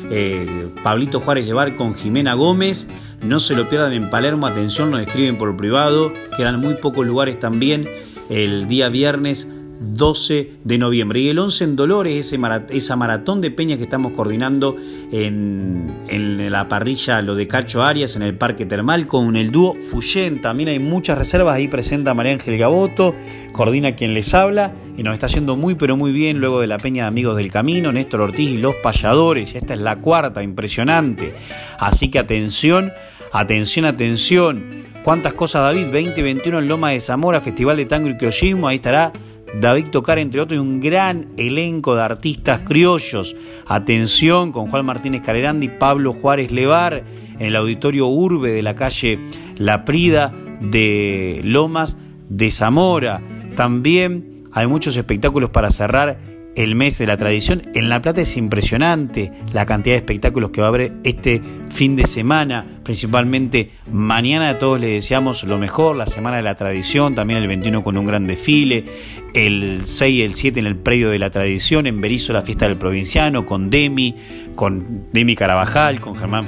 eh, 0.10 0.70
Pablito 0.82 1.20
Juárez 1.20 1.46
Levar 1.46 1.76
con 1.76 1.94
Jimena 1.94 2.34
Gómez. 2.36 2.88
No 3.24 3.40
se 3.40 3.56
lo 3.56 3.70
pierdan 3.70 3.94
en 3.94 4.10
Palermo, 4.10 4.48
atención, 4.48 4.92
nos 4.92 5.02
escriben 5.02 5.38
por 5.38 5.56
privado. 5.56 6.12
Quedan 6.36 6.60
muy 6.60 6.76
pocos 6.76 7.06
lugares 7.06 7.40
también 7.40 7.88
el 8.30 8.68
día 8.68 8.90
viernes 8.90 9.48
12 9.80 10.52
de 10.64 10.78
noviembre. 10.78 11.20
Y 11.20 11.30
el 11.30 11.40
11 11.40 11.64
en 11.64 11.76
Dolores, 11.76 12.34
ese 12.34 12.40
esa 12.70 12.96
maratón 12.96 13.42
de 13.42 13.52
peñas 13.52 13.78
que 13.78 13.84
estamos 13.84 14.14
coordinando 14.14 14.76
en, 15.12 15.92
en, 16.08 16.52
la 16.52 16.68
parrilla, 16.68 17.22
lo 17.22 17.36
de 17.36 17.48
Cacho 17.48 17.84
Arias, 17.84 18.16
en 18.16 18.24
el 18.24 18.36
Parque 18.36 18.66
Termal, 18.66 19.08
con 19.08 19.36
el 19.36 19.52
dúo 19.52 19.76
Fuyen. 19.76 20.42
También 20.42 20.70
hay 20.70 20.80
muchas 20.80 21.18
reservas, 21.18 21.56
ahí 21.56 21.68
presenta 21.68 22.14
María 22.14 22.34
Ángel 22.34 22.58
Gaboto, 22.58 23.16
coordina 23.52 23.94
quien 23.94 24.14
les 24.14 24.34
habla 24.34 24.74
y 24.98 25.04
nos 25.04 25.14
está 25.14 25.26
haciendo 25.26 25.56
muy 25.56 25.76
pero 25.76 25.98
muy 25.98 26.12
bien 26.12 26.40
luego 26.40 26.62
de 26.62 26.68
la 26.68 26.78
peña 26.78 27.04
de 27.04 27.08
Amigos 27.08 27.38
del 27.38 27.52
Camino, 27.52 27.92
Néstor 27.92 28.22
Ortiz 28.22 28.50
y 28.50 28.58
los 28.58 28.76
payadores. 28.76 29.56
Esta 29.56 29.74
es 29.74 29.82
la 29.82 29.98
cuarta, 29.98 30.44
impresionante. 30.44 31.34
Así 31.80 32.10
que 32.10 32.20
atención, 32.20 32.92
atención, 33.34 33.86
atención. 33.86 34.84
¿Cuántas 35.04 35.34
cosas, 35.34 35.64
David? 35.64 35.88
2021 35.88 36.60
en 36.60 36.68
Loma 36.68 36.92
de 36.92 37.02
Zamora, 37.02 37.42
Festival 37.42 37.76
de 37.76 37.86
Tango 37.86 38.10
y 38.10 38.16
Criollismo. 38.16 38.68
Ahí 38.68 38.78
estará 38.78 39.12
David 39.60 39.88
Tocar, 39.88 40.18
entre 40.20 40.40
otros, 40.40 40.58
y 40.58 40.62
un 40.62 40.80
gran 40.80 41.34
elenco 41.36 41.96
de 41.96 42.04
artistas 42.04 42.60
criollos. 42.60 43.36
Atención 43.68 44.52
con 44.52 44.68
Juan 44.68 44.86
Martínez 44.86 45.22
Calerandi, 45.22 45.68
Pablo 45.68 46.14
Juárez 46.14 46.52
Levar, 46.52 47.04
en 47.38 47.46
el 47.46 47.56
auditorio 47.56 48.08
Urbe 48.08 48.52
de 48.52 48.62
la 48.62 48.76
calle 48.76 49.20
La 49.58 49.84
Prida 49.84 50.32
de 50.62 51.42
Lomas 51.44 51.98
de 52.30 52.50
Zamora. 52.50 53.22
También 53.56 54.46
hay 54.52 54.68
muchos 54.68 54.96
espectáculos 54.96 55.50
para 55.50 55.70
cerrar 55.70 56.18
el 56.56 56.76
mes 56.76 56.98
de 56.98 57.08
la 57.08 57.18
tradición. 57.18 57.64
En 57.74 57.90
La 57.90 58.02
Plata 58.02 58.22
es 58.22 58.38
impresionante 58.38 59.32
la 59.52 59.66
cantidad 59.66 59.96
de 59.96 59.98
espectáculos 59.98 60.52
que 60.52 60.62
va 60.62 60.68
a 60.68 60.70
haber 60.70 60.94
este 61.04 61.42
fin 61.74 61.96
de 61.96 62.06
semana, 62.06 62.66
principalmente 62.84 63.72
mañana 63.92 64.50
a 64.50 64.60
todos 64.60 64.80
les 64.80 64.92
deseamos 64.92 65.44
lo 65.44 65.58
mejor, 65.58 65.96
la 65.96 66.06
Semana 66.06 66.38
de 66.38 66.44
la 66.44 66.56
Tradición, 66.56 67.16
también 67.16 67.42
el 67.42 67.48
21 67.48 67.84
con 67.84 67.98
un 67.98 68.06
gran 68.06 68.28
desfile, 68.28 68.86
el 69.34 69.82
6 69.84 70.16
y 70.16 70.22
el 70.22 70.36
7 70.36 70.60
en 70.60 70.68
el 70.68 70.76
Predio 70.76 71.10
de 71.10 71.18
la 71.18 71.32
Tradición, 71.32 71.88
en 71.88 72.00
Berizo 72.00 72.32
la 72.32 72.44
fiesta 72.44 72.68
del 72.68 72.78
provinciano, 72.78 73.46
con 73.46 73.72
Demi, 73.72 74.16
con 74.56 75.08
Demi 75.12 75.36
Carabajal, 75.36 76.00
con 76.00 76.16
Germán 76.16 76.46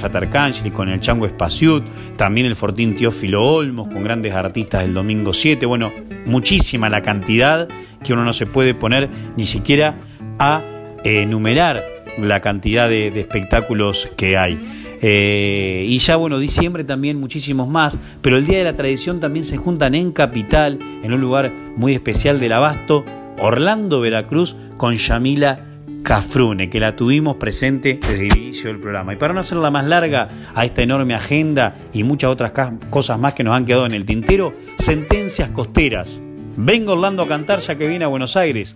y 0.63 0.69
con 0.69 0.89
el 0.89 0.99
Chango 0.99 1.25
Espaciut, 1.25 1.83
también 2.17 2.45
el 2.45 2.55
Fortín 2.55 2.95
Teófilo 2.95 3.43
Olmos, 3.43 3.87
con 3.87 4.03
grandes 4.03 4.33
artistas 4.33 4.83
el 4.83 4.93
domingo 4.93 5.33
7, 5.33 5.65
bueno, 5.65 5.91
muchísima 6.27 6.87
la 6.89 7.01
cantidad 7.01 7.67
que 8.03 8.13
uno 8.13 8.23
no 8.23 8.33
se 8.33 8.45
puede 8.45 8.75
poner 8.75 9.09
ni 9.35 9.47
siquiera 9.47 9.95
a 10.37 10.61
enumerar 11.03 11.81
la 12.19 12.41
cantidad 12.41 12.89
de, 12.89 13.07
espectáculos 13.07 14.09
que 14.15 14.37
hay. 14.37 14.59
Eh, 15.01 15.85
y 15.87 15.97
ya 15.97 16.15
bueno, 16.15 16.39
diciembre 16.39 16.83
también 16.83 17.19
muchísimos 17.19 17.67
más, 17.67 17.97
pero 18.21 18.37
el 18.37 18.45
Día 18.45 18.59
de 18.59 18.63
la 18.63 18.75
Tradición 18.75 19.19
también 19.19 19.45
se 19.45 19.57
juntan 19.57 19.95
en 19.95 20.11
Capital, 20.11 20.79
en 21.03 21.13
un 21.13 21.21
lugar 21.21 21.51
muy 21.75 21.93
especial 21.93 22.39
del 22.39 22.53
Abasto, 22.53 23.05
Orlando, 23.39 23.99
Veracruz, 23.99 24.55
con 24.77 24.95
Yamila 24.95 25.59
Cafrune, 26.03 26.69
que 26.69 26.79
la 26.79 26.95
tuvimos 26.95 27.35
presente 27.35 27.99
desde 27.99 28.27
el 28.27 28.37
inicio 28.37 28.69
del 28.69 28.79
programa. 28.79 29.13
Y 29.13 29.15
para 29.17 29.33
no 29.33 29.39
hacerla 29.39 29.71
más 29.71 29.85
larga 29.85 30.29
a 30.53 30.63
esta 30.63 30.83
enorme 30.83 31.15
agenda 31.15 31.75
y 31.93 32.03
muchas 32.03 32.29
otras 32.29 32.53
cosas 32.89 33.19
más 33.19 33.33
que 33.33 33.43
nos 33.43 33.55
han 33.55 33.65
quedado 33.65 33.85
en 33.85 33.93
el 33.93 34.05
tintero, 34.05 34.53
sentencias 34.77 35.49
costeras. 35.49 36.21
Vengo 36.57 36.93
Orlando 36.93 37.23
a 37.23 37.27
cantar 37.27 37.59
ya 37.59 37.75
que 37.75 37.87
viene 37.87 38.05
a 38.05 38.07
Buenos 38.07 38.37
Aires. 38.37 38.75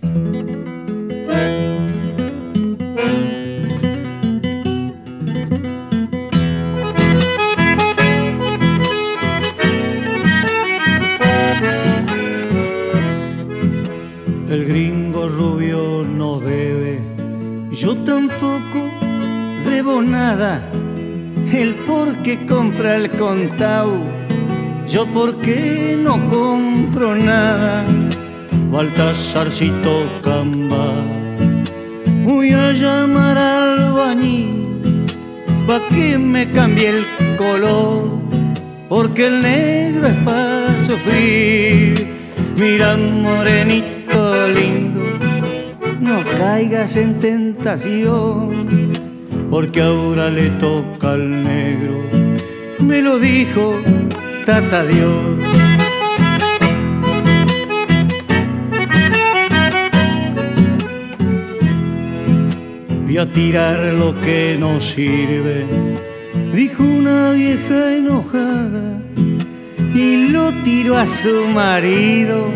Yo 17.80 17.96
tampoco 17.96 18.80
debo 19.64 20.02
nada. 20.02 20.60
El 21.50 21.74
porque 21.86 22.44
compra 22.46 22.96
el 22.96 23.10
contao 23.10 23.90
yo 24.86 25.06
por 25.06 25.38
qué 25.38 25.96
no 25.98 26.14
compro 26.28 27.14
nada. 27.14 27.84
Baltasarcito 28.70 29.94
Camba. 30.22 30.92
Voy 32.24 32.50
a 32.50 32.72
llamar 32.72 33.38
al 33.38 33.92
bañil 33.92 34.82
pa' 35.66 35.80
que 35.90 36.18
me 36.18 36.50
cambie 36.50 36.88
el 36.88 37.04
color, 37.38 38.02
porque 38.88 39.28
el 39.28 39.42
negro 39.42 40.08
es 40.08 40.16
para 40.24 40.78
sufrir. 40.86 42.08
Mira, 42.56 42.96
morenito 42.96 44.48
lindo, 44.48 44.89
no 46.00 46.24
caigas 46.24 46.96
en 46.96 47.18
tentación, 47.18 48.50
porque 49.50 49.82
ahora 49.82 50.30
le 50.30 50.50
toca 50.50 51.12
al 51.12 51.30
negro. 51.44 51.94
Me 52.80 53.02
lo 53.02 53.18
dijo 53.18 53.74
Tata 54.46 54.84
Dios. 54.84 55.44
y 63.08 63.18
a 63.18 63.26
tirar 63.26 63.76
lo 63.94 64.14
que 64.20 64.56
no 64.56 64.80
sirve, 64.80 65.66
dijo 66.54 66.84
una 66.84 67.32
vieja 67.32 67.96
enojada 67.96 69.00
y 69.92 70.28
lo 70.28 70.52
tiró 70.62 70.96
a 70.96 71.08
su 71.08 71.48
marido 71.52 72.46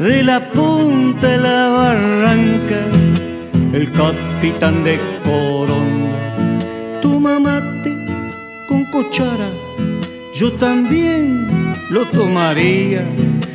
de 0.00 0.24
la 0.24 0.50
punta 0.50 1.28
de 1.28 1.38
la 1.38 1.73
el 3.74 3.90
capitán 3.92 4.84
de 4.84 4.98
Coronda. 5.24 7.00
Toma 7.02 7.38
mate 7.38 7.92
con 8.68 8.84
cuchara, 8.86 9.48
yo 10.34 10.52
también 10.52 11.46
lo 11.90 12.04
tomaría 12.06 13.04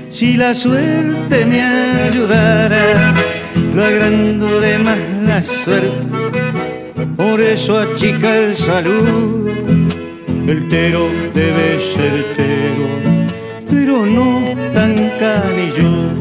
si 0.10 0.38
la 0.38 0.54
suerte 0.54 1.46
me 1.46 1.62
ayudara, 1.62 3.16
lo 3.74 3.84
agrando 3.84 4.60
de 4.60 4.78
más 4.80 5.00
la 5.26 5.42
suerte 5.44 6.10
por 7.20 7.42
eso 7.42 7.78
achica 7.78 8.38
el 8.38 8.56
salud. 8.56 9.50
El 10.48 10.70
tero 10.70 11.08
debe 11.34 11.80
ser 11.94 12.26
tero, 12.36 12.88
pero 13.70 14.06
no 14.06 14.42
tan 14.74 14.96
canillo. 15.20 16.19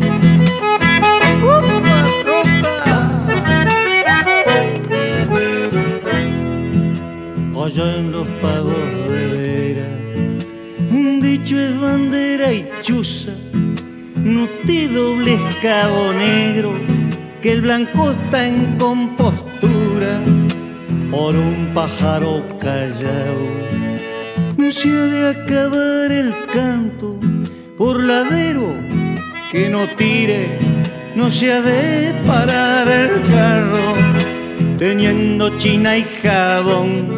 En 7.80 8.10
los 8.10 8.26
pagos 8.42 8.74
de 9.08 9.26
vera, 9.36 9.88
un 10.90 11.20
dicho 11.20 11.56
es 11.56 11.80
bandera 11.80 12.52
y 12.52 12.68
chuza, 12.82 13.30
no 14.16 14.48
te 14.66 14.88
dobles 14.88 15.40
cabo 15.62 16.12
negro, 16.12 16.72
que 17.40 17.52
el 17.52 17.60
blanco 17.60 18.10
está 18.10 18.48
en 18.48 18.76
compostura 18.78 20.18
por 21.12 21.36
un 21.36 21.70
pájaro 21.72 22.42
callado. 22.60 23.46
No 24.56 24.72
se 24.72 24.88
ha 24.90 25.04
de 25.06 25.28
acabar 25.28 26.10
el 26.10 26.34
canto 26.52 27.16
por 27.76 28.02
ladero 28.02 28.72
que 29.52 29.68
no 29.68 29.86
tire, 29.96 30.48
no 31.14 31.30
se 31.30 31.52
ha 31.52 31.62
de 31.62 32.12
parar 32.26 32.88
el 32.88 33.10
carro 33.30 33.94
teniendo 34.78 35.56
china 35.58 35.96
y 35.96 36.02
jabón. 36.02 37.17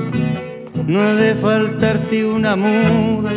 No 0.87 1.01
ha 1.01 1.15
de 1.15 1.35
faltarte 1.35 2.25
una 2.25 2.57
muda, 2.57 3.31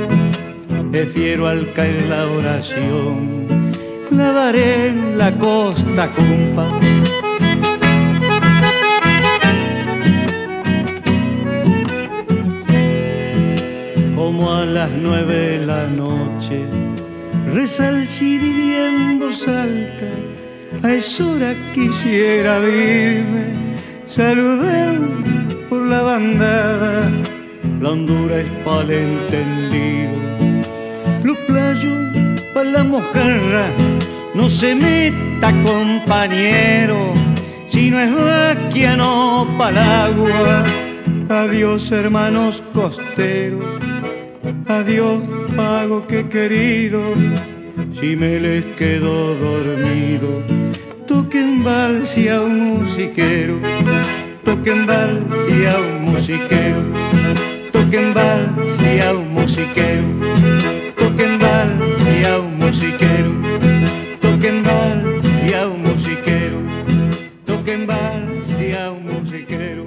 prefiero 0.91 1.47
al 1.47 1.71
caer 1.73 2.05
la 2.07 2.27
oración. 2.27 3.71
Lavaré 4.11 4.89
en 4.89 5.17
la 5.17 5.31
costa, 5.37 6.09
cumpa 6.09 6.67
como 14.23 14.51
a 14.51 14.65
las 14.65 14.89
nueve 14.91 15.35
de 15.35 15.65
la 15.65 15.85
noche. 15.87 16.65
Reza 17.53 17.89
el 17.89 18.07
en 18.19 19.19
voz 19.19 19.47
alta, 19.47 20.09
a 20.81 20.93
esa 20.93 21.23
hora 21.25 21.53
quisiera 21.73 22.57
irme, 22.59 23.53
saludar 24.07 24.99
por 25.69 25.83
la 25.83 26.01
bandada, 26.01 27.11
la 27.84 27.91
hondura 27.91 28.39
es 28.39 28.47
para 28.63 28.93
el 28.93 28.93
entendido. 28.93 30.13
Los 31.21 31.38
playos 31.39 31.99
para 32.53 32.69
la 32.71 32.84
mojarra, 32.86 33.65
no 34.34 34.49
se 34.49 34.73
meta 34.73 35.51
compañero, 35.63 37.13
si 37.67 37.91
no 37.91 37.99
es 37.99 38.15
vaquia 38.15 38.95
no 38.95 39.45
para 39.57 39.71
el 39.71 40.17
agua. 40.17 40.63
Adiós 41.29 41.91
hermanos 41.91 42.61
costeros 42.73 43.65
Adiós, 44.67 45.21
pago 45.55 46.07
que 46.07 46.27
querido, 46.29 47.01
si 47.99 48.15
me 48.15 48.39
les 48.39 48.63
quedo 48.77 49.36
dormido. 49.36 50.29
Toquen 51.05 51.63
vals 51.63 52.17
a 52.29 52.41
un 52.41 52.77
musiquero, 52.77 53.55
toquen 54.45 54.86
vals 54.86 55.21
a 55.73 55.79
un 55.79 56.11
musiquero, 56.11 56.81
toquen 57.93 58.13
vals 58.15 59.05
a 59.05 59.13
un 59.13 59.33
musiquero, 59.33 60.03
toquen 60.97 61.37
vals 61.37 62.01
a 62.25 62.39
un 62.39 62.57
musiquero, 62.57 63.31
toquen 64.19 64.63
vals 64.63 65.53
a 65.53 65.67
un 65.67 65.83
musiquero, 65.83 66.57
toquen 67.45 67.85
vals 67.85 68.49
a 68.79 68.89
un 68.89 69.03
musiquero. 69.13 69.85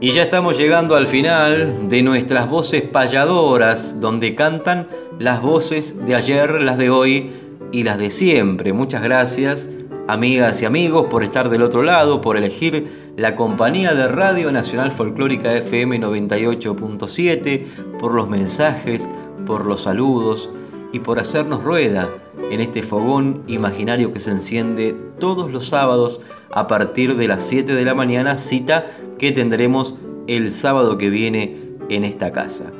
Y 0.00 0.10
ya 0.10 0.22
estamos 0.22 0.58
llegando 0.58 0.96
al 0.96 1.06
final 1.06 1.88
de 1.88 2.02
nuestras 2.02 2.48
voces 2.48 2.82
payadoras, 2.82 4.00
donde 4.00 4.34
cantan 4.34 4.88
las 5.20 5.40
voces 5.40 6.04
de 6.04 6.16
ayer, 6.16 6.60
las 6.62 6.78
de 6.78 6.90
hoy 6.90 7.47
y 7.72 7.82
las 7.82 7.98
de 7.98 8.10
siempre. 8.10 8.72
Muchas 8.72 9.02
gracias, 9.02 9.68
amigas 10.06 10.62
y 10.62 10.66
amigos, 10.66 11.06
por 11.10 11.22
estar 11.22 11.48
del 11.48 11.62
otro 11.62 11.82
lado, 11.82 12.20
por 12.20 12.36
elegir 12.36 12.88
la 13.16 13.36
compañía 13.36 13.94
de 13.94 14.08
Radio 14.08 14.52
Nacional 14.52 14.92
Folclórica 14.92 15.54
FM 15.54 16.00
98.7, 16.00 17.98
por 17.98 18.14
los 18.14 18.28
mensajes, 18.28 19.08
por 19.46 19.66
los 19.66 19.82
saludos 19.82 20.50
y 20.92 21.00
por 21.00 21.18
hacernos 21.18 21.62
rueda 21.62 22.08
en 22.50 22.60
este 22.60 22.82
fogón 22.82 23.42
imaginario 23.46 24.12
que 24.12 24.20
se 24.20 24.30
enciende 24.30 24.94
todos 25.18 25.50
los 25.50 25.68
sábados 25.68 26.20
a 26.52 26.66
partir 26.66 27.16
de 27.16 27.28
las 27.28 27.44
7 27.44 27.74
de 27.74 27.84
la 27.84 27.94
mañana, 27.94 28.36
cita 28.38 28.86
que 29.18 29.32
tendremos 29.32 29.96
el 30.26 30.52
sábado 30.52 30.96
que 30.96 31.10
viene 31.10 31.56
en 31.88 32.04
esta 32.04 32.32
casa. 32.32 32.72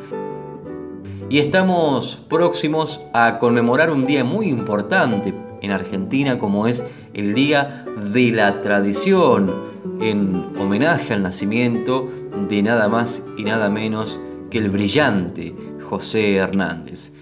Y 1.31 1.41
estamos 1.41 2.24
próximos 2.31 3.03
a 3.12 3.39
conmemorar 3.39 3.91
un 3.91 4.07
día 4.07 4.24
muy 4.24 4.49
importante 4.49 5.35
en 5.61 5.70
Argentina 5.72 6.39
como 6.39 6.66
es 6.66 6.87
el 7.12 7.35
Día 7.35 7.85
de 8.14 8.31
la 8.31 8.62
Tradición, 8.62 9.55
en 10.01 10.47
homenaje 10.59 11.12
al 11.12 11.22
nacimiento 11.22 12.09
de 12.49 12.62
nada 12.62 12.89
más 12.89 13.26
y 13.37 13.45
nada 13.45 13.68
menos 13.68 14.18
que 14.51 14.57
el 14.57 14.70
brillante 14.70 15.55
José 15.91 16.37
Hernández. 16.37 17.12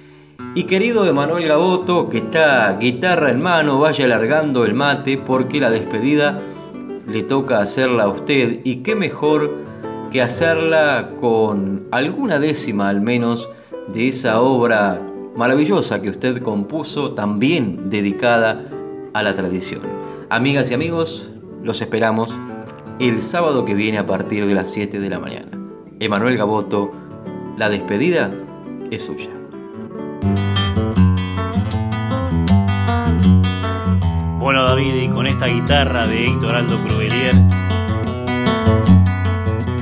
Y 0.54 0.64
querido 0.64 1.04
Emanuel 1.04 1.48
Gaboto, 1.48 2.08
que 2.08 2.18
está 2.18 2.76
guitarra 2.78 3.32
en 3.32 3.42
mano, 3.42 3.80
vaya 3.80 4.04
alargando 4.04 4.64
el 4.64 4.74
mate 4.74 5.18
porque 5.18 5.58
la 5.58 5.70
despedida 5.70 6.40
le 7.08 7.24
toca 7.24 7.58
hacerla 7.58 8.04
a 8.04 8.08
usted 8.08 8.60
y 8.62 8.76
qué 8.76 8.94
mejor 8.94 9.52
que 10.12 10.22
hacerla 10.22 11.10
con 11.20 11.88
alguna 11.90 12.38
décima 12.38 12.88
al 12.88 13.00
menos 13.00 13.48
de 13.92 14.08
esa 14.08 14.40
obra 14.40 15.00
maravillosa 15.36 16.00
que 16.00 16.10
usted 16.10 16.42
compuso, 16.42 17.12
también 17.12 17.90
dedicada 17.90 18.64
a 19.12 19.22
la 19.22 19.34
tradición. 19.34 19.80
Amigas 20.30 20.70
y 20.70 20.74
amigos, 20.74 21.30
los 21.62 21.80
esperamos 21.80 22.38
el 22.98 23.20
sábado 23.22 23.64
que 23.64 23.74
viene 23.74 23.98
a 23.98 24.06
partir 24.06 24.46
de 24.46 24.54
las 24.54 24.72
7 24.72 24.98
de 24.98 25.10
la 25.10 25.20
mañana. 25.20 25.50
Emanuel 26.00 26.36
Gaboto, 26.36 26.90
la 27.56 27.68
despedida 27.68 28.30
es 28.90 29.04
suya. 29.04 29.30
Bueno 34.38 34.62
David, 34.62 34.94
y 35.02 35.08
con 35.08 35.26
esta 35.26 35.46
guitarra 35.46 36.06
de 36.06 36.26
Héctor 36.26 36.54
Aldo 36.54 36.78
Cruvelier 36.84 37.65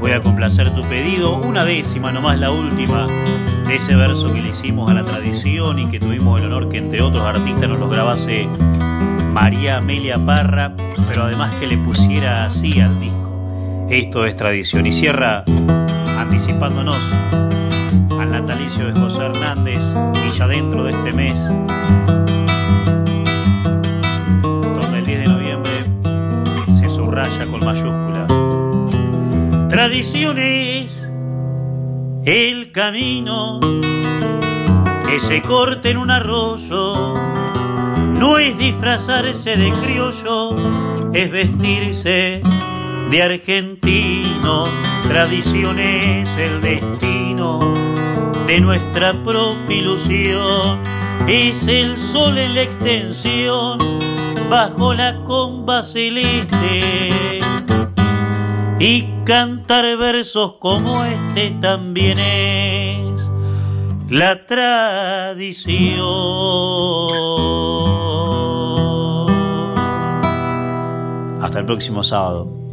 voy 0.05 0.12
a 0.12 0.20
complacer 0.20 0.68
tu 0.74 0.82
pedido, 0.82 1.34
una 1.36 1.64
décima, 1.64 2.12
nomás 2.12 2.38
la 2.38 2.50
última, 2.50 3.07
de 3.66 3.76
ese 3.76 3.96
verso 3.96 4.30
que 4.30 4.42
le 4.42 4.50
hicimos 4.50 4.90
a 4.90 4.92
la 4.92 5.02
tradición 5.02 5.78
y 5.78 5.88
que 5.88 5.98
tuvimos 5.98 6.38
el 6.38 6.48
honor 6.48 6.68
que 6.68 6.76
entre 6.76 7.00
otros 7.00 7.24
artistas 7.24 7.70
nos 7.70 7.78
lo 7.78 7.88
grabase 7.88 8.46
María 9.32 9.78
Amelia 9.78 10.22
Parra, 10.22 10.74
pero 11.09 11.22
además 11.22 11.55
que 11.55 11.66
le 11.66 11.78
pusiera 11.78 12.44
así 12.44 12.78
al 12.82 13.00
disco. 13.00 13.86
Esto 13.88 14.26
es 14.26 14.36
tradición 14.36 14.84
y 14.84 14.92
cierra 14.92 15.42
anticipándonos 16.18 17.00
al 18.20 18.28
natalicio 18.28 18.84
de 18.84 19.00
José 19.00 19.24
Hernández 19.24 19.80
y 20.26 20.28
ya 20.28 20.46
dentro 20.46 20.84
de 20.84 20.90
este 20.90 21.12
mes, 21.14 21.42
donde 24.42 24.98
el 24.98 25.07
10 25.07 25.18
de 25.18 25.26
noviembre 25.28 25.72
se 26.68 26.90
subraya 26.90 27.46
con 27.46 27.64
mayúsculas. 27.64 28.13
Tradiciones, 29.75 31.11
el 32.25 32.70
camino 32.70 33.59
que 35.05 35.18
se 35.18 35.43
corte 35.43 35.91
en 35.91 35.97
un 35.97 36.12
arroyo, 36.12 37.12
no 38.12 38.39
es 38.39 38.57
disfrazarse 38.57 39.57
de 39.57 39.72
criollo, 39.72 40.55
es 41.12 41.29
vestirse 41.29 42.41
de 43.11 43.22
argentino, 43.25 44.66
tradiciones 45.03 46.29
el 46.37 46.61
destino 46.61 47.75
de 48.47 48.61
nuestra 48.61 49.12
propia 49.25 49.77
ilusión. 49.77 50.79
Es 51.27 51.66
el 51.66 51.99
sol 51.99 52.39
en 52.39 52.55
la 52.55 52.62
extensión, 52.62 53.79
bajo 54.49 54.95
la 54.95 55.16
comba 55.25 55.83
celeste. 55.83 57.34
Y 58.79 59.07
cantar 59.25 59.97
versos 59.97 60.55
como 60.59 61.05
este 61.05 61.51
también 61.61 62.18
es 62.18 63.31
la 64.09 64.45
tradición. 64.47 66.05
Hasta 71.41 71.59
el 71.61 71.66
próximo 71.66 72.03
sábado. 72.03 72.63